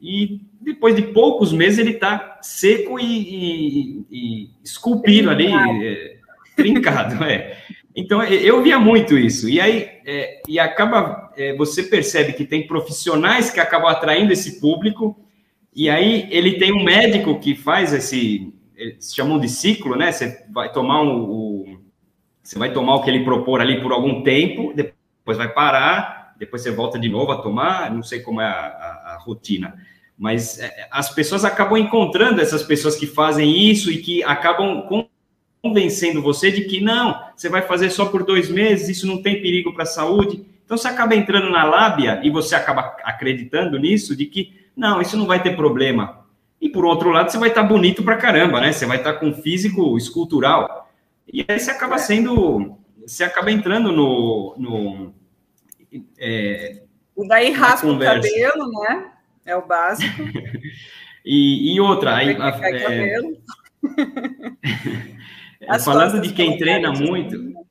e 0.00 0.40
depois 0.60 0.96
de 0.96 1.02
poucos 1.02 1.52
meses 1.52 1.78
ele 1.78 1.92
está 1.92 2.38
seco 2.42 2.98
e, 2.98 3.04
e, 3.04 4.06
e 4.10 4.50
esculpido 4.64 5.30
ali, 5.30 5.46
é, 5.46 6.16
trincado, 6.56 7.22
é. 7.24 7.56
Então, 7.96 8.20
eu 8.24 8.60
via 8.60 8.78
muito 8.78 9.16
isso. 9.16 9.48
E 9.48 9.60
aí, 9.60 9.88
é, 10.04 10.42
e 10.48 10.58
acaba, 10.58 11.32
é, 11.36 11.54
você 11.54 11.84
percebe 11.84 12.32
que 12.32 12.44
tem 12.44 12.66
profissionais 12.66 13.50
que 13.50 13.60
acabam 13.60 13.88
atraindo 13.88 14.32
esse 14.32 14.60
público, 14.60 15.16
e 15.72 15.88
aí 15.88 16.26
ele 16.30 16.58
tem 16.58 16.72
um 16.72 16.82
médico 16.82 17.38
que 17.38 17.54
faz 17.54 17.92
esse, 17.92 18.52
se 18.98 19.14
chamam 19.14 19.38
de 19.38 19.48
ciclo, 19.48 19.96
né? 19.96 20.10
Você 20.10 20.44
vai 20.52 20.72
tomar 20.72 21.02
um, 21.02 21.22
o, 21.22 21.78
você 22.44 22.58
vai 22.58 22.72
tomar 22.72 22.96
o 22.96 23.02
que 23.02 23.08
ele 23.08 23.24
propor 23.24 23.62
ali 23.62 23.80
por 23.80 23.90
algum 23.90 24.22
tempo, 24.22 24.74
depois 24.76 25.38
vai 25.38 25.48
parar, 25.48 26.34
depois 26.38 26.62
você 26.62 26.70
volta 26.70 26.98
de 26.98 27.08
novo 27.08 27.32
a 27.32 27.38
tomar, 27.38 27.90
não 27.90 28.02
sei 28.02 28.20
como 28.20 28.40
é 28.42 28.44
a, 28.44 28.50
a, 28.50 29.14
a 29.14 29.18
rotina. 29.18 29.74
Mas 30.16 30.58
é, 30.58 30.86
as 30.90 31.08
pessoas 31.08 31.42
acabam 31.42 31.78
encontrando 31.78 32.42
essas 32.42 32.62
pessoas 32.62 32.96
que 32.96 33.06
fazem 33.06 33.70
isso 33.70 33.90
e 33.90 33.96
que 33.96 34.22
acabam 34.22 34.86
convencendo 35.62 36.20
você 36.20 36.52
de 36.52 36.64
que 36.64 36.82
não, 36.82 37.18
você 37.34 37.48
vai 37.48 37.62
fazer 37.62 37.88
só 37.88 38.04
por 38.04 38.24
dois 38.24 38.50
meses, 38.50 38.90
isso 38.90 39.06
não 39.06 39.22
tem 39.22 39.40
perigo 39.40 39.72
para 39.72 39.84
a 39.84 39.86
saúde. 39.86 40.44
Então 40.66 40.76
você 40.76 40.86
acaba 40.86 41.16
entrando 41.16 41.48
na 41.48 41.64
lábia 41.64 42.20
e 42.22 42.28
você 42.28 42.54
acaba 42.54 42.94
acreditando 43.04 43.78
nisso, 43.78 44.14
de 44.14 44.26
que 44.26 44.52
não, 44.76 45.00
isso 45.00 45.16
não 45.16 45.24
vai 45.24 45.42
ter 45.42 45.56
problema. 45.56 46.20
E 46.60 46.68
por 46.68 46.84
outro 46.84 47.10
lado, 47.10 47.30
você 47.30 47.38
vai 47.38 47.48
estar 47.48 47.62
tá 47.62 47.68
bonito 47.68 48.02
para 48.02 48.16
caramba, 48.16 48.60
né? 48.60 48.72
Você 48.72 48.84
vai 48.84 48.98
estar 48.98 49.14
tá 49.14 49.18
com 49.18 49.32
físico 49.32 49.96
escultural. 49.96 50.83
E 51.32 51.44
aí 51.46 51.58
você 51.58 51.70
acaba 51.70 51.98
sendo, 51.98 52.78
você 53.06 53.24
acaba 53.24 53.50
entrando 53.50 53.92
no. 53.92 54.54
no 54.58 55.14
é, 56.18 56.82
e 57.16 57.28
daí 57.28 57.50
raspa 57.52 57.86
o 57.86 57.98
cabelo, 57.98 58.70
né? 58.70 59.10
É 59.44 59.56
o 59.56 59.66
básico. 59.66 60.22
e, 61.24 61.74
e 61.74 61.80
outra, 61.80 62.16
aí. 62.16 62.36
A, 62.36 62.48
é, 62.62 63.16
As 65.68 65.84
falando 65.84 66.20
de 66.20 66.32
quem 66.32 66.56
treina 66.58 66.92
muito. 66.92 67.54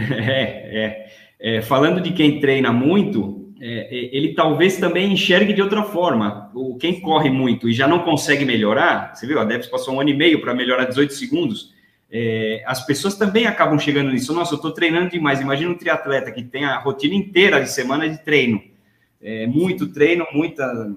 É, 0.00 0.84
é, 0.84 1.12
é, 1.40 1.60
falando 1.60 2.00
de 2.00 2.12
quem 2.12 2.38
treina 2.38 2.72
muito, 2.72 3.52
é, 3.60 3.80
é, 3.80 4.16
ele 4.16 4.32
talvez 4.32 4.76
também 4.76 5.12
enxergue 5.12 5.52
de 5.52 5.60
outra 5.60 5.82
forma. 5.82 6.52
O, 6.54 6.76
quem 6.76 7.00
corre 7.00 7.30
muito 7.30 7.68
e 7.68 7.72
já 7.72 7.88
não 7.88 8.04
consegue 8.04 8.44
melhorar, 8.44 9.12
você 9.12 9.26
viu, 9.26 9.40
a 9.40 9.44
Debs 9.44 9.66
passou 9.66 9.94
um 9.94 10.00
ano 10.00 10.10
e 10.10 10.14
meio 10.14 10.40
para 10.40 10.54
melhorar 10.54 10.84
18 10.84 11.12
segundos. 11.12 11.74
É, 12.10 12.62
as 12.66 12.84
pessoas 12.86 13.16
também 13.16 13.46
acabam 13.46 13.78
chegando 13.78 14.10
nisso. 14.10 14.32
Nossa, 14.32 14.54
eu 14.54 14.56
estou 14.56 14.72
treinando 14.72 15.10
demais. 15.10 15.40
Imagina 15.40 15.70
um 15.70 15.76
triatleta 15.76 16.32
que 16.32 16.42
tem 16.42 16.64
a 16.64 16.78
rotina 16.78 17.14
inteira 17.14 17.60
de 17.60 17.70
semana 17.70 18.08
de 18.08 18.18
treino, 18.24 18.62
é, 19.20 19.46
muito 19.46 19.92
treino, 19.92 20.26
muita, 20.32 20.94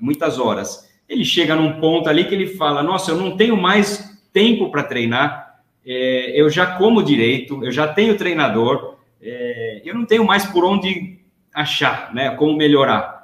muitas 0.00 0.38
horas. 0.38 0.88
Ele 1.08 1.24
chega 1.24 1.56
num 1.56 1.80
ponto 1.80 2.08
ali 2.08 2.24
que 2.24 2.34
ele 2.34 2.46
fala: 2.46 2.82
Nossa, 2.82 3.10
eu 3.10 3.16
não 3.16 3.36
tenho 3.36 3.56
mais 3.56 4.20
tempo 4.32 4.70
para 4.70 4.82
treinar, 4.82 5.60
é, 5.84 6.40
eu 6.40 6.48
já 6.50 6.66
como 6.76 7.02
direito, 7.02 7.64
eu 7.64 7.72
já 7.72 7.88
tenho 7.88 8.16
treinador, 8.16 8.96
é, 9.20 9.82
eu 9.84 9.94
não 9.94 10.04
tenho 10.04 10.24
mais 10.24 10.44
por 10.44 10.64
onde 10.64 11.18
achar, 11.54 12.14
né? 12.14 12.30
Como 12.36 12.56
melhorar. 12.56 13.19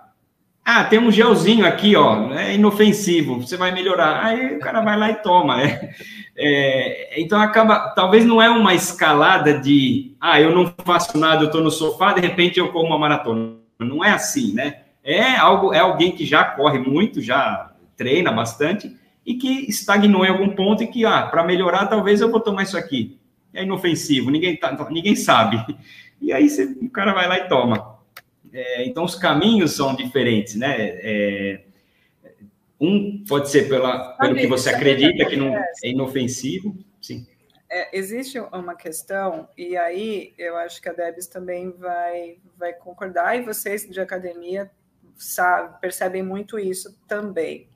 Ah, 0.69 0.83
tem 0.83 0.99
um 0.99 1.12
gelzinho 1.12 1.64
aqui, 1.64 1.95
ó, 1.95 2.33
é 2.33 2.55
inofensivo, 2.55 3.41
você 3.41 3.57
vai 3.57 3.71
melhorar. 3.71 4.25
Aí 4.25 4.57
o 4.57 4.59
cara 4.59 4.81
vai 4.81 4.99
lá 4.99 5.09
e 5.11 5.23
toma, 5.23 5.59
né? 5.59 5.91
É, 6.37 7.23
então 7.23 7.41
acaba, 7.41 7.91
talvez 7.95 8.25
não 8.27 8.43
é 8.43 8.51
uma 8.51 8.75
escalada 8.75 9.61
de, 9.61 10.17
ah, 10.21 10.41
eu 10.41 10.53
não 10.53 10.75
faço 10.85 11.17
nada, 11.17 11.45
eu 11.45 11.47
estou 11.47 11.62
no 11.62 11.71
sofá, 11.71 12.12
de 12.12 12.21
repente 12.21 12.59
eu 12.59 12.73
corro 12.73 12.89
uma 12.89 12.99
maratona. 12.99 13.55
Não 13.79 14.05
é 14.05 14.11
assim, 14.11 14.55
né? 14.55 14.81
É 15.05 15.37
algo, 15.37 15.73
é 15.73 15.79
alguém 15.79 16.11
que 16.11 16.27
já 16.27 16.43
corre 16.43 16.81
muito, 16.81 17.23
já 17.23 17.71
treina 17.97 18.33
bastante, 18.33 18.95
e 19.25 19.35
que 19.35 19.71
estagnou 19.71 20.27
em 20.27 20.31
algum 20.31 20.49
ponto 20.49 20.83
e 20.83 20.89
que, 20.89 21.07
ah, 21.07 21.23
para 21.23 21.45
melhorar, 21.45 21.87
talvez 21.87 22.21
eu 22.21 22.31
vou 22.31 22.41
tomar 22.41 22.64
isso 22.64 22.77
aqui. 22.77 23.17
É 23.55 23.62
inofensivo, 23.62 24.33
ninguém, 24.33 24.57
tá, 24.57 24.77
ninguém 24.91 25.14
sabe. 25.14 25.64
E 26.21 26.33
aí 26.33 26.49
você, 26.49 26.64
o 26.83 26.91
cara 26.91 27.14
vai 27.14 27.29
lá 27.29 27.39
e 27.39 27.49
toma. 27.49 27.95
É, 28.53 28.84
então, 28.86 29.05
os 29.05 29.14
caminhos 29.14 29.72
são 29.72 29.94
diferentes, 29.94 30.55
né? 30.55 30.76
É, 30.78 31.64
um 32.80 33.24
pode 33.26 33.51
ser 33.51 33.68
pela, 33.68 34.16
pelo 34.16 34.34
que 34.34 34.47
você 34.47 34.70
acredita 34.70 35.24
que 35.24 35.36
não 35.36 35.57
é 35.57 35.64
inofensivo, 35.84 36.76
sim. 37.01 37.26
É, 37.68 37.99
existe 37.99 38.38
uma 38.38 38.76
questão, 38.76 39.49
e 39.57 39.76
aí 39.76 40.32
eu 40.38 40.57
acho 40.57 40.80
que 40.80 40.88
a 40.88 40.92
Debs 40.92 41.26
também 41.26 41.72
vai, 41.72 42.38
vai 42.57 42.72
concordar, 42.72 43.36
e 43.36 43.42
vocês 43.42 43.88
de 43.88 44.01
academia 44.01 44.70
sabe, 45.16 45.80
percebem 45.80 46.22
muito 46.22 46.59
isso 46.59 46.97
também. 47.09 47.68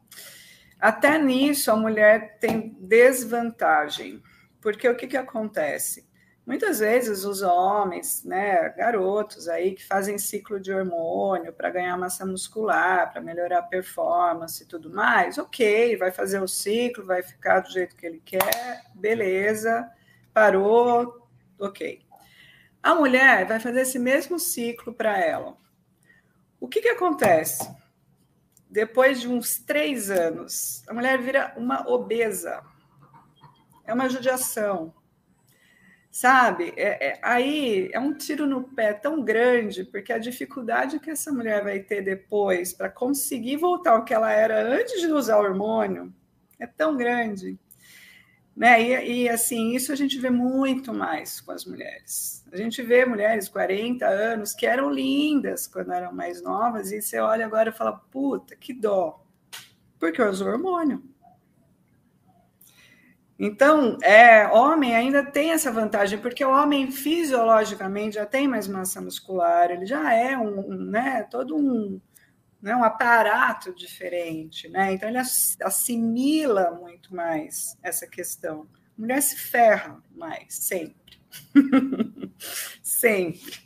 Até 0.78 1.18
nisso, 1.18 1.70
a 1.70 1.76
mulher 1.76 2.38
tem 2.38 2.76
desvantagem, 2.78 4.22
porque 4.60 4.88
o 4.88 4.96
que, 4.96 5.06
que 5.06 5.16
acontece? 5.16 6.06
Muitas 6.46 6.80
vezes 6.80 7.24
os 7.24 7.42
homens, 7.42 8.24
né, 8.24 8.70
garotos 8.70 9.48
aí 9.48 9.74
que 9.74 9.86
fazem 9.86 10.18
ciclo 10.18 10.58
de 10.58 10.72
hormônio 10.72 11.52
para 11.52 11.70
ganhar 11.70 11.96
massa 11.96 12.26
muscular, 12.26 13.12
para 13.12 13.20
melhorar 13.20 13.58
a 13.58 13.62
performance 13.62 14.62
e 14.62 14.66
tudo 14.66 14.90
mais, 14.90 15.38
ok, 15.38 15.96
vai 15.96 16.10
fazer 16.10 16.42
o 16.42 16.48
ciclo, 16.48 17.06
vai 17.06 17.22
ficar 17.22 17.60
do 17.60 17.70
jeito 17.70 17.94
que 17.94 18.06
ele 18.06 18.20
quer, 18.24 18.84
beleza, 18.94 19.88
parou, 20.32 21.28
ok. 21.58 22.04
A 22.82 22.94
mulher 22.94 23.46
vai 23.46 23.60
fazer 23.60 23.82
esse 23.82 23.98
mesmo 23.98 24.38
ciclo 24.38 24.92
para 24.92 25.18
ela. 25.18 25.56
O 26.58 26.66
que, 26.66 26.80
que 26.80 26.88
acontece? 26.88 27.68
depois 28.70 29.20
de 29.20 29.28
uns 29.28 29.58
três 29.58 30.10
anos, 30.10 30.84
a 30.86 30.94
mulher 30.94 31.20
vira 31.20 31.52
uma 31.56 31.88
obesa. 31.88 32.62
É 33.84 33.92
uma 33.92 34.08
judiação. 34.08 34.94
Sabe? 36.10 36.72
É, 36.76 37.10
é, 37.10 37.18
aí 37.22 37.88
é 37.92 38.00
um 38.00 38.12
tiro 38.12 38.46
no 38.46 38.64
pé 38.64 38.92
tão 38.92 39.22
grande, 39.22 39.84
porque 39.84 40.12
a 40.12 40.18
dificuldade 40.18 40.98
que 40.98 41.10
essa 41.10 41.32
mulher 41.32 41.62
vai 41.62 41.80
ter 41.80 42.02
depois 42.02 42.72
para 42.72 42.88
conseguir 42.88 43.56
voltar 43.56 43.92
ao 43.92 44.04
que 44.04 44.12
ela 44.12 44.32
era 44.32 44.60
antes 44.60 45.00
de 45.00 45.06
usar 45.06 45.38
o 45.38 45.42
hormônio 45.44 46.12
é 46.58 46.66
tão 46.66 46.96
grande 46.96 47.58
né? 48.60 48.82
E, 48.82 49.22
e, 49.22 49.28
assim, 49.30 49.74
isso 49.74 49.90
a 49.90 49.96
gente 49.96 50.18
vê 50.18 50.28
muito 50.28 50.92
mais 50.92 51.40
com 51.40 51.52
as 51.52 51.64
mulheres. 51.64 52.44
A 52.52 52.56
gente 52.58 52.82
vê 52.82 53.06
mulheres 53.06 53.48
40 53.48 54.06
anos 54.06 54.52
que 54.52 54.66
eram 54.66 54.90
lindas 54.90 55.66
quando 55.66 55.92
eram 55.92 56.12
mais 56.12 56.42
novas, 56.42 56.92
e 56.92 57.00
você 57.00 57.18
olha 57.18 57.46
agora 57.46 57.70
e 57.70 57.72
fala, 57.72 57.92
puta, 57.92 58.54
que 58.54 58.74
dó. 58.74 59.24
Porque 59.98 60.20
usou 60.20 60.48
hormônio. 60.48 61.02
Então, 63.42 63.96
é, 64.02 64.46
homem 64.48 64.94
ainda 64.94 65.24
tem 65.24 65.52
essa 65.52 65.72
vantagem, 65.72 66.18
porque 66.18 66.44
o 66.44 66.50
homem 66.50 66.92
fisiologicamente 66.92 68.16
já 68.16 68.26
tem 68.26 68.46
mais 68.46 68.68
massa 68.68 69.00
muscular, 69.00 69.70
ele 69.70 69.86
já 69.86 70.12
é 70.12 70.36
um, 70.36 70.60
um 70.60 70.76
né, 70.76 71.22
todo 71.22 71.56
um, 71.56 71.98
né, 72.60 72.76
um 72.76 72.84
aparato 72.84 73.74
diferente, 73.74 74.68
né? 74.68 74.92
Então 74.92 75.08
ele 75.08 75.16
assimila 75.16 76.72
muito 76.72 77.16
mais 77.16 77.78
essa 77.82 78.06
questão. 78.06 78.68
A 78.98 79.00
mulher 79.00 79.22
se 79.22 79.36
ferra 79.36 80.02
mais, 80.14 80.54
sempre. 80.56 81.18
sempre. 82.84 83.58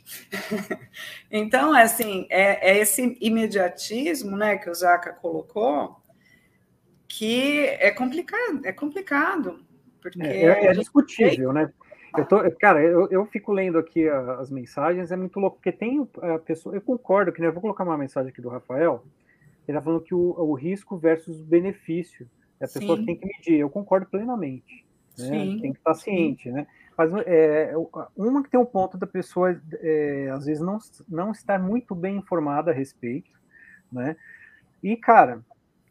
então, 1.29 1.73
assim, 1.73 2.27
é, 2.29 2.71
é, 2.71 2.77
esse 2.77 3.17
imediatismo 3.19 4.37
né, 4.37 4.57
que 4.57 4.69
o 4.69 4.73
Zaca 4.73 5.11
colocou 5.11 6.01
que 7.07 7.59
é 7.79 7.91
complicado, 7.91 8.65
é 8.65 8.73
complicado. 8.73 9.64
Porque 10.11 10.21
é, 10.21 10.45
é, 10.45 10.65
é 10.67 10.73
discutível, 10.73 11.51
né? 11.51 11.71
Eu 12.15 12.25
tô, 12.25 12.39
cara, 12.59 12.81
eu, 12.81 13.09
eu 13.09 13.25
fico 13.25 13.51
lendo 13.51 13.77
aqui 13.77 14.07
as 14.07 14.49
mensagens, 14.49 15.11
é 15.11 15.17
muito 15.17 15.39
louco, 15.39 15.57
porque 15.57 15.71
tem 15.71 16.07
a 16.21 16.39
pessoa, 16.39 16.75
eu 16.75 16.81
concordo 16.81 17.31
que, 17.31 17.41
né, 17.41 17.47
eu 17.47 17.51
vou 17.51 17.61
colocar 17.61 17.83
uma 17.83 17.97
mensagem 17.97 18.29
aqui 18.29 18.41
do 18.41 18.47
Rafael, 18.47 19.03
ele 19.67 19.77
está 19.77 19.81
falando 19.81 20.03
que 20.03 20.13
o, 20.13 20.33
o, 20.37 20.53
risco 20.53 20.97
versus 20.97 21.41
o 21.41 21.43
benefício, 21.43 22.29
a 22.61 22.67
pessoa 22.67 22.97
Sim. 22.97 23.05
tem 23.05 23.17
que 23.17 23.25
medir, 23.25 23.59
eu 23.59 23.69
concordo 23.69 24.05
plenamente, 24.05 24.85
né? 25.17 25.29
tem 25.59 25.73
que 25.73 25.79
estar 25.79 25.93
ciente, 25.93 26.49
né? 26.49 26.65
Mas 26.97 27.11
é, 27.25 27.73
uma 28.15 28.41
que 28.41 28.49
tem 28.49 28.59
um 28.59 28.65
ponto 28.65 28.97
da 28.97 29.05
pessoa, 29.05 29.59
é, 29.81 30.29
às 30.31 30.45
vezes, 30.45 30.63
não, 30.63 30.77
não 31.09 31.31
estar 31.31 31.59
muito 31.59 31.93
bem 31.93 32.15
informada 32.15 32.71
a 32.71 32.73
respeito, 32.73 33.31
né? 33.91 34.15
E, 34.81 34.95
cara, 34.95 35.41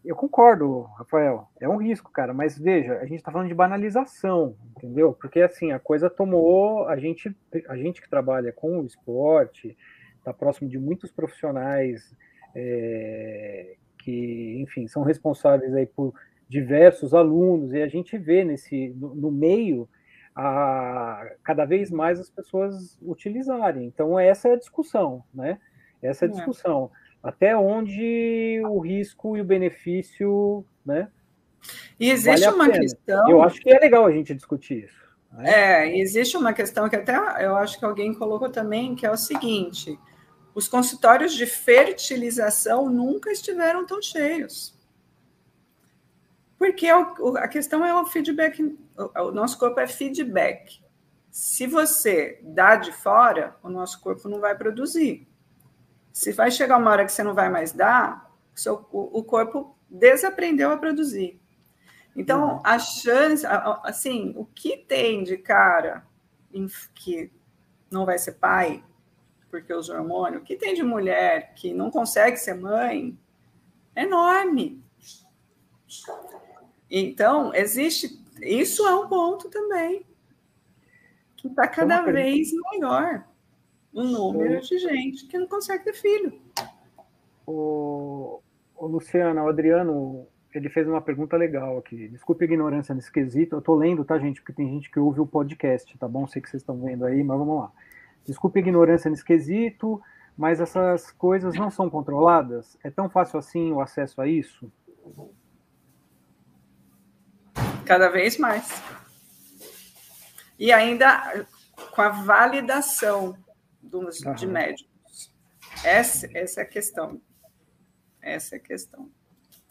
eu 0.05 0.15
concordo, 0.15 0.83
Rafael, 0.99 1.49
é 1.59 1.69
um 1.69 1.79
risco, 1.79 2.11
cara, 2.13 2.35
mas 2.35 2.59
veja, 2.59 2.99
a 2.99 3.07
gente 3.07 3.19
está 3.19 3.33
falando 3.33 3.49
de 3.49 3.55
banalização, 3.55 4.55
entendeu? 4.77 5.15
Porque 5.15 5.41
assim, 5.41 5.73
a 5.73 5.79
coisa 5.79 6.11
tomou, 6.11 6.87
a 6.87 6.97
gente, 6.97 7.35
a 7.69 7.77
gente 7.77 8.03
que 8.03 8.11
trabalha 8.11 8.53
com 8.53 8.81
o 8.81 8.85
esporte, 8.85 9.77
está 10.19 10.33
próximo 10.33 10.69
de 10.69 10.79
muitos 10.79 11.11
profissionais 11.11 12.15
é, 12.55 13.77
que, 13.99 14.61
enfim, 14.61 14.87
são 14.87 15.03
responsáveis 15.03 15.75
aí 15.75 15.87
por 15.87 16.15
diversos 16.49 17.15
alunos, 17.15 17.73
e 17.73 17.83
a 17.83 17.89
gente 17.89 18.19
vê 18.19 18.45
nesse, 18.45 18.91
no, 18.91 19.15
no 19.15 19.33
meio, 19.33 19.89
a, 20.37 21.31
cada 21.43 21.65
vez 21.65 21.91
mais 21.91 22.21
as 22.21 22.29
pessoas 22.29 22.99
utilizarem. 23.01 23.87
Então, 23.87 24.19
essa 24.19 24.49
é 24.49 24.53
a 24.53 24.59
discussão, 24.59 25.25
né? 25.33 25.59
Essa 26.03 26.27
é 26.27 26.29
a 26.29 26.31
é. 26.31 26.35
discussão. 26.35 26.91
É 26.93 27.04
até 27.25 27.57
onde 27.57 28.61
o 28.67 28.79
risco 28.79 29.35
e 29.35 29.41
o 29.41 29.45
benefício, 29.45 30.63
né? 30.85 31.09
E 31.99 32.11
existe 32.11 32.45
vale 32.45 32.55
uma 32.55 32.69
questão. 32.69 33.31
Eu 33.31 33.43
acho 33.43 33.59
que 33.61 33.71
é 33.71 33.79
legal 33.79 34.05
a 34.05 34.13
gente 34.13 34.35
discutir 34.35 34.85
isso. 34.85 35.03
Né? 35.33 35.51
É, 35.51 35.99
existe 35.99 36.37
uma 36.37 36.53
questão 36.53 36.87
que 36.87 36.97
até 36.97 37.17
eu 37.43 37.57
acho 37.57 37.79
que 37.79 37.85
alguém 37.85 38.13
colocou 38.13 38.51
também, 38.51 38.95
que 38.95 39.07
é 39.07 39.11
o 39.11 39.17
seguinte: 39.17 39.99
os 40.55 40.69
consultórios 40.69 41.33
de 41.33 41.47
fertilização 41.47 42.91
nunca 42.91 43.33
estiveram 43.33 43.87
tão 43.87 44.03
cheios. 44.03 44.75
Porque 46.59 46.89
a 46.89 47.49
questão 47.49 47.85
é 47.85 47.99
o 47.99 48.05
feedback, 48.05 48.77
o 49.17 49.31
nosso 49.33 49.59
corpo 49.59 49.81
é 49.81 49.87
feedback. 49.87 50.83
Se 51.31 51.67
você 51.67 52.39
dá 52.43 52.77
de 52.77 52.93
fora, 52.93 53.57
o 53.63 53.71
nosso 53.71 54.01
corpo 54.01 54.29
não 54.29 54.41
vai 54.41 54.57
produzir. 54.57 55.27
Se 56.15 56.31
vai 56.31 56.49
chegar 56.49 56.79
uma 56.79 56.93
hora 56.93 57.05
que 57.05 57.11
você 57.11 57.25
não 57.25 57.35
vai 57.35 57.49
mais 57.49 57.73
dar, 57.73 58.33
seu, 58.55 58.87
o, 58.93 59.19
o 59.19 59.25
corpo 59.25 59.77
desaprendeu 59.91 60.71
a 60.71 60.77
produzir. 60.77 61.41
Então, 62.15 62.55
uhum. 62.55 62.61
a 62.63 62.79
chance, 62.79 63.45
assim, 63.83 64.33
o 64.37 64.45
que 64.45 64.77
tem 64.77 65.25
de 65.25 65.37
cara 65.37 66.07
que 66.95 67.33
não 67.91 68.07
vai 68.07 68.17
ser 68.17 68.35
pai, 68.35 68.85
porque 69.51 69.75
os 69.75 69.89
hormônios, 69.89 70.41
o 70.41 70.45
que 70.45 70.55
tem 70.55 70.73
de 70.73 70.85
mulher 70.85 71.53
que 71.55 71.75
não 71.75 71.91
consegue 71.91 72.37
ser 72.37 72.55
mãe, 72.55 73.19
é 73.97 74.05
enorme. 74.05 74.81
Então, 76.89 77.53
existe. 77.53 78.23
Isso 78.41 78.87
é 78.87 78.95
um 78.95 79.09
ponto 79.09 79.51
também, 79.51 80.07
que 81.37 81.49
está 81.49 81.67
cada 81.67 82.03
vez 82.03 82.53
maior 82.53 83.25
o 83.95 84.03
número 84.03 84.61
de 84.61 84.79
gente 84.79 85.27
que 85.27 85.39
não 85.39 85.47
consegue 85.47 85.85
ter 85.85 85.95
filho. 85.95 86.33
O, 87.47 88.41
o 88.75 88.87
Luciano, 88.87 89.43
o 89.43 89.49
Adriano, 89.49 90.27
ele 90.53 90.69
fez 90.69 90.89
uma 90.89 91.01
pergunta 91.01 91.37
legal 91.37 91.79
aqui. 91.79 92.09
Desculpe 92.09 92.45
a 92.45 92.49
ignorância 92.49 92.95
nesse 92.95 93.13
quesito. 93.13 93.55
Eu 93.55 93.61
estou 93.61 93.77
lendo, 93.77 94.05
tá, 94.05 94.19
gente? 94.19 94.41
Porque 94.41 94.53
tem 94.53 94.69
gente 94.69 94.91
que 94.91 94.99
ouve 94.99 95.21
o 95.21 95.27
podcast, 95.27 95.97
tá 95.97 96.09
bom? 96.09 96.27
Sei 96.27 96.43
que 96.43 96.51
vocês 96.51 96.63
estão 96.63 96.81
vendo 96.81 97.05
aí, 97.05 97.23
mas 97.23 97.39
vamos 97.39 97.61
lá. 97.61 97.73
Desculpe 98.27 98.59
a 98.59 98.63
ignorância 98.63 99.09
nesse 99.09 99.25
quesito, 99.25 100.03
mas 100.37 100.61
essas 100.61 101.13
coisas 101.13 101.55
não 101.55 101.71
são 101.71 101.89
controladas? 101.89 102.77
É 102.83 102.91
tão 102.91 103.09
fácil 103.09 103.39
assim 103.39 103.71
o 103.71 103.81
acesso 103.81 104.21
a 104.21 104.27
isso? 104.27 104.73
Cada 107.85 108.09
vez 108.09 108.39
mais. 108.39 108.83
E 110.59 110.73
ainda 110.73 111.47
com 111.93 112.01
a 112.01 112.09
validação 112.09 113.37
dos, 113.85 114.21
uhum. 114.21 114.35
de 114.35 114.47
médicos. 114.47 115.33
Essa, 115.85 116.29
essa 116.35 116.61
é 116.61 116.65
a 116.65 116.67
questão. 116.67 117.21
Essa 118.21 118.57
é 118.57 118.59
a 118.59 118.61
questão. 118.61 119.11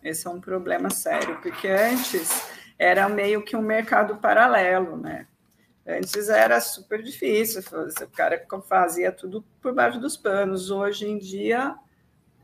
Esse 0.03 0.27
é 0.27 0.29
um 0.29 0.39
problema 0.39 0.89
sério, 0.89 1.39
porque 1.41 1.67
antes 1.67 2.47
era 2.77 3.07
meio 3.07 3.43
que 3.43 3.55
um 3.55 3.61
mercado 3.61 4.17
paralelo, 4.17 4.97
né? 4.97 5.27
Antes 5.85 6.29
era 6.29 6.61
super 6.61 7.03
difícil, 7.03 7.61
o 8.01 8.07
cara 8.15 8.45
fazia 8.67 9.11
tudo 9.11 9.43
por 9.61 9.73
baixo 9.73 9.99
dos 9.99 10.15
panos. 10.15 10.71
Hoje 10.71 11.05
em 11.07 11.17
dia 11.17 11.75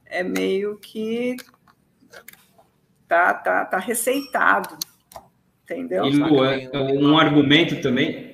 é 0.05 0.24
meio 0.24 0.78
que 0.78 1.38
tá, 3.07 3.34
tá, 3.34 3.65
tá 3.65 3.78
receitado, 3.78 4.78
entendeu? 5.63 6.05
E 6.05 6.17
Luan, 6.17 6.57
um 6.99 7.17
argumento 7.17 7.82
também, 7.82 8.28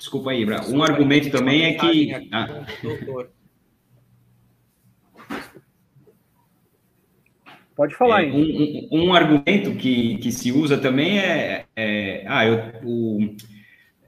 Desculpa 0.00 0.30
aí, 0.30 0.46
Bra. 0.46 0.64
Um 0.66 0.82
argumento 0.82 1.30
também 1.30 1.64
é 1.64 1.74
que. 1.74 2.28
Ah. 2.32 2.64
Pode 7.76 7.94
falar, 7.94 8.24
é, 8.24 8.32
um, 8.32 8.88
um, 8.90 9.04
um, 9.04 9.14
argumento 9.14 9.74
que, 9.74 10.16
que 10.16 10.32
se 10.32 10.52
usa 10.52 10.78
também 10.78 11.18
é, 11.18 11.66
é 11.76 12.24
ah, 12.26 12.46
eu, 12.46 12.72
o, 12.82 13.36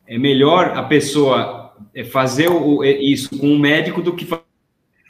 é 0.06 0.16
melhor 0.16 0.76
a 0.76 0.82
pessoa 0.82 1.74
fazer 2.10 2.48
o, 2.48 2.82
isso 2.82 3.38
com 3.38 3.48
um 3.48 3.58
médico 3.58 4.00
do 4.00 4.16
que 4.16 4.26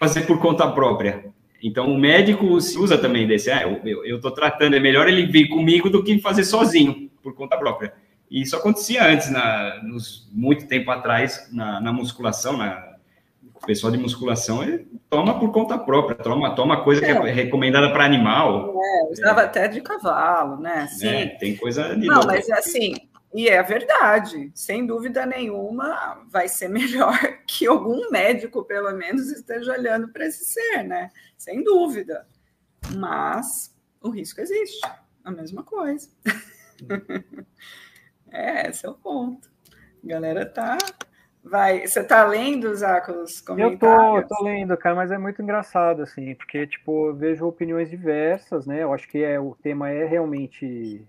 fazer 0.00 0.26
por 0.26 0.40
conta 0.40 0.68
própria. 0.68 1.26
Então, 1.62 1.92
o 1.92 1.98
médico 1.98 2.60
se 2.60 2.76
usa 2.76 2.98
também 2.98 3.24
desse, 3.24 3.52
ah, 3.52 3.62
eu 3.62 4.16
estou 4.16 4.32
tratando, 4.32 4.74
é 4.74 4.80
melhor 4.80 5.08
ele 5.08 5.26
vir 5.26 5.46
comigo 5.48 5.88
do 5.88 6.02
que 6.02 6.18
fazer 6.18 6.42
sozinho, 6.42 7.08
por 7.22 7.34
conta 7.34 7.56
própria. 7.56 7.94
E 8.32 8.40
isso 8.40 8.56
acontecia 8.56 9.04
antes, 9.06 9.30
na, 9.30 9.82
nos, 9.82 10.26
muito 10.32 10.66
tempo 10.66 10.90
atrás, 10.90 11.50
na, 11.52 11.78
na 11.82 11.92
musculação, 11.92 12.56
na, 12.56 12.96
o 13.54 13.66
pessoal 13.66 13.92
de 13.92 13.98
musculação 13.98 14.62
ele 14.62 14.88
toma 15.10 15.38
por 15.38 15.52
conta 15.52 15.76
própria, 15.76 16.16
toma, 16.16 16.54
toma 16.54 16.82
coisa 16.82 17.04
é. 17.04 17.20
que 17.20 17.28
é 17.28 17.30
recomendada 17.30 17.92
para 17.92 18.06
animal. 18.06 18.74
É, 18.82 19.12
usava 19.12 19.42
é. 19.42 19.44
até 19.44 19.68
de 19.68 19.82
cavalo, 19.82 20.58
né? 20.58 20.86
Sim. 20.86 21.08
É, 21.08 21.26
tem 21.26 21.54
coisa 21.56 21.94
de. 21.94 22.06
Não, 22.06 22.24
mas 22.24 22.48
assim, 22.48 22.94
e 23.34 23.50
é 23.50 23.62
verdade, 23.62 24.50
sem 24.54 24.86
dúvida 24.86 25.26
nenhuma, 25.26 26.24
vai 26.30 26.48
ser 26.48 26.68
melhor 26.72 27.18
que 27.46 27.66
algum 27.66 28.10
médico, 28.10 28.64
pelo 28.64 28.92
menos, 28.92 29.30
esteja 29.30 29.72
olhando 29.72 30.08
para 30.08 30.26
esse 30.26 30.46
ser, 30.46 30.84
né? 30.84 31.10
Sem 31.36 31.62
dúvida. 31.62 32.26
Mas 32.96 33.76
o 34.00 34.08
risco 34.08 34.40
existe, 34.40 34.80
a 35.22 35.30
mesma 35.30 35.62
coisa. 35.62 36.08
É, 38.32 38.68
esse 38.68 38.86
é 38.86 38.88
o 38.88 38.94
ponto. 38.94 39.50
A 40.02 40.06
galera 40.06 40.46
tá. 40.46 40.78
Vai. 41.44 41.86
Você 41.86 42.02
tá 42.02 42.24
lendo, 42.26 42.74
Zaco, 42.74 43.12
os 43.12 43.40
comentários? 43.40 44.22
Eu 44.22 44.28
tô, 44.28 44.36
tô 44.36 44.44
lendo, 44.44 44.76
cara, 44.76 44.94
mas 44.94 45.10
é 45.10 45.18
muito 45.18 45.42
engraçado, 45.42 46.02
assim, 46.02 46.34
porque, 46.34 46.66
tipo, 46.66 47.08
eu 47.08 47.14
vejo 47.14 47.46
opiniões 47.46 47.90
diversas, 47.90 48.66
né? 48.66 48.82
Eu 48.82 48.92
acho 48.92 49.08
que 49.08 49.22
é, 49.22 49.38
o 49.40 49.56
tema 49.60 49.90
é 49.90 50.04
realmente 50.04 51.04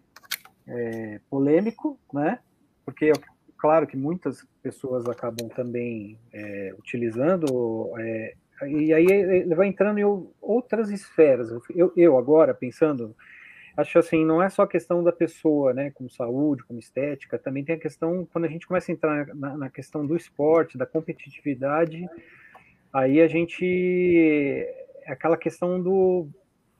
é, 0.68 1.20
polêmico, 1.30 2.00
né? 2.12 2.40
Porque, 2.84 3.12
claro 3.58 3.86
que 3.86 3.96
muitas 3.96 4.46
pessoas 4.62 5.08
acabam 5.08 5.48
também 5.50 6.18
é, 6.34 6.74
utilizando. 6.78 7.92
É, 8.00 8.34
e 8.68 8.94
aí 8.94 9.06
ele 9.06 9.56
vai 9.56 9.68
entrando 9.68 10.00
em 10.00 10.28
outras 10.42 10.90
esferas. 10.90 11.52
Eu, 11.76 11.94
eu 11.96 12.18
agora, 12.18 12.54
pensando 12.54 13.16
acho 13.76 14.00
assim, 14.00 14.24
não 14.24 14.42
é 14.42 14.50
só 14.50 14.64
a 14.64 14.68
questão 14.68 15.04
da 15.04 15.12
pessoa, 15.12 15.74
né, 15.74 15.92
como 15.92 16.10
saúde, 16.10 16.64
como 16.64 16.80
estética, 16.80 17.40
também 17.40 17.64
tem 17.64 17.76
a 17.76 17.80
questão, 17.80 18.28
quando 18.32 18.46
a 18.46 18.48
gente 18.48 18.68
começa 18.68 18.92
a 18.92 18.94
entrar 18.94 19.28
na, 19.36 19.58
na 19.58 19.70
questão 19.70 20.06
do 20.06 20.16
esporte, 20.16 20.78
da 20.78 20.86
competitividade, 20.86 22.08
aí 22.92 23.20
a 23.20 23.28
gente, 23.28 24.68
aquela 25.08 25.38
questão 25.38 25.82
do, 25.82 26.28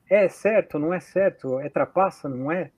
é 0.08 0.28
certo, 0.28 0.78
não 0.78 0.94
é 0.94 1.00
certo, 1.00 1.58
é 1.58 1.68
trapaça, 1.68 2.28
não 2.28 2.50
é, 2.50 2.70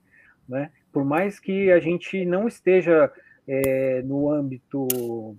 né, 0.49 0.71
por 0.91 1.05
mais 1.05 1.39
que 1.39 1.71
a 1.71 1.79
gente 1.79 2.25
não 2.25 2.47
esteja 2.47 3.11
é, 3.47 4.01
no 4.01 4.31
âmbito 4.31 5.37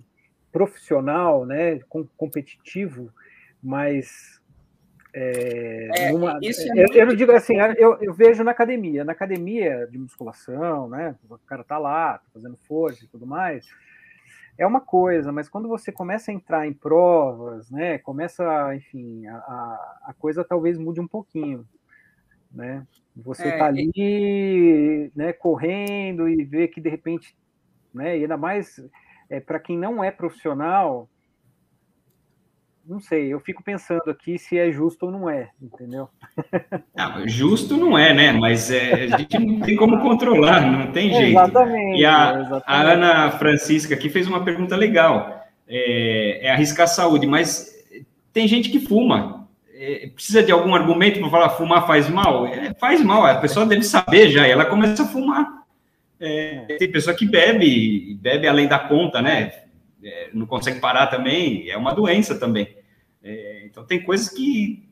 profissional, 0.51 1.45
né, 1.45 1.79
competitivo, 2.15 3.13
mas 3.61 4.38
É, 5.11 5.89
é, 5.95 6.11
numa, 6.11 6.39
é 6.43 6.49
eu, 6.75 6.93
eu, 6.93 7.07
não 7.07 7.15
digo 7.15 7.31
assim, 7.31 7.55
eu, 7.77 7.97
eu, 7.99 8.13
vejo 8.13 8.43
na 8.43 8.51
academia, 8.51 9.03
na 9.03 9.11
academia 9.11 9.87
de 9.87 9.97
musculação, 9.97 10.87
né? 10.87 11.15
O 11.27 11.37
cara 11.39 11.63
tá 11.63 11.79
lá, 11.79 12.19
tá 12.19 12.25
fazendo 12.31 12.55
força 12.57 13.03
e 13.03 13.07
tudo 13.07 13.25
mais, 13.25 13.65
é 14.55 14.67
uma 14.67 14.81
coisa, 14.81 15.31
mas 15.31 15.49
quando 15.49 15.67
você 15.67 15.91
começa 15.91 16.29
a 16.29 16.33
entrar 16.33 16.67
em 16.67 16.73
provas, 16.73 17.71
né? 17.71 17.97
Começa, 17.97 18.75
enfim, 18.75 19.25
a, 19.25 19.99
a 20.03 20.15
coisa 20.19 20.43
talvez 20.43 20.77
mude 20.77 21.01
um 21.01 21.07
pouquinho, 21.07 21.65
né? 22.51 22.85
Você 23.15 23.47
é, 23.47 23.57
tá 23.57 23.65
ali, 23.65 25.11
né, 25.15 25.33
correndo 25.33 26.29
e 26.29 26.43
vê 26.43 26.67
que 26.67 26.79
de 26.79 26.89
repente, 26.89 27.35
né? 27.93 28.17
E 28.17 28.21
ainda 28.21 28.37
mais 28.37 28.79
é, 29.29 29.39
para 29.39 29.59
quem 29.59 29.77
não 29.77 30.03
é 30.03 30.11
profissional, 30.11 31.09
não 32.89 32.99
sei, 32.99 33.31
eu 33.31 33.39
fico 33.39 33.63
pensando 33.63 34.09
aqui 34.09 34.39
se 34.39 34.57
é 34.57 34.71
justo 34.71 35.05
ou 35.05 35.11
não 35.11 35.29
é, 35.29 35.49
entendeu? 35.61 36.09
Não, 36.95 37.27
justo 37.27 37.77
não 37.77 37.97
é, 37.97 38.13
né? 38.13 38.31
Mas 38.33 38.71
é, 38.71 39.05
a 39.05 39.17
gente 39.17 39.37
não 39.39 39.59
tem 39.61 39.75
como 39.75 40.01
controlar, 40.01 40.61
não 40.61 40.91
tem 40.91 41.13
jeito. 41.13 41.39
Exatamente. 41.39 42.01
E 42.01 42.05
a, 42.05 42.31
exatamente. 42.31 42.63
a 42.65 42.81
Ana 42.81 43.31
Francisca 43.31 43.93
aqui 43.93 44.09
fez 44.09 44.27
uma 44.27 44.43
pergunta 44.43 44.75
legal. 44.75 45.45
É, 45.67 46.47
é 46.47 46.51
arriscar 46.51 46.85
a 46.85 46.87
saúde, 46.87 47.25
mas 47.25 47.71
tem 48.33 48.47
gente 48.47 48.69
que 48.69 48.79
fuma. 48.79 49.47
É, 49.73 50.09
precisa 50.13 50.43
de 50.43 50.51
algum 50.51 50.75
argumento 50.75 51.19
para 51.19 51.29
falar 51.29 51.49
fumar 51.51 51.87
faz 51.87 52.09
mal? 52.09 52.47
É, 52.47 52.73
faz 52.73 53.01
mal, 53.01 53.25
a 53.25 53.35
pessoa 53.35 53.65
deve 53.65 53.83
saber 53.83 54.29
já, 54.29 54.47
e 54.47 54.51
ela 54.51 54.65
começa 54.65 55.03
a 55.03 55.07
fumar. 55.07 55.47
É, 56.19 56.65
tem 56.77 56.91
pessoa 56.91 57.15
que 57.15 57.25
bebe, 57.25 58.17
bebe 58.21 58.47
além 58.47 58.67
da 58.67 58.79
conta, 58.79 59.21
né? 59.21 59.53
É, 60.03 60.29
não 60.33 60.45
consegue 60.45 60.79
parar 60.79 61.07
também, 61.07 61.69
é 61.69 61.77
uma 61.77 61.93
doença 61.93 62.37
também. 62.37 62.78
É, 63.21 63.65
então 63.65 63.85
tem 63.85 64.03
coisas 64.03 64.29
que. 64.29 64.87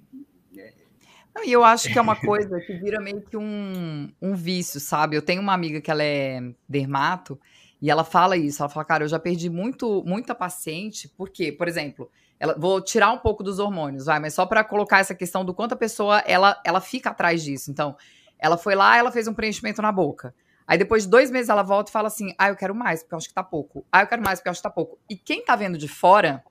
E 1.45 1.51
eu 1.51 1.63
acho 1.63 1.91
que 1.91 1.97
é 1.97 2.01
uma 2.01 2.15
coisa 2.19 2.59
que 2.59 2.73
vira 2.73 2.99
meio 2.99 3.21
que 3.21 3.37
um, 3.37 4.11
um 4.21 4.33
vício, 4.33 4.79
sabe? 4.79 5.15
Eu 5.15 5.21
tenho 5.21 5.41
uma 5.41 5.53
amiga 5.53 5.79
que 5.79 5.91
ela 5.91 6.03
é 6.03 6.41
dermato 6.67 7.39
e 7.81 7.91
ela 7.91 8.03
fala 8.03 8.35
isso. 8.35 8.61
Ela 8.61 8.69
fala, 8.69 8.85
cara, 8.85 9.03
eu 9.03 9.07
já 9.07 9.19
perdi 9.19 9.49
muito, 9.49 10.03
muita 10.03 10.33
paciente, 10.33 11.07
porque, 11.15 11.51
por 11.51 11.67
exemplo, 11.67 12.09
ela, 12.39 12.55
vou 12.57 12.81
tirar 12.81 13.11
um 13.11 13.19
pouco 13.19 13.43
dos 13.43 13.59
hormônios, 13.59 14.05
vai, 14.05 14.19
mas 14.19 14.33
só 14.33 14.45
para 14.45 14.63
colocar 14.63 14.99
essa 14.99 15.13
questão 15.13 15.45
do 15.45 15.53
quanto 15.53 15.73
a 15.73 15.77
pessoa 15.77 16.19
ela, 16.19 16.59
ela 16.65 16.81
fica 16.81 17.11
atrás 17.11 17.43
disso. 17.43 17.69
Então, 17.69 17.95
ela 18.39 18.57
foi 18.57 18.75
lá, 18.75 18.97
ela 18.97 19.11
fez 19.11 19.27
um 19.27 19.33
preenchimento 19.33 19.81
na 19.81 19.91
boca. 19.91 20.33
Aí 20.67 20.77
depois 20.77 21.03
de 21.03 21.09
dois 21.09 21.31
meses 21.31 21.49
ela 21.49 21.63
volta 21.63 21.89
e 21.89 21.93
fala 21.93 22.07
assim: 22.07 22.33
ah, 22.37 22.49
eu 22.49 22.55
quero 22.55 22.75
mais, 22.75 23.01
porque 23.01 23.15
eu 23.15 23.17
acho 23.17 23.27
que 23.29 23.33
tá 23.33 23.43
pouco. 23.43 23.85
Ah, 23.91 24.01
eu 24.01 24.07
quero 24.07 24.21
mais, 24.21 24.39
porque 24.39 24.49
eu 24.49 24.51
acho 24.51 24.59
que 24.59 24.67
tá 24.67 24.69
pouco. 24.69 24.99
E 25.09 25.15
quem 25.15 25.43
tá 25.43 25.55
vendo 25.55 25.77
de 25.77 25.87
fora 25.87 26.43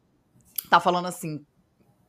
tá 0.70 0.80
falando 0.80 1.06
assim: 1.06 1.44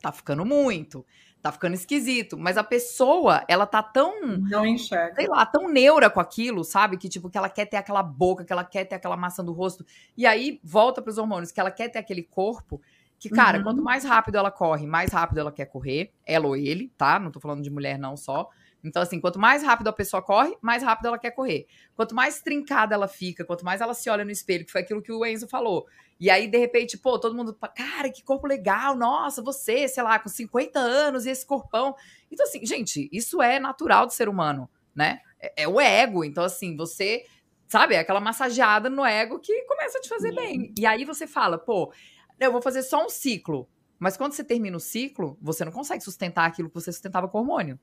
tá 0.02 0.12
ficando 0.12 0.46
muito, 0.46 1.06
tá 1.42 1.52
ficando 1.52 1.74
esquisito. 1.74 2.38
Mas 2.38 2.58
a 2.58 2.64
pessoa, 2.64 3.44
ela 3.48 3.66
tá 3.66 3.82
tão. 3.82 4.22
Não 4.38 4.66
enxerga. 4.66 5.16
Sei 5.16 5.28
lá, 5.28 5.46
tão 5.46 5.70
neura 5.70 6.10
com 6.10 6.20
aquilo, 6.20 6.64
sabe? 6.64 6.98
Que 6.98 7.10
tipo, 7.10 7.30
que 7.30 7.38
ela 7.38 7.50
quer 7.50 7.66
ter 7.66 7.78
aquela 7.78 8.04
boca, 8.04 8.46
que 8.46 8.54
ela 8.54 8.64
quer 8.64 8.86
ter 8.86 8.96
aquela 8.96 9.18
maçã 9.18 9.44
do 9.44 9.54
rosto. 9.54 9.86
E 10.16 10.26
aí 10.26 10.60
volta 10.64 11.02
pros 11.02 11.18
hormônios, 11.18 11.52
que 11.52 11.60
ela 11.60 11.72
quer 11.72 11.90
ter 11.90 12.00
aquele 12.00 12.24
corpo. 12.24 12.82
Que, 13.20 13.30
cara, 13.30 13.58
uhum. 13.58 13.64
quanto 13.64 13.82
mais 13.82 14.04
rápido 14.04 14.38
ela 14.38 14.52
corre, 14.52 14.86
mais 14.86 15.12
rápido 15.12 15.40
ela 15.40 15.52
quer 15.52 15.66
correr. 15.66 16.14
Ela 16.26 16.48
ou 16.48 16.56
ele, 16.56 16.92
tá? 16.98 17.18
Não 17.18 17.32
tô 17.32 17.40
falando 17.40 17.64
de 17.64 17.70
mulher, 17.70 17.98
não 17.98 18.16
só. 18.16 18.50
Então, 18.88 19.02
assim, 19.02 19.20
quanto 19.20 19.38
mais 19.38 19.64
rápido 19.64 19.88
a 19.88 19.94
pessoa 19.94 20.22
corre, 20.22 20.58
mais 20.62 20.82
rápido 20.82 21.08
ela 21.08 21.20
quer 21.20 21.32
correr. 21.32 21.68
Quanto 21.96 22.16
mais 22.16 22.42
trincada 22.42 22.96
ela 22.96 23.08
fica, 23.08 23.44
quanto 23.46 23.66
mais 23.66 23.82
ela 23.82 23.94
se 23.94 24.10
olha 24.10 24.26
no 24.26 24.32
espelho, 24.32 24.66
que 24.66 24.72
foi 24.72 24.82
aquilo 24.82 25.02
que 25.02 25.12
o 25.12 25.26
Enzo 25.26 25.48
falou. 25.48 25.86
E 26.20 26.30
aí, 26.30 26.48
de 26.48 26.58
repente, 26.58 26.98
pô, 26.98 27.20
todo 27.20 27.36
mundo, 27.36 27.54
cara, 27.76 28.10
que 28.10 28.24
corpo 28.24 28.48
legal, 28.48 28.96
nossa, 28.96 29.42
você, 29.42 29.88
sei 29.88 30.02
lá, 30.02 30.18
com 30.18 30.30
50 30.30 30.80
anos 30.80 31.26
e 31.26 31.30
esse 31.30 31.46
corpão. 31.46 31.96
Então, 32.32 32.46
assim, 32.46 32.66
gente, 32.66 33.08
isso 33.12 33.42
é 33.42 33.60
natural 33.60 34.08
do 34.08 34.14
ser 34.14 34.28
humano, 34.28 34.70
né? 34.96 35.20
É, 35.40 35.64
é 35.64 35.68
o 35.68 35.80
ego. 35.80 36.24
Então, 36.24 36.44
assim, 36.44 36.76
você, 36.76 37.24
sabe, 37.68 37.96
é 37.96 38.00
aquela 38.00 38.20
massageada 38.20 38.90
no 38.90 39.06
ego 39.06 39.40
que 39.40 39.62
começa 39.64 39.98
a 40.00 40.02
te 40.02 40.10
fazer 40.10 40.34
bem. 40.34 40.74
E 40.78 40.86
aí 40.86 41.06
você 41.06 41.28
fala, 41.28 41.58
pô, 41.58 41.94
eu 42.40 42.52
vou 42.52 42.62
fazer 42.62 42.82
só 42.82 43.06
um 43.06 43.10
ciclo. 43.10 43.70
Mas 44.00 44.16
quando 44.16 44.34
você 44.34 44.44
termina 44.44 44.78
o 44.78 44.80
ciclo, 44.80 45.38
você 45.42 45.66
não 45.66 45.72
consegue 45.72 46.04
sustentar 46.04 46.46
aquilo 46.46 46.70
que 46.70 46.76
você 46.76 46.92
sustentava 46.92 47.28
com 47.28 47.40
hormônio. 47.40 47.80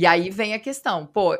E 0.00 0.06
aí 0.06 0.30
vem 0.30 0.54
a 0.54 0.58
questão, 0.58 1.04
pô, 1.04 1.36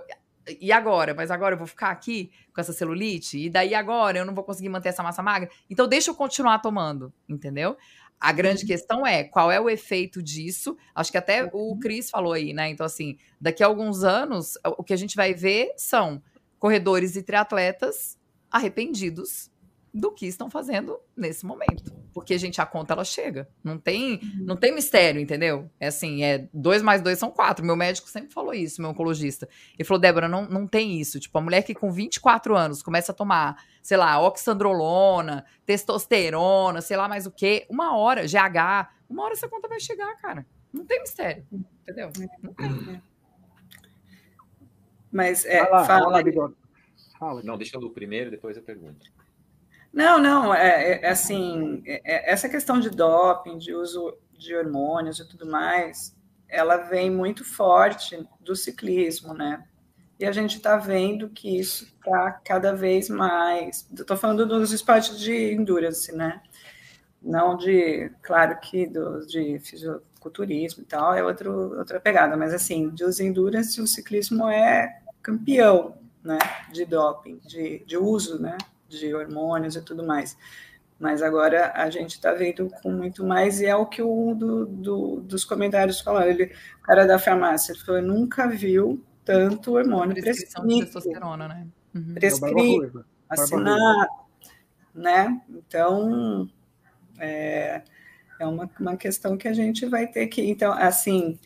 e 0.60 0.70
agora? 0.70 1.14
Mas 1.14 1.30
agora 1.30 1.54
eu 1.54 1.58
vou 1.58 1.66
ficar 1.66 1.88
aqui 1.88 2.30
com 2.54 2.60
essa 2.60 2.74
celulite? 2.74 3.38
E 3.38 3.48
daí 3.48 3.74
agora 3.74 4.18
eu 4.18 4.26
não 4.26 4.34
vou 4.34 4.44
conseguir 4.44 4.68
manter 4.68 4.90
essa 4.90 5.02
massa 5.02 5.22
magra? 5.22 5.48
Então 5.70 5.88
deixa 5.88 6.10
eu 6.10 6.14
continuar 6.14 6.58
tomando, 6.58 7.10
entendeu? 7.26 7.74
A 8.20 8.32
grande 8.32 8.64
uhum. 8.64 8.66
questão 8.66 9.06
é 9.06 9.24
qual 9.24 9.50
é 9.50 9.58
o 9.58 9.70
efeito 9.70 10.22
disso. 10.22 10.76
Acho 10.94 11.10
que 11.10 11.16
até 11.16 11.46
o 11.46 11.70
uhum. 11.70 11.78
Cris 11.78 12.10
falou 12.10 12.34
aí, 12.34 12.52
né? 12.52 12.68
Então, 12.68 12.84
assim, 12.84 13.16
daqui 13.40 13.62
a 13.62 13.66
alguns 13.66 14.04
anos, 14.04 14.58
o 14.76 14.84
que 14.84 14.92
a 14.92 14.98
gente 14.98 15.16
vai 15.16 15.32
ver 15.32 15.72
são 15.78 16.22
corredores 16.58 17.16
e 17.16 17.22
triatletas 17.22 18.18
arrependidos 18.50 19.49
do 19.92 20.12
que 20.12 20.26
estão 20.26 20.48
fazendo 20.48 20.98
nesse 21.16 21.44
momento. 21.44 21.92
Porque, 22.12 22.36
gente, 22.38 22.60
a 22.60 22.66
conta 22.66 22.92
ela 22.94 23.04
chega. 23.04 23.48
Não 23.62 23.78
tem, 23.78 24.14
uhum. 24.14 24.44
não 24.44 24.56
tem 24.56 24.74
mistério, 24.74 25.20
entendeu? 25.20 25.70
É 25.78 25.88
assim, 25.88 26.22
é 26.22 26.48
dois 26.52 26.82
mais 26.82 27.02
dois 27.02 27.18
são 27.18 27.30
quatro. 27.30 27.64
Meu 27.64 27.76
médico 27.76 28.08
sempre 28.08 28.32
falou 28.32 28.54
isso, 28.54 28.80
meu 28.80 28.90
oncologista. 28.90 29.48
Ele 29.78 29.84
falou, 29.84 30.00
Débora, 30.00 30.28
não, 30.28 30.46
não 30.46 30.66
tem 30.66 31.00
isso. 31.00 31.18
Tipo, 31.18 31.38
a 31.38 31.40
mulher 31.40 31.62
que 31.62 31.74
com 31.74 31.90
24 31.90 32.56
anos 32.56 32.82
começa 32.82 33.12
a 33.12 33.14
tomar, 33.14 33.64
sei 33.82 33.96
lá, 33.96 34.20
oxandrolona, 34.20 35.44
testosterona, 35.66 36.80
sei 36.80 36.96
lá 36.96 37.08
mais 37.08 37.26
o 37.26 37.30
quê, 37.30 37.66
uma 37.68 37.96
hora, 37.96 38.26
GH, 38.26 38.90
uma 39.08 39.24
hora 39.24 39.32
essa 39.32 39.48
conta 39.48 39.68
vai 39.68 39.80
chegar, 39.80 40.14
cara. 40.16 40.46
Não 40.72 40.84
tem 40.84 41.00
mistério, 41.00 41.44
entendeu? 41.82 42.10
Não 42.42 42.54
tem. 42.54 43.02
Mas, 45.12 45.44
é, 45.44 45.64
fala, 45.64 45.84
fala, 45.84 46.22
fala, 47.18 47.42
Não, 47.42 47.58
deixa 47.58 47.76
eu 47.76 47.90
primeiro, 47.90 48.30
depois 48.30 48.56
eu 48.56 48.62
pergunto. 48.62 49.10
Não, 49.92 50.18
não, 50.18 50.54
é, 50.54 50.92
é, 50.92 51.00
é 51.02 51.08
assim, 51.10 51.82
é, 51.84 52.00
é, 52.04 52.32
essa 52.32 52.48
questão 52.48 52.78
de 52.78 52.90
doping, 52.90 53.58
de 53.58 53.74
uso 53.74 54.16
de 54.32 54.54
hormônios 54.54 55.18
e 55.18 55.28
tudo 55.28 55.44
mais, 55.44 56.16
ela 56.48 56.76
vem 56.76 57.10
muito 57.10 57.44
forte 57.44 58.26
do 58.40 58.54
ciclismo, 58.54 59.34
né? 59.34 59.64
E 60.18 60.24
a 60.24 60.32
gente 60.32 60.56
está 60.56 60.76
vendo 60.76 61.28
que 61.30 61.58
isso 61.58 61.84
está 61.84 62.32
cada 62.44 62.74
vez 62.74 63.08
mais. 63.08 63.88
Estou 63.92 64.16
falando 64.16 64.46
dos 64.46 64.72
esportes 64.72 65.18
de 65.18 65.52
endurance, 65.52 66.14
né? 66.14 66.40
Não 67.22 67.56
de, 67.56 68.10
claro 68.22 68.58
que 68.60 68.86
do, 68.86 69.26
de 69.26 69.58
fisiculturismo 69.58 70.82
e 70.82 70.86
tal, 70.86 71.14
é 71.14 71.24
outro, 71.24 71.78
outra 71.78 72.00
pegada, 72.00 72.36
mas 72.36 72.54
assim, 72.54 72.88
dos 72.90 73.20
endurance, 73.20 73.80
o 73.80 73.86
ciclismo 73.86 74.48
é 74.48 75.00
campeão, 75.22 75.96
né? 76.22 76.38
De 76.72 76.84
doping, 76.84 77.40
de, 77.46 77.80
de 77.86 77.96
uso, 77.96 78.40
né? 78.40 78.56
De 78.90 79.14
hormônios 79.14 79.76
e 79.76 79.82
tudo 79.82 80.04
mais. 80.04 80.36
Mas 80.98 81.22
agora 81.22 81.72
a 81.74 81.88
gente 81.88 82.16
está 82.16 82.32
vendo 82.32 82.68
com 82.82 82.90
muito 82.92 83.24
mais, 83.24 83.60
e 83.60 83.66
é 83.66 83.74
o 83.74 83.86
que 83.86 84.02
um 84.02 84.34
do, 84.34 84.66
do, 84.66 85.20
dos 85.20 85.46
comentários 85.46 86.00
falou. 86.00 86.20
Ele, 86.22 86.52
o 86.78 86.82
cara 86.82 87.06
da 87.06 87.18
farmácia 87.18 87.72
ele 87.72 87.80
falou: 87.80 88.02
nunca 88.02 88.46
viu 88.46 89.02
tanto 89.24 89.76
hormônio 89.76 90.14
prescrito. 90.20 90.66
De 90.66 90.84
testosterona, 90.84 91.48
né? 91.48 91.66
Uhum. 91.94 92.14
Prescrito, 92.14 92.98
é 93.00 93.34
assinado, 93.34 94.10
né? 94.94 95.40
Então, 95.48 96.50
é, 97.18 97.82
é 98.38 98.46
uma, 98.46 98.68
uma 98.78 98.96
questão 98.96 99.38
que 99.38 99.48
a 99.48 99.54
gente 99.54 99.86
vai 99.86 100.06
ter 100.06 100.26
que. 100.26 100.42
Então, 100.42 100.72
assim, 100.72 101.38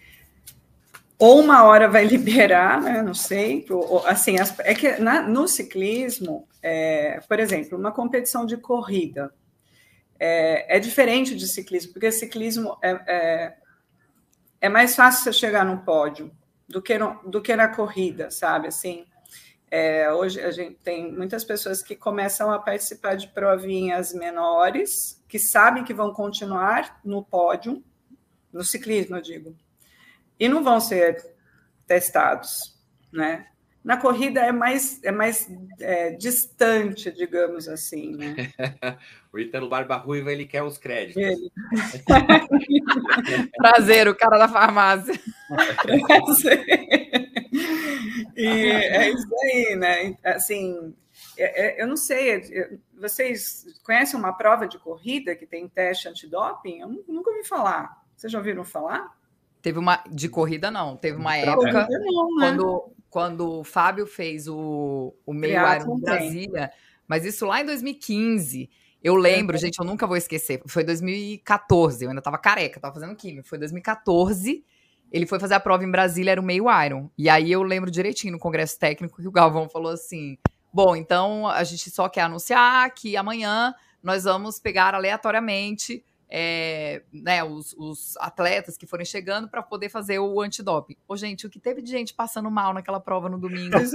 ou 1.19 1.41
uma 1.41 1.65
hora 1.65 1.89
vai 1.89 2.05
liberar, 2.07 2.83
né? 2.83 3.03
Não 3.03 3.15
sei. 3.15 3.65
Ou, 3.71 4.05
assim, 4.07 4.37
é 4.61 4.75
que 4.75 4.99
na, 4.99 5.23
no 5.23 5.47
ciclismo, 5.47 6.49
é, 6.65 7.21
por 7.29 7.39
exemplo, 7.39 7.79
uma 7.79 7.93
competição 7.93 8.47
de 8.47 8.57
corrida 8.57 9.33
é, 10.19 10.77
é, 10.77 10.81
diferente 10.81 11.35
de 11.35 11.47
ciclismo, 11.47 11.93
porque 11.93 12.11
ciclismo 12.11 12.79
é, 12.83 12.91
é, 13.07 13.57
é, 14.63 14.69
mais 14.69 14.97
fácil 14.97 15.25
você 15.25 15.33
chegar 15.33 15.65
no 15.65 15.85
pódio 15.85 16.31
do 16.69 16.81
que, 16.81 16.97
no, 16.97 17.21
do 17.25 17.43
que 17.43 17.55
na 17.55 17.69
corrida, 17.69 18.31
sabe? 18.31 18.69
Assim, 18.69 19.05
é, 19.71 20.11
hoje 20.13 20.41
a 20.41 20.51
gente 20.51 20.77
tem 20.77 21.13
muitas 21.13 21.45
pessoas 21.45 21.83
que 21.83 21.95
começam 21.95 22.51
a 22.51 22.59
participar 22.59 23.17
de 23.17 23.29
provinhas 23.29 24.15
menores, 24.15 25.23
que 25.29 25.39
sabem 25.39 25.85
que 25.85 25.93
vão 25.93 26.13
continuar 26.13 27.01
no 27.05 27.23
pódio, 27.23 27.85
no 28.53 28.65
ciclismo, 28.65 29.17
eu 29.17 29.23
digo 29.23 29.57
e 30.39 30.49
não 30.49 30.63
vão 30.63 30.81
ser 30.81 31.35
testados, 31.87 32.77
né? 33.13 33.47
Na 33.85 33.99
corrida 33.99 34.41
é 34.41 34.51
mais, 34.51 35.03
é 35.05 35.13
mais 35.13 35.47
é, 35.79 36.13
distante, 36.13 37.13
digamos 37.13 37.69
assim, 37.69 38.17
né? 38.17 38.35
o 39.31 39.39
Ítalo 39.39 39.69
Barba 39.69 39.97
Ruiva, 39.97 40.33
ele 40.33 40.47
quer 40.47 40.63
os 40.63 40.79
créditos. 40.79 41.23
Ele. 41.23 41.53
Prazer, 43.59 44.09
o 44.09 44.15
cara 44.15 44.39
da 44.39 44.49
farmácia. 44.49 45.13
Prazer. 46.07 46.65
e 48.35 48.47
é 48.47 49.11
isso 49.11 49.29
aí, 49.43 49.77
né? 49.77 50.17
Assim, 50.25 50.95
é, 51.37 51.67
é, 51.67 51.83
eu 51.83 51.87
não 51.87 51.97
sei, 51.97 52.71
vocês 52.99 53.67
conhecem 53.85 54.19
uma 54.19 54.33
prova 54.33 54.67
de 54.67 54.79
corrida 54.79 55.37
que 55.37 55.47
tem 55.47 55.69
teste 55.69 56.09
antidoping? 56.09 56.81
Eu 56.81 56.89
nunca 57.07 57.31
ouvi 57.31 57.45
falar. 57.45 58.03
Vocês 58.17 58.33
já 58.33 58.39
ouviram 58.39 58.65
falar? 58.65 59.15
Teve 59.61 59.79
uma. 59.79 60.03
De 60.11 60.29
corrida, 60.29 60.71
não. 60.71 60.97
Teve 60.97 61.17
uma 61.19 61.37
época 61.37 61.89
não, 61.91 62.37
né? 62.37 62.47
quando, 62.49 62.93
quando 63.15 63.61
o 63.61 63.63
Fábio 63.63 64.09
fez 64.09 64.49
o, 64.49 65.15
o 65.25 65.33
meio 65.33 65.55
Iron 65.55 66.01
Brasília, 66.01 66.69
mas 67.07 67.25
isso 67.25 67.47
lá 67.47 67.61
em 67.61 67.65
2015. 67.65 68.69
Eu 69.01 69.15
lembro, 69.15 69.55
é. 69.55 69.59
gente, 69.61 69.79
eu 69.79 69.85
nunca 69.85 70.05
vou 70.05 70.17
esquecer. 70.17 70.61
Foi 70.67 70.83
2014, 70.83 72.03
eu 72.03 72.11
ainda 72.11 72.21
tava 72.21 72.37
careca, 72.39 72.81
tava 72.81 72.93
fazendo 72.93 73.15
química. 73.15 73.45
Foi 73.45 73.57
2014. 73.57 74.65
Ele 75.13 75.27
foi 75.27 75.39
fazer 75.39 75.55
a 75.55 75.61
prova 75.61 75.85
em 75.85 75.91
Brasília, 75.93 76.33
era 76.33 76.41
o 76.41 76.45
meio 76.45 76.65
Iron. 76.85 77.09
E 77.17 77.29
aí 77.29 77.53
eu 77.53 77.63
lembro 77.63 77.89
direitinho 77.89 78.33
no 78.33 78.39
congresso 78.41 78.77
técnico 78.81 79.23
que 79.23 79.29
o 79.29 79.31
Galvão 79.31 79.69
falou 79.69 79.93
assim: 79.93 80.37
Bom, 80.73 80.97
então 80.97 81.47
a 81.47 81.63
gente 81.63 81.93
só 81.93 82.09
quer 82.09 82.23
anunciar 82.23 82.93
que 82.95 83.17
amanhã 83.17 83.73
nós 84.03 84.25
vamos 84.25 84.59
pegar 84.59 84.93
aleatoriamente 84.93 86.05
é, 86.29 87.03
né, 87.13 87.45
os, 87.45 87.75
os, 87.75 88.17
atletas 88.17 88.77
que 88.77 88.87
forem 88.87 89.05
chegando 89.05 89.49
para 89.49 89.63
poder 89.63 89.89
fazer 89.89 90.19
o 90.19 90.41
antidoping. 90.41 90.97
Ô, 91.07 91.17
gente, 91.17 91.47
o 91.47 91.51
que 91.51 91.61
teve 91.61 91.83
de 91.83 91.91
gente 91.91 92.15
passando 92.15 92.51
mal 92.51 92.73
naquela 92.73 92.99
prova 92.99 93.29
no 93.29 93.39
domingo? 93.39 93.77
Eu 93.77 93.91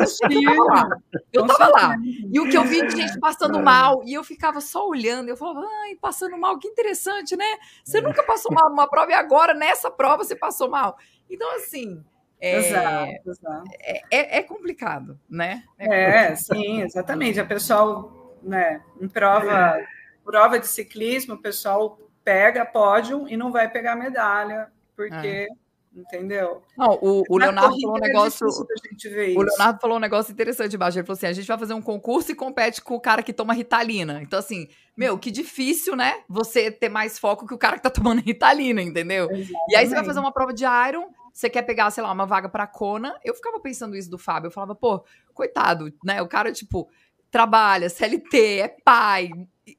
tava 0.46 0.64
lá. 0.64 0.90
Eu 1.34 1.48
tava 1.48 1.68
lá. 1.68 1.96
E 2.32 2.40
o 2.40 2.50
que 2.50 2.58
eu 2.58 2.64
vi 2.64 2.86
de 2.88 2.96
gente 2.96 3.20
passando 3.20 3.62
mal, 3.62 4.02
e 4.06 4.14
eu 4.14 4.24
ficava 4.24 4.62
só 4.62 4.88
olhando, 4.88 5.30
eu 5.30 5.38
falava, 5.38 5.66
ai, 5.84 5.96
passando 5.96 6.38
mal, 6.38 6.58
que 6.58 6.68
interessante, 6.68 7.36
né? 7.36 7.58
Você 7.84 7.98
é. 7.98 8.02
nunca 8.02 8.24
passou 8.24 8.54
mal 8.54 8.70
numa 8.70 8.88
prova 8.88 9.12
e 9.12 9.16
agora 9.16 9.54
nessa 9.54 9.90
prova 9.90 10.24
você 10.24 10.36
passou 10.36 10.70
mal. 10.70 10.98
Então, 11.30 11.50
assim. 11.56 12.04
É, 12.42 12.58
exato, 12.58 13.30
exato. 13.30 13.64
É, 13.82 14.02
é, 14.12 14.38
é 14.38 14.44
complicado, 14.44 15.20
né? 15.30 15.64
É, 15.78 16.28
é 16.28 16.36
sim, 16.36 16.82
exatamente. 16.84 17.38
A 17.38 17.46
pessoal, 17.46 18.38
né, 18.42 18.82
em 19.02 19.10
prova, 19.10 19.86
prova 20.24 20.58
de 20.58 20.68
ciclismo, 20.68 21.34
o 21.34 21.42
pessoal 21.42 22.00
pega 22.30 22.64
pódio 22.64 23.28
e 23.28 23.36
não 23.36 23.52
vai 23.52 23.68
pegar 23.68 23.96
medalha, 23.96 24.72
porque. 24.96 25.28
É. 25.28 25.70
Entendeu? 25.92 26.62
Não, 26.78 27.00
o, 27.02 27.24
o 27.28 27.38
Leonardo 27.38 27.76
falou 27.82 27.96
um 27.96 27.98
é 27.98 28.08
negócio. 28.08 28.46
É 28.46 29.36
o 29.36 29.42
Leonardo 29.42 29.80
falou 29.82 29.98
um 29.98 30.00
negócio 30.00 30.32
interessante 30.32 30.76
embaixo. 30.76 31.00
Ele 31.00 31.06
falou 31.06 31.18
assim: 31.18 31.26
a 31.26 31.34
gente 31.34 31.48
vai 31.48 31.58
fazer 31.58 31.74
um 31.74 31.82
concurso 31.82 32.32
e 32.32 32.36
compete 32.36 32.80
com 32.80 32.94
o 32.94 33.02
cara 33.02 33.24
que 33.24 33.34
toma 33.34 33.56
Ritalina. 33.56 34.22
Então, 34.22 34.38
assim, 34.38 34.70
meu, 34.96 35.18
que 35.18 35.32
difícil, 35.32 35.96
né? 35.96 36.22
Você 36.30 36.70
ter 36.70 36.90
mais 36.90 37.18
foco 37.18 37.48
que 37.48 37.56
o 37.56 37.58
cara 37.58 37.76
que 37.76 37.82
tá 37.82 37.90
tomando 37.90 38.22
Ritalina, 38.22 38.84
entendeu? 38.84 39.26
Exatamente. 39.32 39.52
E 39.68 39.76
aí 39.76 39.88
você 39.88 39.96
vai 39.96 40.06
fazer 40.06 40.20
uma 40.20 40.32
prova 40.32 40.54
de 40.54 40.64
Iron, 40.64 41.10
você 41.34 41.50
quer 41.50 41.64
pegar, 41.64 41.90
sei 41.90 42.04
lá, 42.04 42.12
uma 42.12 42.28
vaga 42.28 42.48
pra 42.48 42.68
Kona. 42.68 43.20
Eu 43.26 43.34
ficava 43.34 43.60
pensando 43.60 43.96
isso 43.96 44.12
do 44.12 44.20
Fábio. 44.20 44.48
Eu 44.48 44.52
falava, 44.52 44.76
pô, 44.76 45.04
coitado, 45.34 45.92
né? 46.06 46.22
O 46.22 46.28
cara, 46.28 46.52
tipo, 46.52 46.88
trabalha, 47.32 47.90
CLT, 47.90 48.60
é 48.60 48.68
pai, 48.84 49.30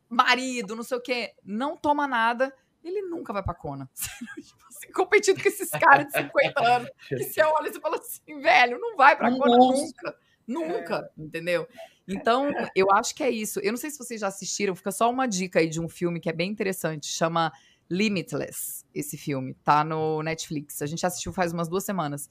marido, 0.08 0.76
não 0.76 0.82
sei 0.82 0.98
o 0.98 1.02
quê, 1.02 1.32
não 1.44 1.76
toma 1.76 2.06
nada, 2.06 2.54
ele 2.82 3.02
nunca 3.02 3.32
vai 3.32 3.42
pra 3.42 3.54
Kona. 3.54 3.88
tipo 4.42 4.64
assim, 4.68 4.92
competindo 4.92 5.42
com 5.42 5.48
esses 5.48 5.70
caras 5.70 6.06
de 6.06 6.12
50 6.12 6.62
anos, 6.62 6.90
que 7.08 7.24
você 7.24 7.42
olha 7.42 7.68
e 7.68 7.72
você 7.72 7.80
fala 7.80 7.96
assim, 7.96 8.40
velho, 8.40 8.78
não 8.78 8.96
vai 8.96 9.16
pra 9.16 9.30
Kona 9.30 9.56
nunca. 9.56 10.16
Nunca, 10.46 11.12
é. 11.16 11.22
entendeu? 11.22 11.68
Então, 12.08 12.50
eu 12.74 12.90
acho 12.90 13.14
que 13.14 13.22
é 13.22 13.30
isso. 13.30 13.60
Eu 13.60 13.70
não 13.70 13.76
sei 13.76 13.88
se 13.88 13.98
vocês 13.98 14.20
já 14.20 14.26
assistiram, 14.26 14.74
fica 14.74 14.90
só 14.90 15.08
uma 15.08 15.26
dica 15.26 15.60
aí 15.60 15.68
de 15.68 15.80
um 15.80 15.88
filme 15.88 16.18
que 16.18 16.28
é 16.28 16.32
bem 16.32 16.50
interessante, 16.50 17.06
chama 17.06 17.52
Limitless, 17.88 18.84
esse 18.92 19.16
filme, 19.16 19.54
tá 19.62 19.84
no 19.84 20.22
Netflix. 20.22 20.82
A 20.82 20.86
gente 20.86 21.06
assistiu 21.06 21.32
faz 21.32 21.52
umas 21.52 21.68
duas 21.68 21.84
semanas. 21.84 22.28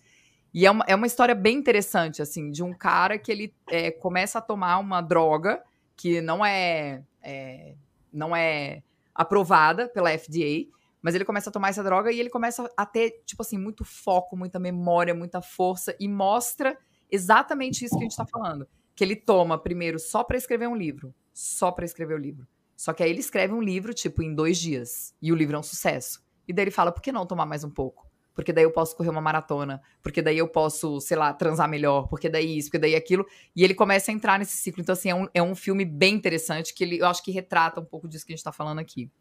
E 0.53 0.65
é 0.65 0.71
uma, 0.71 0.83
é 0.87 0.95
uma 0.95 1.07
história 1.07 1.35
bem 1.35 1.57
interessante, 1.57 2.21
assim, 2.21 2.49
de 2.49 2.63
um 2.63 2.73
cara 2.73 3.17
que 3.19 3.31
ele 3.31 3.53
é, 3.69 3.91
começa 3.91 4.39
a 4.39 4.41
tomar 4.41 4.79
uma 4.79 5.01
droga 5.01 5.63
que 5.95 6.21
não 6.21 6.45
é, 6.45 7.03
é, 7.21 7.75
não 8.11 8.35
é 8.35 8.81
aprovada 9.13 9.87
pela 9.89 10.17
FDA, 10.17 10.67
mas 11.01 11.13
ele 11.15 11.25
começa 11.25 11.49
a 11.49 11.53
tomar 11.53 11.69
essa 11.69 11.83
droga 11.83 12.11
e 12.11 12.19
ele 12.19 12.29
começa 12.29 12.69
a 12.75 12.85
ter, 12.85 13.21
tipo 13.25 13.41
assim, 13.41 13.57
muito 13.57 13.85
foco, 13.85 14.35
muita 14.35 14.59
memória, 14.59 15.13
muita 15.13 15.41
força 15.41 15.95
e 15.99 16.07
mostra 16.07 16.77
exatamente 17.11 17.85
isso 17.85 17.95
que 17.95 18.01
a 18.01 18.03
gente 18.03 18.11
está 18.11 18.25
falando. 18.25 18.67
Que 18.95 19.03
ele 19.03 19.15
toma 19.15 19.57
primeiro 19.57 19.99
só 19.99 20.23
para 20.23 20.37
escrever 20.37 20.67
um 20.67 20.75
livro, 20.75 21.13
só 21.33 21.71
para 21.71 21.85
escrever 21.85 22.15
o 22.15 22.17
livro. 22.17 22.47
Só 22.75 22.93
que 22.93 23.03
aí 23.03 23.09
ele 23.09 23.19
escreve 23.19 23.53
um 23.53 23.61
livro, 23.61 23.93
tipo, 23.93 24.23
em 24.23 24.33
dois 24.33 24.57
dias. 24.57 25.13
E 25.21 25.31
o 25.31 25.35
livro 25.35 25.55
é 25.55 25.59
um 25.59 25.63
sucesso. 25.63 26.23
E 26.47 26.53
daí 26.53 26.63
ele 26.63 26.71
fala, 26.71 26.91
por 26.91 27.01
que 27.01 27.11
não 27.11 27.25
tomar 27.25 27.45
mais 27.45 27.63
um 27.63 27.69
pouco? 27.69 28.08
Porque 28.39 28.53
daí 28.53 28.63
eu 28.63 28.71
posso 28.71 28.95
correr 28.95 29.09
uma 29.09 29.19
maratona, 29.19 29.81
porque 30.01 30.21
daí 30.21 30.37
eu 30.37 30.47
posso, 30.47 31.01
sei 31.01 31.17
lá, 31.17 31.33
transar 31.33 31.67
melhor, 31.67 32.07
porque 32.07 32.29
daí 32.29 32.57
isso, 32.57 32.69
porque 32.69 32.79
daí 32.79 32.95
aquilo. 32.95 33.25
E 33.53 33.65
ele 33.65 33.73
começa 33.75 34.11
a 34.11 34.13
entrar 34.13 34.39
nesse 34.39 34.55
ciclo. 34.55 34.81
Então, 34.81 34.93
assim, 34.93 35.09
é 35.09 35.15
um, 35.15 35.27
é 35.33 35.43
um 35.43 35.53
filme 35.53 35.83
bem 35.83 36.15
interessante 36.15 36.73
que 36.73 36.81
ele, 36.81 36.99
eu 36.99 37.07
acho 37.07 37.21
que 37.21 37.33
retrata 37.33 37.81
um 37.81 37.85
pouco 37.85 38.07
disso 38.07 38.25
que 38.25 38.31
a 38.31 38.33
gente 38.35 38.39
está 38.39 38.53
falando 38.53 38.79
aqui. 38.79 39.11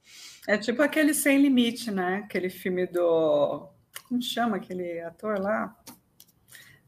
É 0.46 0.56
tipo 0.56 0.80
aquele 0.82 1.12
Sem 1.12 1.42
Limite, 1.42 1.90
né? 1.90 2.22
Aquele 2.26 2.48
filme 2.48 2.86
do. 2.86 3.68
Como 4.08 4.22
chama 4.22 4.58
aquele 4.58 5.00
ator 5.00 5.40
lá? 5.40 5.76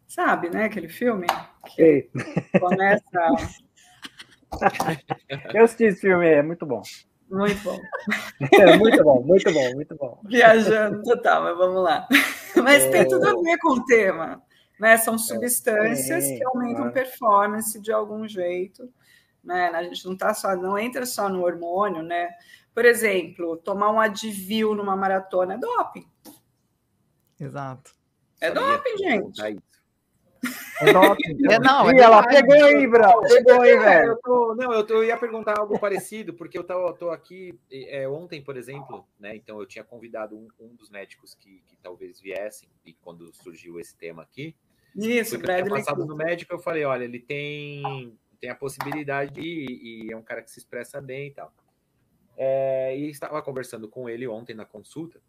Sabe, 0.06 0.50
né? 0.50 0.66
Aquele 0.66 0.88
filme 0.88 1.26
que 1.74 1.82
Ei. 1.82 2.10
começa. 2.60 3.28
eu 5.52 5.64
assisti 5.64 5.82
esse 5.82 6.00
filme, 6.02 6.28
é 6.28 6.44
muito 6.44 6.64
bom. 6.64 6.82
Muito 7.30 7.62
bom. 7.62 7.80
É, 8.52 8.76
muito 8.76 9.04
bom, 9.04 9.22
muito 9.22 9.52
bom, 9.52 9.74
muito 9.74 9.96
bom. 9.96 10.20
Viajando 10.24 11.02
total, 11.02 11.44
mas 11.44 11.56
vamos 11.56 11.82
lá. 11.82 12.08
Mas 12.56 12.82
é... 12.84 12.90
tem 12.90 13.08
tudo 13.08 13.28
a 13.28 13.42
ver 13.42 13.58
com 13.58 13.74
o 13.74 13.84
tema. 13.84 14.42
Né? 14.78 14.96
São 14.96 15.18
substâncias 15.18 16.24
é, 16.24 16.36
que 16.36 16.44
aumentam 16.44 16.88
é. 16.88 16.90
performance 16.90 17.78
de 17.78 17.92
algum 17.92 18.26
jeito. 18.26 18.90
Né? 19.44 19.68
A 19.68 19.82
gente 19.82 20.06
não 20.06 20.16
tá 20.16 20.32
só, 20.34 20.56
não 20.56 20.78
entra 20.78 21.04
só 21.04 21.28
no 21.28 21.44
hormônio, 21.44 22.02
né? 22.02 22.30
Por 22.74 22.84
exemplo, 22.84 23.56
tomar 23.58 23.90
um 23.90 24.00
Advil 24.00 24.74
numa 24.74 24.96
maratona 24.96 25.54
é 25.54 25.58
doping. 25.58 26.08
Exato. 27.38 27.92
É 28.40 28.50
doping, 28.50 28.96
gente. 28.96 29.60
É, 30.80 31.58
não, 31.58 31.90
é 31.90 31.98
ela 31.98 32.26
pegou 32.26 32.54
aí, 32.54 32.86
Brau. 32.86 33.20
Pegou 33.20 33.60
aí, 33.60 33.78
velho. 33.78 34.12
Eu 34.12 34.16
tô, 34.16 34.54
não, 34.54 34.72
eu, 34.72 34.86
tô, 34.86 34.94
eu 34.94 35.04
ia 35.04 35.16
perguntar 35.18 35.58
algo 35.58 35.78
parecido, 35.78 36.32
porque 36.32 36.58
eu 36.58 36.64
tô, 36.64 36.92
tô 36.94 37.10
aqui 37.10 37.58
é, 37.70 38.08
ontem, 38.08 38.42
por 38.42 38.56
exemplo, 38.56 39.06
né? 39.18 39.36
Então 39.36 39.60
eu 39.60 39.66
tinha 39.66 39.84
convidado 39.84 40.34
um, 40.34 40.48
um 40.58 40.74
dos 40.74 40.88
médicos 40.88 41.34
que, 41.34 41.62
que, 41.66 41.76
talvez 41.82 42.18
viessem, 42.18 42.68
e 42.84 42.94
quando 42.94 43.30
surgiu 43.34 43.78
esse 43.78 43.94
tema 43.94 44.22
aqui. 44.22 44.56
Isso, 44.96 45.38
Bradley. 45.38 45.68
passado 45.68 46.06
no 46.06 46.16
médico, 46.16 46.54
eu 46.54 46.58
falei: 46.58 46.84
olha, 46.84 47.04
ele 47.04 47.20
tem, 47.20 48.18
tem 48.40 48.48
a 48.48 48.54
possibilidade 48.54 49.32
de 49.34 49.42
ir, 49.42 50.06
e 50.08 50.12
é 50.12 50.16
um 50.16 50.22
cara 50.22 50.40
que 50.40 50.50
se 50.50 50.60
expressa 50.60 50.98
bem 51.00 51.28
e 51.28 51.32
tal. 51.32 51.52
É, 52.38 52.96
e 52.96 53.10
estava 53.10 53.42
conversando 53.42 53.86
com 53.86 54.08
ele 54.08 54.26
ontem 54.26 54.54
na 54.54 54.64
consulta. 54.64 55.20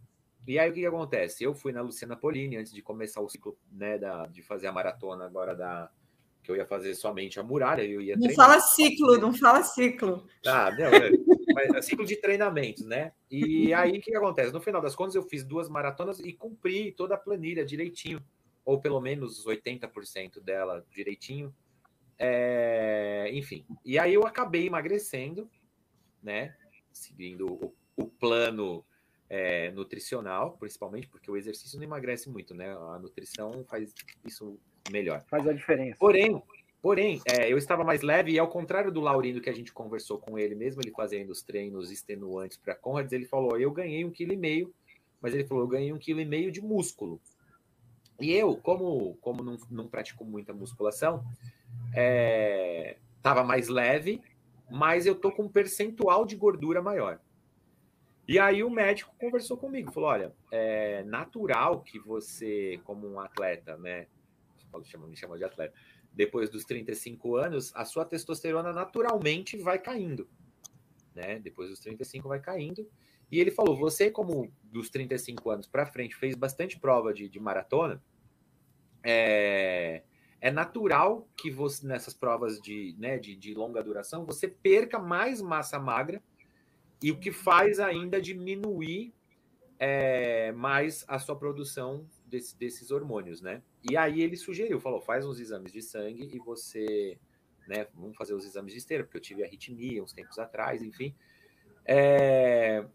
E 0.47 0.57
aí 0.57 0.69
o 0.69 0.73
que, 0.73 0.79
que, 0.79 0.85
acontece? 0.85 1.43
Eu 1.43 1.53
fui 1.53 1.71
na 1.71 1.81
Luciana 1.81 2.15
Polini 2.15 2.57
antes 2.57 2.73
de 2.73 2.81
começar 2.81 3.21
o 3.21 3.29
ciclo, 3.29 3.57
né, 3.71 3.97
da, 3.97 4.25
de 4.25 4.41
fazer 4.41 4.67
a 4.67 4.71
maratona 4.71 5.25
agora 5.25 5.55
da 5.55 5.91
que 6.43 6.49
eu 6.49 6.55
ia 6.55 6.65
fazer 6.65 6.95
somente 6.95 7.39
a 7.39 7.43
muralha, 7.43 7.83
eu 7.83 8.01
ia 8.01 8.15
Não 8.15 8.23
treinar. 8.23 8.47
fala 8.47 8.59
ciclo, 8.59 9.17
não 9.17 9.33
fala 9.33 9.63
ciclo. 9.63 10.27
Ah, 10.45 10.71
não, 10.71 10.87
é, 10.87 11.11
mas 11.53 11.69
é 11.75 11.81
ciclo 11.81 12.05
de 12.05 12.15
treinamentos, 12.15 12.83
né? 12.83 13.13
E 13.29 13.73
aí 13.73 13.91
o 13.91 13.93
que, 14.01 14.11
que 14.11 14.17
acontece? 14.17 14.51
No 14.51 14.59
final 14.59 14.81
das 14.81 14.95
contas 14.95 15.13
eu 15.15 15.23
fiz 15.23 15.43
duas 15.43 15.69
maratonas 15.69 16.19
e 16.19 16.33
cumpri 16.33 16.91
toda 16.91 17.15
a 17.15 17.17
planilha 17.17 17.63
direitinho, 17.63 18.19
ou 18.65 18.81
pelo 18.81 18.99
menos 18.99 19.45
80% 19.45 20.41
dela 20.41 20.83
direitinho. 20.89 21.53
É, 22.17 23.29
enfim, 23.33 23.65
e 23.85 23.97
aí 23.97 24.13
eu 24.13 24.25
acabei 24.25 24.67
emagrecendo, 24.67 25.49
né? 26.21 26.55
Seguindo 26.91 27.53
o, 27.53 27.73
o 27.95 28.07
plano 28.07 28.83
é, 29.33 29.71
nutricional, 29.71 30.57
principalmente, 30.59 31.07
porque 31.07 31.31
o 31.31 31.37
exercício 31.37 31.77
não 31.77 31.85
emagrece 31.85 32.29
muito, 32.29 32.53
né? 32.53 32.69
A 32.69 32.99
nutrição 32.99 33.63
faz 33.63 33.93
isso 34.25 34.59
melhor. 34.91 35.23
Faz 35.29 35.47
a 35.47 35.53
diferença. 35.53 35.95
Porém, 35.97 36.43
porém, 36.81 37.21
é, 37.25 37.49
eu 37.49 37.57
estava 37.57 37.81
mais 37.81 38.01
leve 38.01 38.33
e 38.33 38.37
ao 38.37 38.49
contrário 38.49 38.91
do 38.91 38.99
Laurindo 38.99 39.39
que 39.39 39.49
a 39.49 39.53
gente 39.53 39.71
conversou 39.71 40.17
com 40.17 40.37
ele 40.37 40.53
mesmo, 40.53 40.81
ele 40.81 40.91
fazendo 40.91 41.29
os 41.29 41.41
treinos 41.41 41.89
extenuantes 41.89 42.57
para 42.57 42.75
Conrads, 42.75 43.13
ele 43.13 43.25
falou: 43.25 43.57
eu 43.57 43.71
ganhei 43.71 44.03
um 44.03 44.11
quilo 44.11 44.33
e 44.33 44.37
meio, 44.37 44.73
mas 45.21 45.33
ele 45.33 45.45
falou: 45.45 45.63
eu 45.63 45.69
ganhei 45.69 45.93
um 45.93 45.97
quilo 45.97 46.19
e 46.19 46.25
meio 46.25 46.51
de 46.51 46.59
músculo. 46.59 47.21
E 48.19 48.33
eu, 48.33 48.57
como, 48.57 49.15
como 49.21 49.41
não, 49.41 49.57
não 49.69 49.87
pratico 49.87 50.25
muita 50.25 50.53
musculação, 50.53 51.23
estava 53.17 53.39
é, 53.39 53.45
mais 53.45 53.69
leve, 53.69 54.21
mas 54.69 55.05
eu 55.05 55.15
tô 55.15 55.31
com 55.31 55.43
um 55.43 55.49
percentual 55.49 56.25
de 56.25 56.35
gordura 56.35 56.81
maior. 56.81 57.17
E 58.31 58.39
aí 58.39 58.63
o 58.63 58.69
médico 58.69 59.13
conversou 59.19 59.57
comigo, 59.57 59.91
falou: 59.91 60.09
olha, 60.09 60.33
é 60.49 61.03
natural 61.03 61.81
que 61.81 61.99
você, 61.99 62.79
como 62.85 63.05
um 63.05 63.19
atleta, 63.19 63.75
né? 63.75 64.07
Me 65.05 65.17
chama 65.17 65.37
de 65.37 65.43
atleta, 65.43 65.73
depois 66.13 66.49
dos 66.49 66.63
35 66.63 67.35
anos, 67.35 67.75
a 67.75 67.83
sua 67.83 68.05
testosterona 68.05 68.71
naturalmente 68.71 69.57
vai 69.57 69.77
caindo. 69.77 70.29
Né? 71.13 71.39
Depois 71.39 71.71
dos 71.71 71.81
35 71.81 72.29
vai 72.29 72.39
caindo. 72.39 72.89
E 73.29 73.37
ele 73.37 73.51
falou: 73.51 73.75
você, 73.75 74.09
como 74.09 74.49
dos 74.63 74.89
35 74.89 75.49
anos 75.49 75.67
para 75.67 75.85
frente, 75.85 76.15
fez 76.15 76.33
bastante 76.33 76.79
prova 76.79 77.13
de, 77.13 77.27
de 77.27 77.37
maratona, 77.37 78.01
é, 79.03 80.03
é, 80.39 80.49
natural 80.49 81.27
que 81.35 81.51
você, 81.51 81.85
nessas 81.85 82.13
provas 82.13 82.61
de, 82.61 82.95
né, 82.97 83.19
de, 83.19 83.35
de 83.35 83.53
longa 83.53 83.83
duração, 83.83 84.25
você 84.25 84.47
perca 84.47 84.97
mais 84.97 85.41
massa 85.41 85.77
magra 85.77 86.23
e 87.01 87.11
o 87.11 87.17
que 87.17 87.31
faz 87.31 87.79
ainda 87.79 88.21
diminuir 88.21 89.13
é, 89.79 90.51
mais 90.51 91.03
a 91.07 91.17
sua 91.17 91.35
produção 91.35 92.05
desse, 92.25 92.55
desses 92.57 92.91
hormônios, 92.91 93.41
né? 93.41 93.63
E 93.89 93.97
aí 93.97 94.21
ele 94.21 94.37
sugeriu, 94.37 94.79
falou, 94.79 95.01
faz 95.01 95.25
uns 95.25 95.39
exames 95.39 95.71
de 95.71 95.81
sangue 95.81 96.29
e 96.31 96.37
você, 96.37 97.17
né, 97.67 97.87
vamos 97.95 98.15
fazer 98.15 98.35
os 98.35 98.45
exames 98.45 98.73
de 98.73 98.79
esteira, 98.79 99.03
porque 99.03 99.17
eu 99.17 99.21
tive 99.21 99.43
arritmia 99.43 100.03
uns 100.03 100.13
tempos 100.13 100.37
atrás, 100.37 100.83
enfim. 100.83 101.15
É, 101.83 102.85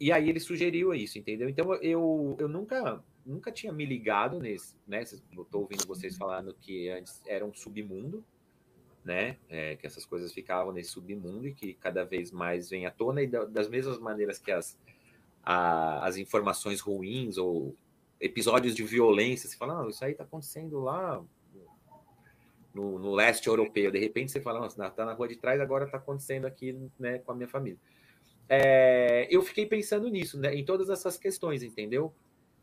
e 0.00 0.10
aí 0.10 0.30
ele 0.30 0.40
sugeriu 0.40 0.94
isso, 0.94 1.18
entendeu? 1.18 1.48
Então 1.48 1.74
eu, 1.74 2.34
eu 2.38 2.48
nunca 2.48 3.04
nunca 3.26 3.50
tinha 3.50 3.72
me 3.72 3.84
ligado 3.84 4.38
nesse, 4.38 4.76
né? 4.86 5.02
Estou 5.02 5.60
ouvindo 5.62 5.86
vocês 5.86 6.16
falando 6.16 6.54
que 6.54 6.88
antes 6.88 7.20
era 7.26 7.44
um 7.44 7.52
submundo, 7.52 8.24
né? 9.06 9.36
É, 9.48 9.76
que 9.76 9.86
essas 9.86 10.04
coisas 10.04 10.32
ficavam 10.32 10.72
nesse 10.72 10.90
submundo 10.90 11.46
e 11.46 11.54
que 11.54 11.74
cada 11.74 12.04
vez 12.04 12.32
mais 12.32 12.68
vem 12.68 12.86
à 12.86 12.90
tona 12.90 13.22
e 13.22 13.28
das 13.28 13.68
mesmas 13.68 13.98
maneiras 14.00 14.36
que 14.40 14.50
as, 14.50 14.76
a, 15.44 16.04
as 16.04 16.16
informações 16.16 16.80
ruins 16.80 17.38
ou 17.38 17.76
episódios 18.20 18.74
de 18.74 18.82
violência, 18.82 19.48
você 19.48 19.56
fala, 19.56 19.74
não, 19.76 19.88
isso 19.88 20.04
aí 20.04 20.10
está 20.10 20.24
acontecendo 20.24 20.80
lá 20.80 21.24
no, 22.74 22.98
no, 22.98 23.14
leste 23.14 23.46
europeu. 23.46 23.92
De 23.92 23.98
repente 24.00 24.32
você 24.32 24.40
fala, 24.40 24.58
nossa, 24.58 24.90
tá 24.90 25.04
na 25.04 25.12
rua 25.12 25.28
de 25.28 25.36
trás, 25.36 25.60
agora 25.60 25.84
está 25.84 25.98
acontecendo 25.98 26.44
aqui 26.44 26.76
né, 26.98 27.18
com 27.20 27.30
a 27.30 27.34
minha 27.36 27.48
família. 27.48 27.78
É, 28.48 29.28
eu 29.30 29.40
fiquei 29.40 29.66
pensando 29.66 30.08
nisso, 30.08 30.36
né, 30.36 30.52
em 30.52 30.64
todas 30.64 30.90
essas 30.90 31.16
questões, 31.16 31.62
entendeu? 31.62 32.12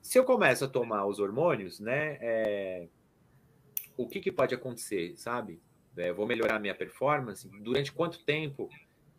Se 0.02 0.20
eu 0.20 0.26
começo 0.26 0.66
a 0.66 0.68
tomar 0.68 1.06
os 1.06 1.20
hormônios, 1.20 1.80
né, 1.80 2.18
é, 2.20 2.88
o 3.96 4.08
que, 4.08 4.20
que 4.20 4.32
pode 4.32 4.54
acontecer, 4.54 5.16
sabe? 5.16 5.62
É, 5.96 6.12
vou 6.12 6.26
melhorar 6.26 6.60
minha 6.60 6.76
performance? 6.76 7.48
Durante 7.62 7.92
quanto 7.92 8.24
tempo 8.24 8.70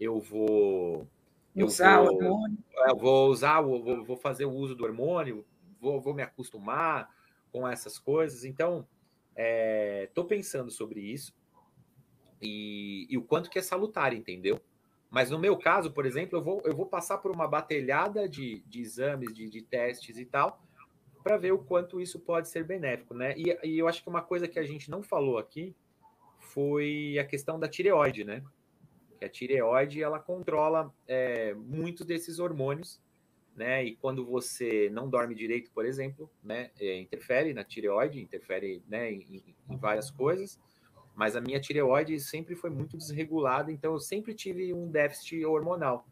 eu 0.01 0.21
vou 0.21 1.07
eu 1.55 1.67
usar 1.67 2.01
vou, 2.01 2.07
o 2.07 2.15
hormônio? 2.17 2.59
Eu 2.77 2.85
é, 2.85 2.95
vou 2.95 3.31
usar, 3.31 3.61
vou, 3.61 4.05
vou 4.05 4.17
fazer 4.17 4.45
o 4.45 4.53
uso 4.53 4.75
do 4.75 4.85
hormônio? 4.85 5.45
Vou, 5.81 6.01
vou 6.01 6.15
me 6.15 6.23
acostumar 6.23 7.15
com 7.53 7.67
essas 7.69 7.99
coisas? 7.99 8.45
Então, 8.45 8.87
estou 10.05 10.25
é, 10.25 10.29
pensando 10.29 10.71
sobre 10.71 11.01
isso 11.01 11.33
e, 12.41 13.07
e 13.09 13.17
o 13.17 13.23
quanto 13.23 13.51
que 13.51 13.59
é 13.59 13.63
salutar, 13.63 14.13
entendeu? 14.13 14.61
Mas 15.11 15.31
no 15.31 15.39
meu 15.39 15.57
caso, 15.57 15.93
por 15.93 16.07
exemplo, 16.07 16.39
eu 16.39 16.43
vou, 16.43 16.63
eu 16.65 16.75
vou 16.75 16.87
passar 16.87 17.19
por 17.19 17.31
uma 17.31 17.47
batelhada 17.47 18.29
de, 18.29 18.65
de 18.67 18.81
exames, 18.81 19.33
de, 19.33 19.49
de 19.49 19.63
testes 19.63 20.19
e 20.19 20.25
tal, 20.25 20.61
para 21.23 21.37
ver 21.37 21.53
o 21.53 21.59
quanto 21.59 22.01
isso 22.01 22.19
pode 22.19 22.49
ser 22.49 22.65
benéfico, 22.65 23.15
né? 23.15 23.35
E, 23.37 23.57
e, 23.63 23.79
eu 23.79 23.89
acho 23.89 24.03
que 24.03 24.09
uma 24.09 24.21
coisa 24.21 24.49
que 24.49 24.59
a 24.59 24.65
gente 24.65 24.91
não 24.91 25.03
falou 25.03 25.39
aqui 25.39 25.75
foi 26.55 27.19
a 27.19 27.25
questão 27.25 27.59
da 27.59 27.69
tireoide, 27.69 28.25
né? 28.25 28.43
Que 29.19 29.25
a 29.25 29.29
tireoide 29.29 30.03
ela 30.03 30.19
controla 30.19 30.93
é, 31.07 31.53
muitos 31.55 32.07
desses 32.07 32.39
hormônios, 32.39 33.01
né? 33.55 33.85
E 33.85 33.97
quando 33.97 34.25
você 34.25 34.89
não 34.91 35.11
dorme 35.11 35.35
direito, 35.35 35.71
por 35.73 35.85
exemplo, 35.85 36.31
né? 36.43 36.71
É, 36.81 36.99
interfere 36.99 37.53
na 37.53 37.65
tireoide, 37.65 38.21
interfere 38.21 38.83
né, 38.89 39.13
em, 39.13 39.55
em 39.69 39.77
várias 39.77 40.11
coisas 40.11 40.59
mas 41.15 41.37
a 41.37 41.41
minha 41.41 41.61
tireoide 41.61 42.19
sempre 42.19 42.57
foi 42.57 42.71
muito 42.71 42.97
desregulada, 42.97 43.71
então 43.71 43.93
eu 43.93 44.01
sempre 44.01 44.35
tive 44.35 44.75
um 44.75 44.91
déficit 44.91 45.45
hormonal. 45.45 46.07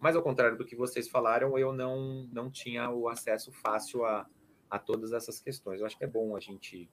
Mas 0.00 0.16
ao 0.16 0.22
contrário 0.22 0.56
do 0.56 0.64
que 0.64 0.74
vocês 0.74 1.08
falaram, 1.08 1.58
eu 1.58 1.72
não, 1.72 2.28
não 2.32 2.50
tinha 2.50 2.90
o 2.90 3.08
acesso 3.08 3.52
fácil 3.52 4.04
a, 4.04 4.26
a 4.70 4.78
todas 4.78 5.12
essas 5.12 5.40
questões. 5.40 5.80
Eu 5.80 5.86
acho 5.86 5.96
que 5.98 6.04
é 6.04 6.08
bom 6.08 6.34
a 6.34 6.40
gente 6.40 6.88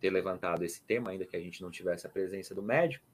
ter 0.00 0.10
levantado 0.10 0.64
esse 0.64 0.82
tema, 0.82 1.10
ainda 1.10 1.24
que 1.24 1.36
a 1.36 1.40
gente 1.40 1.62
não 1.62 1.70
tivesse 1.70 2.06
a 2.06 2.10
presença 2.10 2.54
do 2.54 2.62
médico, 2.62 3.04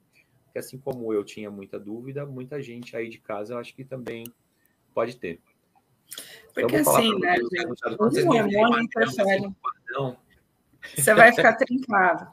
porque 0.44 0.58
assim 0.58 0.78
como 0.78 1.12
eu 1.12 1.24
tinha 1.24 1.50
muita 1.50 1.78
dúvida, 1.78 2.26
muita 2.26 2.60
gente 2.60 2.96
aí 2.96 3.08
de 3.08 3.18
casa 3.18 3.54
eu 3.54 3.58
acho 3.58 3.74
que 3.74 3.84
também 3.84 4.24
pode 4.92 5.16
ter. 5.16 5.40
Porque 6.52 6.76
então, 6.76 6.94
assim, 6.94 7.18
né, 7.18 7.36
gente, 7.36 7.86
o 7.86 8.28
hormônio 8.28 8.82
interfere. 8.82 9.50
Você 10.94 11.14
vai 11.14 11.32
ficar 11.32 11.54
trincado. 11.54 12.30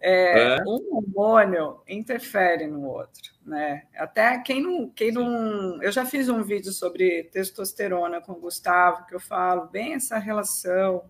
É, 0.00 0.56
é. 0.56 0.62
Um 0.62 0.96
hormônio 0.96 1.82
interfere 1.86 2.66
no 2.66 2.84
outro, 2.86 3.32
né? 3.44 3.86
Até 3.94 4.38
quem 4.38 4.62
não, 4.62 4.88
quem 4.88 5.12
não. 5.12 5.80
Eu 5.82 5.92
já 5.92 6.04
fiz 6.04 6.28
um 6.28 6.42
vídeo 6.42 6.72
sobre 6.72 7.24
testosterona 7.24 8.20
com 8.20 8.32
o 8.32 8.40
Gustavo, 8.40 9.06
que 9.06 9.14
eu 9.14 9.20
falo 9.20 9.66
bem 9.66 9.94
essa 9.94 10.18
relação 10.18 11.08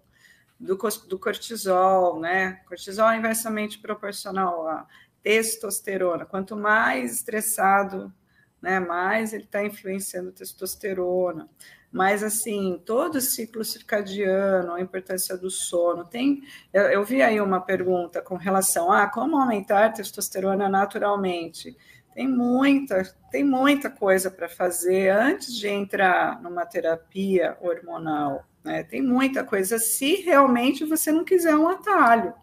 do, 0.60 0.76
do 1.08 1.18
cortisol, 1.18 2.20
né? 2.20 2.60
Cortisol 2.68 3.08
é 3.08 3.16
inversamente 3.16 3.78
proporcional 3.78 4.68
à 4.68 4.86
testosterona. 5.22 6.26
Quanto 6.26 6.54
mais 6.54 7.14
estressado, 7.14 8.12
né, 8.60 8.78
mais 8.78 9.32
ele 9.32 9.44
está 9.44 9.64
influenciando 9.64 10.30
testosterona. 10.32 11.48
Mas, 11.90 12.22
assim, 12.22 12.80
todo 12.84 13.16
o 13.16 13.20
ciclo 13.20 13.64
circadiano, 13.64 14.74
a 14.74 14.80
importância 14.80 15.36
do 15.36 15.50
sono. 15.50 16.04
Tem, 16.04 16.42
eu, 16.72 16.82
eu 16.82 17.04
vi 17.04 17.20
aí 17.20 17.40
uma 17.40 17.60
pergunta 17.60 18.22
com 18.22 18.36
relação 18.36 18.92
a 18.92 19.08
como 19.08 19.36
aumentar 19.36 19.86
a 19.86 19.90
testosterona 19.90 20.68
naturalmente. 20.68 21.76
Tem 22.20 22.28
muita, 22.28 23.02
tem 23.30 23.42
muita 23.42 23.88
coisa 23.88 24.30
para 24.30 24.46
fazer 24.46 25.08
antes 25.08 25.56
de 25.56 25.68
entrar 25.68 26.38
numa 26.42 26.66
terapia 26.66 27.56
hormonal. 27.62 28.44
Né? 28.62 28.82
Tem 28.82 29.00
muita 29.00 29.42
coisa 29.42 29.78
se 29.78 30.16
realmente 30.16 30.84
você 30.84 31.10
não 31.10 31.24
quiser 31.24 31.56
um 31.56 31.66
atalho. 31.66 32.34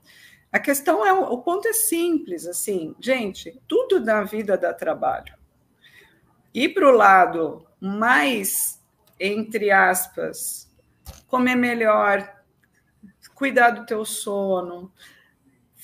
A 0.52 0.58
questão 0.58 1.06
é, 1.06 1.14
o 1.14 1.38
ponto 1.44 1.68
é 1.68 1.74
simples, 1.74 2.48
assim, 2.48 2.96
gente, 3.00 3.62
tudo 3.68 4.00
na 4.00 4.24
vida 4.24 4.58
dá 4.58 4.74
trabalho. 4.74 5.36
Ir 6.52 6.70
para 6.70 6.88
o 6.88 6.92
lado 6.92 7.64
mais 7.80 8.82
entre 9.20 9.70
aspas, 9.70 10.68
comer 11.28 11.56
melhor, 11.56 12.28
cuidar 13.36 13.70
do 13.70 13.86
teu 13.86 14.04
sono, 14.04 14.92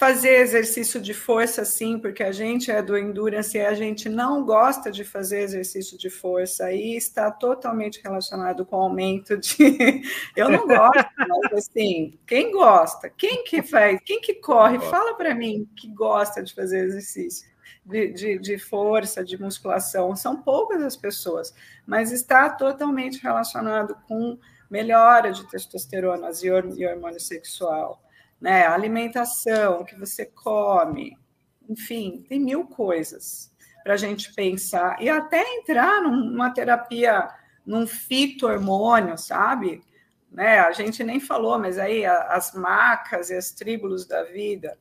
fazer 0.04 0.42
exercício 0.42 1.00
de 1.00 1.14
força 1.14 1.64
sim, 1.64 1.98
porque 1.98 2.22
a 2.24 2.32
gente 2.34 2.70
é 2.70 2.82
do 2.82 2.98
endurance 2.98 3.58
e 3.58 3.62
a 3.62 3.74
gente 3.74 4.10
não 4.10 4.44
gosta 4.44 4.92
de 4.92 5.06
fazer 5.06 5.40
exercício 5.40 5.98
de 5.98 6.10
força 6.10 6.74
e 6.74 6.98
está 6.98 7.32
totalmente 7.32 8.02
relacionado 8.04 8.66
com 8.66 8.76
o 8.76 8.82
aumento 8.82 9.38
de 9.38 9.56
eu 10.36 10.50
não 10.50 10.68
gosto, 10.68 11.10
mas 11.18 11.54
assim, 11.54 12.20
quem 12.28 12.52
gosta? 12.52 13.10
Quem 13.10 13.46
que 13.46 13.62
faz? 13.62 13.98
Quem 14.04 14.20
que 14.20 14.34
corre? 14.34 14.78
Fala 14.78 15.16
para 15.16 15.34
mim 15.34 15.70
que 15.74 15.88
gosta 15.88 16.44
de 16.44 16.54
fazer 16.54 16.84
exercício 16.84 17.48
de, 17.86 18.10
de, 18.10 18.40
de, 18.40 18.58
força, 18.58 19.24
de 19.24 19.42
musculação, 19.42 20.14
são 20.18 20.42
poucas 20.42 20.84
as 20.84 20.98
pessoas, 20.98 21.56
mas 21.88 22.12
está 22.12 22.50
totalmente 22.50 23.24
relacionado 23.24 23.96
com 24.06 24.38
melhora 24.70 25.32
de 25.32 25.48
testosterona 25.50 26.30
e 26.42 26.86
hormônio 26.86 27.22
sexual, 27.22 28.04
né? 28.40 28.66
alimentação, 28.66 29.82
o 29.82 29.86
que 29.86 29.96
você 29.96 30.26
come, 30.26 31.18
enfim, 31.70 32.26
tem 32.28 32.40
mil 32.40 32.66
coisas 32.66 33.52
para 33.84 33.94
a 33.94 33.98
gente 33.98 34.34
pensar 34.34 35.02
e 35.02 35.10
até 35.10 35.42
entrar 35.58 36.02
numa 36.02 36.52
terapia, 36.52 37.30
num 37.66 37.88
fito-hormônio, 37.88 39.18
sabe? 39.18 39.82
Né? 40.32 40.60
A 40.60 40.72
gente 40.72 41.04
nem 41.04 41.20
falou, 41.20 41.60
mas 41.60 41.78
aí 41.78 42.06
as 42.06 42.54
macas 42.54 43.30
e 43.30 43.36
as 43.36 43.52
tribos 43.52 44.06
da 44.06 44.24
vida, 44.24 44.78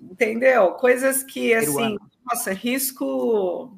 Entendeu? 0.00 0.72
Coisas 0.72 1.24
que, 1.24 1.52
assim, 1.52 1.96
nossa, 2.24 2.52
risco 2.52 3.76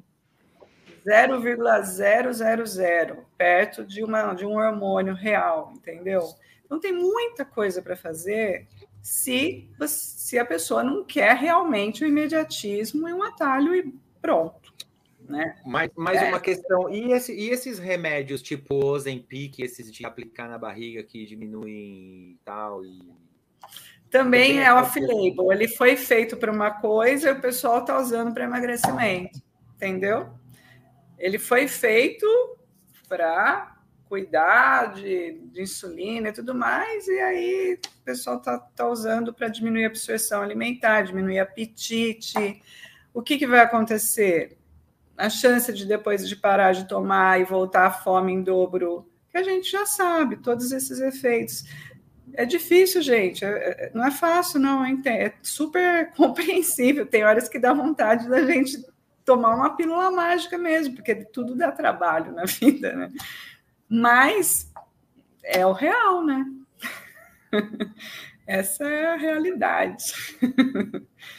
0,000, 1.05 3.27
perto 3.39 3.85
de, 3.85 4.05
uma, 4.05 4.35
de 4.35 4.45
um 4.45 4.57
hormônio 4.57 5.14
real, 5.14 5.73
entendeu? 5.75 6.23
Então, 6.71 6.79
tem 6.79 6.93
muita 6.93 7.45
coisa 7.45 7.83
para 7.83 7.97
fazer 7.97 8.68
se, 9.03 9.68
se 9.89 10.39
a 10.39 10.45
pessoa 10.45 10.85
não 10.85 11.03
quer 11.03 11.35
realmente 11.35 12.05
o 12.05 12.07
imediatismo 12.07 13.09
e 13.09 13.12
um 13.12 13.25
atalho 13.25 13.75
e 13.75 13.93
pronto. 14.23 14.73
Né? 15.29 15.61
Mais, 15.66 15.91
mais 15.97 16.23
é. 16.23 16.29
uma 16.29 16.39
questão. 16.39 16.89
E, 16.89 17.11
esse, 17.11 17.35
e 17.35 17.51
esses 17.51 17.81
remédios, 17.81 18.41
tipo 18.41 18.77
Ozempic, 18.85 19.59
esses 19.59 19.91
de 19.91 20.07
aplicar 20.07 20.49
na 20.49 20.59
barriga 20.59 21.03
que 21.03 21.27
diminuem 21.27 22.39
tal, 22.45 22.85
e 22.85 23.01
também 24.09 24.62
é 24.62 24.73
off-label. 24.73 25.53
Ele 25.53 25.66
foi 25.66 25.97
feito 25.97 26.37
para 26.37 26.53
uma 26.53 26.71
coisa 26.71 27.31
e 27.31 27.33
o 27.33 27.41
pessoal 27.41 27.81
está 27.81 27.99
usando 27.99 28.33
para 28.33 28.45
emagrecimento, 28.45 29.41
entendeu? 29.75 30.31
Ele 31.18 31.39
foi 31.39 31.66
feito 31.66 32.27
para 33.09 33.77
cuidar 34.11 34.93
de, 34.95 35.41
de, 35.53 35.63
insulina 35.63 36.31
e 36.31 36.33
tudo 36.33 36.53
mais, 36.53 37.07
e 37.07 37.21
aí 37.21 37.75
o 37.75 38.05
pessoal 38.05 38.39
está 38.39 38.59
tá 38.59 38.89
usando 38.89 39.33
para 39.33 39.47
diminuir 39.47 39.85
a 39.85 39.87
absorção 39.87 40.43
alimentar, 40.43 41.03
diminuir 41.03 41.39
apetite. 41.39 42.61
O 43.15 43.23
que, 43.23 43.39
que 43.39 43.47
vai 43.47 43.61
acontecer? 43.61 44.59
A 45.17 45.31
chance 45.31 45.73
de 45.73 45.87
depois 45.87 46.29
de 46.29 46.35
parar 46.35 46.73
de 46.73 46.89
tomar 46.89 47.41
e 47.41 47.45
voltar 47.45 47.87
à 47.87 47.91
fome 47.93 48.33
em 48.33 48.43
dobro, 48.43 49.09
que 49.31 49.39
a 49.39 49.45
gente 49.45 49.71
já 49.71 49.87
sabe, 49.87 50.39
todos 50.39 50.73
esses 50.73 50.99
efeitos. 50.99 51.63
É 52.35 52.45
difícil, 52.45 53.03
gente. 53.03 53.45
É, 53.45 53.49
é, 53.49 53.91
não 53.95 54.05
é 54.05 54.11
fácil, 54.11 54.59
não. 54.59 54.85
É 54.85 55.33
super 55.41 56.11
compreensível. 56.19 57.07
Tem 57.07 57.23
horas 57.23 57.49
que 57.49 57.61
dá 57.61 57.73
vontade 57.73 58.29
da 58.29 58.45
gente 58.45 58.85
tomar 59.25 59.55
uma 59.55 59.77
pílula 59.77 60.11
mágica 60.11 60.59
mesmo, 60.59 60.97
porque 60.97 61.15
tudo 61.15 61.55
dá 61.55 61.71
trabalho 61.71 62.33
na 62.33 62.43
vida, 62.61 62.93
né? 62.93 63.13
Mas 63.91 64.72
é 65.43 65.66
o 65.66 65.72
real, 65.72 66.24
né? 66.24 66.47
Essa 68.47 68.84
é 68.84 69.07
a 69.07 69.16
realidade. 69.16 70.12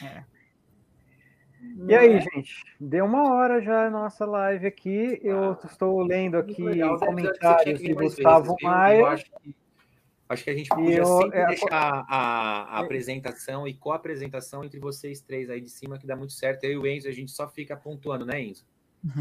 É. 0.02 0.24
E 1.86 1.94
aí, 1.94 2.14
é? 2.14 2.20
gente? 2.20 2.62
Deu 2.78 3.06
uma 3.06 3.32
hora 3.32 3.60
já 3.62 3.86
a 3.86 3.90
nossa 3.90 4.26
live 4.26 4.66
aqui. 4.66 5.18
Eu 5.22 5.52
ah, 5.52 5.60
estou 5.64 6.02
lendo 6.02 6.36
aqui 6.36 6.62
legal, 6.62 6.98
comentários 6.98 7.80
de 7.80 7.94
Gustavo 7.94 8.48
vezes, 8.48 8.62
Maia. 8.62 9.06
Acho 9.06 9.24
que, 9.24 9.54
acho 10.28 10.44
que, 10.44 10.50
a 10.50 10.54
gente 10.54 10.68
podia 10.68 10.98
eu, 10.98 11.06
sempre 11.06 11.38
é, 11.38 11.46
deixar 11.46 12.04
a, 12.08 12.78
a 12.78 12.80
é, 12.80 12.84
apresentação 12.84 13.66
e 13.66 13.74
co-apresentação 13.74 14.64
entre 14.64 14.78
vocês 14.78 15.20
três 15.22 15.48
aí 15.48 15.60
de 15.60 15.70
cima, 15.70 15.98
que 15.98 16.06
dá 16.06 16.14
muito 16.14 16.34
certo. 16.34 16.64
Eu 16.64 16.72
e 16.72 16.76
o 16.76 16.86
Enzo, 16.86 17.08
a 17.08 17.12
gente 17.12 17.30
só 17.30 17.48
fica 17.48 17.76
pontuando, 17.76 18.26
né, 18.26 18.42
Enzo? 18.42 18.64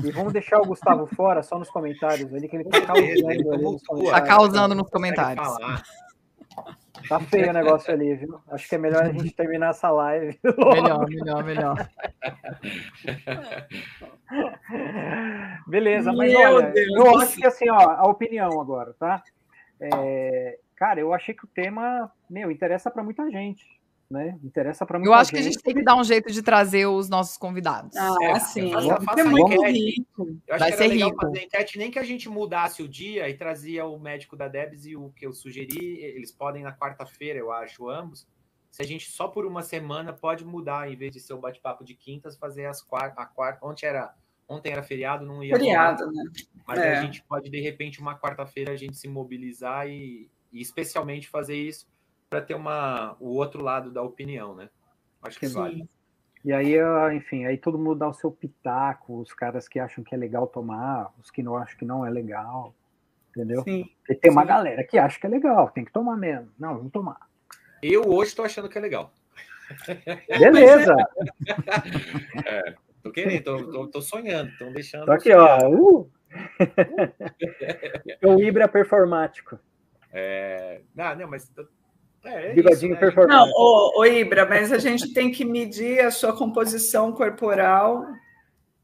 E 0.04 0.12
vamos 0.12 0.32
deixar 0.32 0.60
o 0.60 0.66
Gustavo 0.66 1.08
fora, 1.08 1.42
só 1.42 1.58
nos 1.58 1.70
comentários 1.70 2.32
ali, 2.34 2.48
que 2.48 2.56
ele 2.56 2.64
está 2.64 2.82
causando, 2.82 3.30
ali 3.30 3.44
nos 3.44 3.84
comentários. 3.84 4.12
Tá 4.12 4.22
causando 4.22 4.76
nos 4.76 4.90
comentários. 4.90 5.48
Tá 7.10 7.20
feio 7.20 7.50
o 7.50 7.54
negócio 7.54 7.92
ali, 7.92 8.14
viu? 8.16 8.40
Acho 8.50 8.70
que 8.70 8.76
é 8.76 8.78
melhor 8.78 9.04
a 9.04 9.12
gente 9.12 9.32
terminar 9.32 9.72
essa 9.72 9.90
live. 9.90 10.40
Melhor, 10.74 11.10
melhor, 11.10 11.44
melhor. 11.44 11.90
Beleza, 15.68 16.14
mas 16.14 16.32
Meu 16.32 16.56
olha, 16.56 16.72
Deus 16.72 16.96
eu 16.96 17.20
acho 17.20 17.38
que 17.38 17.48
assim, 17.48 17.70
ó, 17.70 17.80
a 17.80 18.08
opinião 18.08 18.62
agora, 18.62 18.94
tá? 19.00 19.24
É, 19.80 20.60
cara, 20.76 21.00
eu 21.00 21.12
achei 21.12 21.34
que 21.34 21.44
o 21.44 21.50
tema, 21.50 22.12
meu, 22.30 22.52
interessa 22.52 22.92
para 22.92 23.04
muita 23.04 23.30
gente 23.32 23.81
né? 24.12 24.38
Interessa 24.44 24.86
para 24.86 25.00
Eu 25.00 25.14
acho 25.14 25.32
gente. 25.32 25.32
que 25.32 25.40
a 25.40 25.52
gente 25.52 25.64
tem 25.64 25.74
que 25.74 25.84
dar 25.84 25.96
um 25.96 26.04
jeito 26.04 26.32
de 26.32 26.44
trazer 26.44 26.86
os 26.86 27.10
nossos 27.10 27.38
convidados. 27.38 27.96
Ah, 27.96 28.16
é, 28.22 28.40
sim. 28.40 28.72
é 28.74 29.24
muito 29.24 29.64
rico. 29.66 30.38
Eu 30.46 30.56
acho 30.56 30.60
Vai 30.60 30.72
que 30.72 30.78
ser 30.78 30.88
rico. 30.88 31.16
fazer 31.22 31.44
enquete, 31.44 31.78
nem 31.78 31.90
que 31.90 31.98
a 31.98 32.04
gente 32.04 32.28
mudasse 32.28 32.84
o 32.84 32.88
dia 32.88 33.30
e 33.30 33.34
trazia 33.34 33.86
o 33.86 33.98
médico 33.98 34.36
da 34.36 34.48
Debs 34.48 34.86
e 34.86 34.96
o 34.96 35.10
que 35.12 35.26
eu 35.26 35.34
sugeri, 35.34 36.00
eles 36.04 36.32
podem 36.32 36.62
na 36.62 36.76
quarta-feira, 36.76 37.40
eu 37.40 37.52
acho, 37.52 37.90
ambos. 37.90 38.28
Se 38.70 38.82
a 38.82 38.86
gente 38.86 39.10
só 39.10 39.28
por 39.28 39.46
uma 39.46 39.62
semana 39.62 40.14
pode 40.14 40.46
mudar, 40.46 40.92
em 40.92 40.96
vez 40.96 41.12
de 41.12 41.20
ser 41.20 41.34
o 41.34 41.38
um 41.38 41.42
bate-papo 41.42 41.84
de 41.84 41.96
quintas, 41.96 42.38
fazer 42.38 42.66
as 42.66 42.82
quartas. 42.82 43.18
A 43.18 43.26
quarta, 43.26 43.66
ontem 43.66 43.86
era 43.86 44.14
ontem 44.48 44.72
era 44.72 44.84
feriado, 44.84 45.26
não 45.26 45.42
ia. 45.42 45.56
Feriado, 45.56 46.12
né? 46.12 46.24
Mas 46.68 46.80
é. 46.80 46.98
a 46.98 47.02
gente 47.02 47.24
pode, 47.24 47.50
de 47.50 47.62
repente, 47.62 48.02
uma 48.02 48.20
quarta-feira, 48.20 48.74
a 48.74 48.76
gente 48.76 48.98
se 48.98 49.08
mobilizar 49.08 49.88
e, 49.88 50.30
e 50.52 50.62
especialmente 50.62 51.30
fazer 51.30 51.56
isso 51.56 51.88
para 52.32 52.42
ter 52.42 52.56
uma, 52.56 53.18
o 53.20 53.36
outro 53.36 53.62
lado 53.62 53.92
da 53.92 54.02
opinião, 54.02 54.56
né? 54.56 54.70
Acho 55.22 55.38
que 55.38 55.50
Sim. 55.50 55.54
vale. 55.54 55.90
E 56.46 56.54
aí, 56.54 56.76
enfim, 57.14 57.46
aí 57.46 57.58
todo 57.58 57.78
mundo 57.78 58.00
dá 58.00 58.08
o 58.08 58.14
seu 58.14 58.32
pitaco, 58.32 59.20
os 59.20 59.34
caras 59.34 59.68
que 59.68 59.78
acham 59.78 60.02
que 60.02 60.16
é 60.16 60.18
legal 60.18 60.48
tomar, 60.48 61.14
os 61.20 61.30
que 61.30 61.44
não 61.44 61.58
acham 61.58 61.78
que 61.78 61.84
não 61.84 62.06
é 62.06 62.10
legal, 62.10 62.74
entendeu? 63.30 63.62
Sim. 63.64 63.86
E 64.10 64.16
tem 64.16 64.32
uma 64.32 64.44
Sim. 64.44 64.48
galera 64.48 64.84
que 64.86 64.98
acha 64.98 65.20
que 65.20 65.26
é 65.26 65.30
legal, 65.30 65.70
tem 65.70 65.84
que 65.84 65.92
tomar 65.92 66.16
mesmo. 66.16 66.50
Não, 66.58 66.78
vamos 66.78 66.92
tomar. 66.94 67.20
Eu 67.84 68.10
hoje 68.10 68.30
estou 68.30 68.46
achando 68.46 68.70
que 68.70 68.78
é 68.78 68.82
legal. 68.82 69.14
Beleza. 70.40 70.96
é, 72.48 72.76
tô 73.04 73.12
querendo, 73.12 73.44
tô, 73.44 73.72
tô, 73.72 73.88
tô 73.88 74.02
sonhando, 74.02 74.50
estão 74.52 74.72
deixando. 74.72 75.06
Tô 75.06 75.12
aqui, 75.12 75.34
ó. 75.34 75.70
Uh. 75.70 76.10
o 78.24 78.40
Ibra 78.42 78.70
performático. 78.70 79.60
É, 80.14 80.82
não, 80.96 81.16
não, 81.16 81.28
mas 81.30 81.52
é, 82.24 82.52
é 82.52 82.54
Bigodinho 82.54 82.94
né? 82.94 83.00
performante. 83.00 83.34
Não, 83.34 83.52
ô, 83.56 84.00
ô, 84.00 84.06
Ibra, 84.06 84.46
mas 84.46 84.72
a 84.72 84.78
gente 84.78 85.14
tem 85.14 85.32
que 85.32 85.44
medir 85.44 86.02
a 86.02 86.12
sua 86.12 86.36
composição 86.36 87.12
corporal 87.12 88.06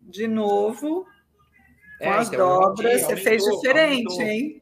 de 0.02 0.28
novo 0.28 1.06
com 2.00 2.06
é, 2.06 2.18
as 2.18 2.28
então, 2.28 2.60
dobras. 2.60 3.02
Você 3.04 3.16
fez 3.16 3.44
diferente, 3.44 4.12
aumentou. 4.12 4.22
hein? 4.22 4.62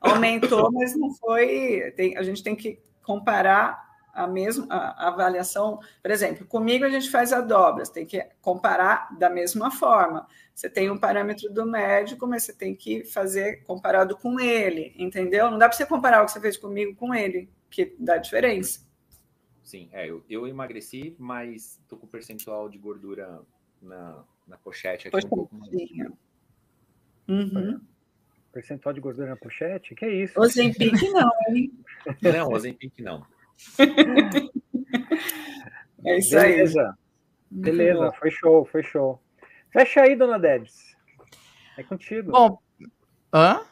Aumentou, 0.00 0.72
mas 0.72 0.96
não 0.96 1.12
foi. 1.14 1.92
Tem, 1.96 2.16
a 2.16 2.22
gente 2.22 2.42
tem 2.42 2.54
que 2.54 2.78
comparar 3.02 3.82
a 4.12 4.28
mesma 4.28 4.66
a, 4.70 5.06
a 5.06 5.08
avaliação. 5.08 5.80
Por 6.00 6.10
exemplo, 6.10 6.46
comigo 6.46 6.84
a 6.84 6.90
gente 6.90 7.10
faz 7.10 7.32
a 7.32 7.40
dobra, 7.40 7.84
você 7.84 7.92
tem 7.92 8.06
que 8.06 8.24
comparar 8.40 9.08
da 9.18 9.28
mesma 9.28 9.72
forma. 9.72 10.26
Você 10.54 10.70
tem 10.70 10.88
um 10.88 10.96
parâmetro 10.96 11.52
do 11.52 11.66
médico, 11.66 12.28
mas 12.28 12.44
você 12.44 12.52
tem 12.52 12.76
que 12.76 13.04
fazer 13.04 13.64
comparado 13.64 14.16
com 14.16 14.38
ele, 14.38 14.94
entendeu? 14.96 15.50
Não 15.50 15.58
dá 15.58 15.68
para 15.68 15.76
você 15.76 15.84
comparar 15.84 16.22
o 16.22 16.26
que 16.26 16.32
você 16.32 16.40
fez 16.40 16.56
comigo 16.56 16.94
com 16.94 17.12
ele 17.12 17.48
que 17.74 17.94
dá 17.98 18.16
diferença. 18.16 18.86
Sim, 19.62 19.90
é, 19.92 20.08
eu, 20.08 20.24
eu 20.30 20.46
emagreci, 20.46 21.16
mas 21.18 21.82
tô 21.88 21.96
com 21.96 22.06
percentual 22.06 22.68
de 22.68 22.78
gordura 22.78 23.42
na, 23.82 24.22
na 24.46 24.56
pochete 24.56 25.08
aqui 25.08 25.16
um 25.16 25.28
pouco 25.28 25.56
mais. 25.56 25.72
Uhum. 27.26 27.80
Percentual 28.52 28.92
de 28.92 29.00
gordura 29.00 29.30
na 29.30 29.36
pochete? 29.36 29.96
Que 29.96 30.04
é 30.04 30.12
isso? 30.12 30.38
Ozempic 30.38 30.92
não, 31.10 31.30
hein? 31.48 31.72
Não, 32.22 32.52
Ozempic 32.52 32.92
não. 33.00 33.26
é 36.04 36.18
isso 36.18 36.36
Beleza. 36.36 36.82
aí. 36.82 36.92
Beleza, 37.50 38.12
foi 38.12 38.30
show, 38.30 38.66
foi 38.66 38.82
show. 38.82 39.18
Fecha 39.72 40.02
aí, 40.02 40.14
dona 40.14 40.38
Debs. 40.38 40.94
É 41.78 41.82
contigo. 41.82 42.30
Bom, 42.30 42.58
hã? 43.32 43.62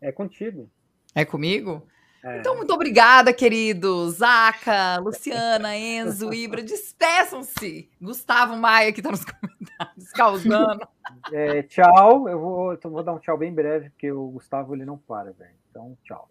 É 0.00 0.10
contigo. 0.10 0.70
É 1.14 1.24
comigo? 1.24 1.86
É. 2.24 2.38
Então, 2.38 2.56
muito 2.56 2.72
obrigada, 2.72 3.34
queridos. 3.34 4.14
Zaca, 4.14 4.96
Luciana, 4.98 5.76
Enzo, 5.76 6.32
Ibra, 6.32 6.62
despeçam-se. 6.62 7.90
Gustavo 8.00 8.56
Maia, 8.56 8.94
que 8.94 9.00
está 9.00 9.10
nos 9.10 9.24
comentários, 9.28 10.10
causando. 10.12 10.88
É, 11.30 11.62
tchau. 11.64 12.26
Eu 12.26 12.40
vou, 12.40 12.72
eu 12.72 12.90
vou 12.90 13.02
dar 13.02 13.12
um 13.12 13.18
tchau 13.18 13.36
bem 13.36 13.52
breve, 13.52 13.90
porque 13.90 14.10
o 14.10 14.28
Gustavo 14.28 14.74
ele 14.74 14.86
não 14.86 14.96
para, 14.96 15.32
velho. 15.32 15.54
Então, 15.70 15.94
tchau. 16.02 16.30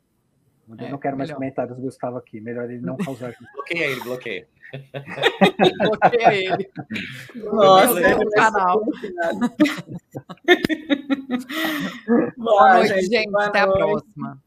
Eu 0.68 0.76
é, 0.84 0.90
não 0.90 0.98
quero 0.98 1.16
mais 1.16 1.30
melhor. 1.30 1.38
comentários 1.38 1.78
do 1.78 1.84
Gustavo 1.84 2.18
aqui. 2.18 2.42
Melhor 2.42 2.72
ele 2.72 2.82
não 2.82 2.98
causar. 2.98 3.32
bloqueia 3.54 3.86
ele, 3.86 4.02
bloqueia. 4.02 4.48
bloqueia 5.78 6.34
ele. 6.34 6.72
Nossa, 7.36 8.00
é 8.00 8.16
o 8.16 8.30
canal. 8.32 8.82
Boa 12.36 12.74
noite, 12.80 13.02
gente. 13.04 13.30
Boa 13.30 13.46
Até 13.46 13.64
noite. 13.64 13.82
a 13.82 13.86
próxima. 13.86 14.42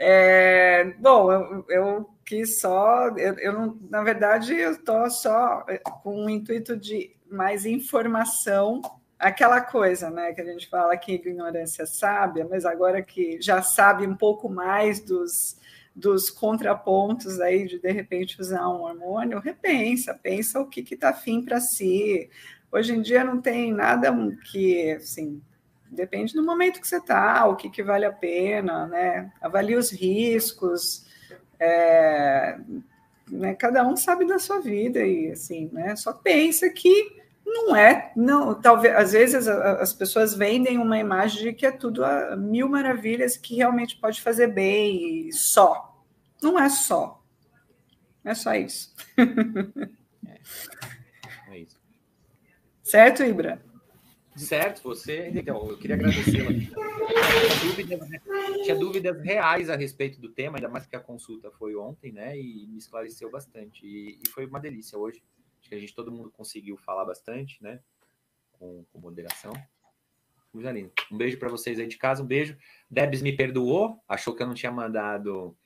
É, 0.00 0.84
bom, 1.00 1.32
eu, 1.32 1.64
eu 1.68 2.10
quis 2.24 2.60
só, 2.60 3.08
eu, 3.16 3.36
eu 3.38 3.52
não, 3.52 3.78
na 3.90 4.02
verdade, 4.02 4.54
eu 4.54 4.72
estou 4.72 5.10
só 5.10 5.64
é, 5.68 5.78
com 5.78 6.26
o 6.26 6.30
intuito 6.30 6.76
de 6.76 7.16
mais 7.28 7.66
informação, 7.66 8.80
aquela 9.18 9.60
coisa, 9.60 10.08
né, 10.08 10.32
que 10.32 10.40
a 10.40 10.44
gente 10.44 10.68
fala 10.68 10.96
que 10.96 11.14
ignorância 11.14 11.84
sábia, 11.84 12.46
mas 12.48 12.64
agora 12.64 13.02
que 13.02 13.40
já 13.42 13.60
sabe 13.60 14.06
um 14.06 14.14
pouco 14.14 14.48
mais 14.48 15.00
dos, 15.00 15.56
dos 15.94 16.30
contrapontos 16.30 17.40
aí 17.40 17.66
de 17.66 17.80
de 17.80 17.90
repente 17.90 18.40
usar 18.40 18.68
um 18.68 18.82
hormônio, 18.82 19.40
repensa, 19.40 20.14
pensa 20.14 20.60
o 20.60 20.68
que 20.68 20.80
está 20.94 21.12
fim 21.12 21.44
para 21.44 21.60
si. 21.60 22.30
Hoje 22.70 22.94
em 22.94 23.02
dia 23.02 23.24
não 23.24 23.40
tem 23.40 23.72
nada 23.72 24.14
que, 24.52 24.92
assim, 24.92 25.42
Depende 25.90 26.34
do 26.34 26.44
momento 26.44 26.80
que 26.80 26.88
você 26.88 26.98
está, 26.98 27.46
o 27.46 27.56
que, 27.56 27.70
que 27.70 27.82
vale 27.82 28.04
a 28.04 28.12
pena, 28.12 28.86
né? 28.86 29.32
Avalie 29.40 29.76
os 29.76 29.90
riscos. 29.90 31.06
É, 31.58 32.58
né? 33.30 33.54
Cada 33.54 33.86
um 33.86 33.96
sabe 33.96 34.26
da 34.26 34.38
sua 34.38 34.60
vida 34.60 35.00
e 35.00 35.30
assim, 35.30 35.68
né? 35.72 35.96
Só 35.96 36.12
pensa 36.12 36.68
que 36.70 37.18
não 37.44 37.74
é, 37.74 38.12
não, 38.14 38.54
talvez 38.54 38.94
às 38.94 39.12
vezes 39.12 39.48
as 39.48 39.92
pessoas 39.92 40.34
vendem 40.34 40.78
uma 40.78 40.98
imagem 40.98 41.44
de 41.44 41.52
que 41.54 41.66
é 41.66 41.72
tudo 41.72 42.04
a 42.04 42.36
mil 42.36 42.68
maravilhas 42.68 43.36
que 43.36 43.56
realmente 43.56 43.96
pode 43.96 44.20
fazer 44.20 44.48
bem 44.48 45.28
e 45.28 45.32
só. 45.32 46.04
Não 46.42 46.58
é 46.58 46.68
só. 46.68 47.22
É 48.24 48.34
só 48.34 48.54
isso. 48.54 48.94
é. 49.16 50.38
é 51.48 51.58
isso. 51.58 51.78
Certo, 52.82 53.22
Ibra? 53.22 53.62
Certo, 54.38 54.82
você. 54.82 55.28
Então, 55.34 55.68
eu 55.68 55.78
queria 55.78 55.96
agradecê-la. 55.96 56.50
Tinha 56.50 57.60
dúvidas, 57.60 58.08
tinha 58.64 58.76
dúvidas 58.76 59.22
reais 59.22 59.70
a 59.70 59.76
respeito 59.76 60.20
do 60.20 60.28
tema, 60.28 60.58
ainda 60.58 60.68
mais 60.68 60.86
que 60.86 60.96
a 60.96 61.00
consulta 61.00 61.50
foi 61.50 61.74
ontem, 61.76 62.12
né? 62.12 62.38
E 62.38 62.66
me 62.66 62.78
esclareceu 62.78 63.30
bastante. 63.30 63.86
E, 63.86 64.20
e 64.24 64.28
foi 64.28 64.46
uma 64.46 64.60
delícia 64.60 64.98
hoje. 64.98 65.22
Acho 65.60 65.68
que 65.68 65.74
a 65.74 65.78
gente, 65.78 65.94
todo 65.94 66.12
mundo 66.12 66.30
conseguiu 66.30 66.76
falar 66.76 67.04
bastante, 67.04 67.62
né? 67.62 67.80
Com, 68.52 68.84
com 68.92 68.98
moderação. 68.98 69.52
Coisa. 70.50 70.72
Um 71.12 71.16
beijo 71.16 71.38
para 71.38 71.48
vocês 71.48 71.78
aí 71.78 71.86
de 71.86 71.98
casa, 71.98 72.22
um 72.22 72.26
beijo. 72.26 72.56
Debs 72.90 73.22
me 73.22 73.36
perdoou, 73.36 74.02
achou 74.08 74.34
que 74.34 74.42
eu 74.42 74.46
não 74.46 74.54
tinha 74.54 74.72
mandado 74.72 75.56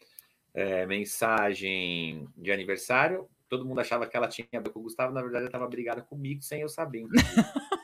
é, 0.53 0.85
mensagem 0.87 2.29
de 2.37 2.51
aniversário. 2.51 3.29
Todo 3.49 3.64
mundo 3.64 3.81
achava 3.81 4.07
que 4.07 4.16
ela 4.16 4.29
tinha 4.29 4.47
a 4.53 4.70
com 4.70 4.81
o 4.81 4.83
Gustavo, 4.83 5.12
na 5.12 5.20
verdade, 5.20 5.43
ela 5.43 5.49
estava 5.49 5.68
brigada 5.68 6.03
comigo 6.03 6.43
sem 6.43 6.62
eu 6.62 6.68
saber. 6.68 7.05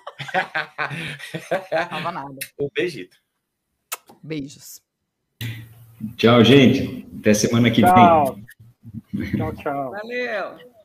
Tava 1.70 2.12
nada. 2.12 2.36
Um 2.58 2.68
beijito. 2.74 3.16
Beijos. 4.22 4.82
Tchau, 6.16 6.42
gente. 6.44 7.06
Até 7.20 7.34
semana 7.34 7.70
que 7.70 7.82
tchau. 7.82 8.36
vem. 9.12 9.30
Tchau, 9.36 9.54
tchau. 9.56 9.90
Valeu. 9.90 10.77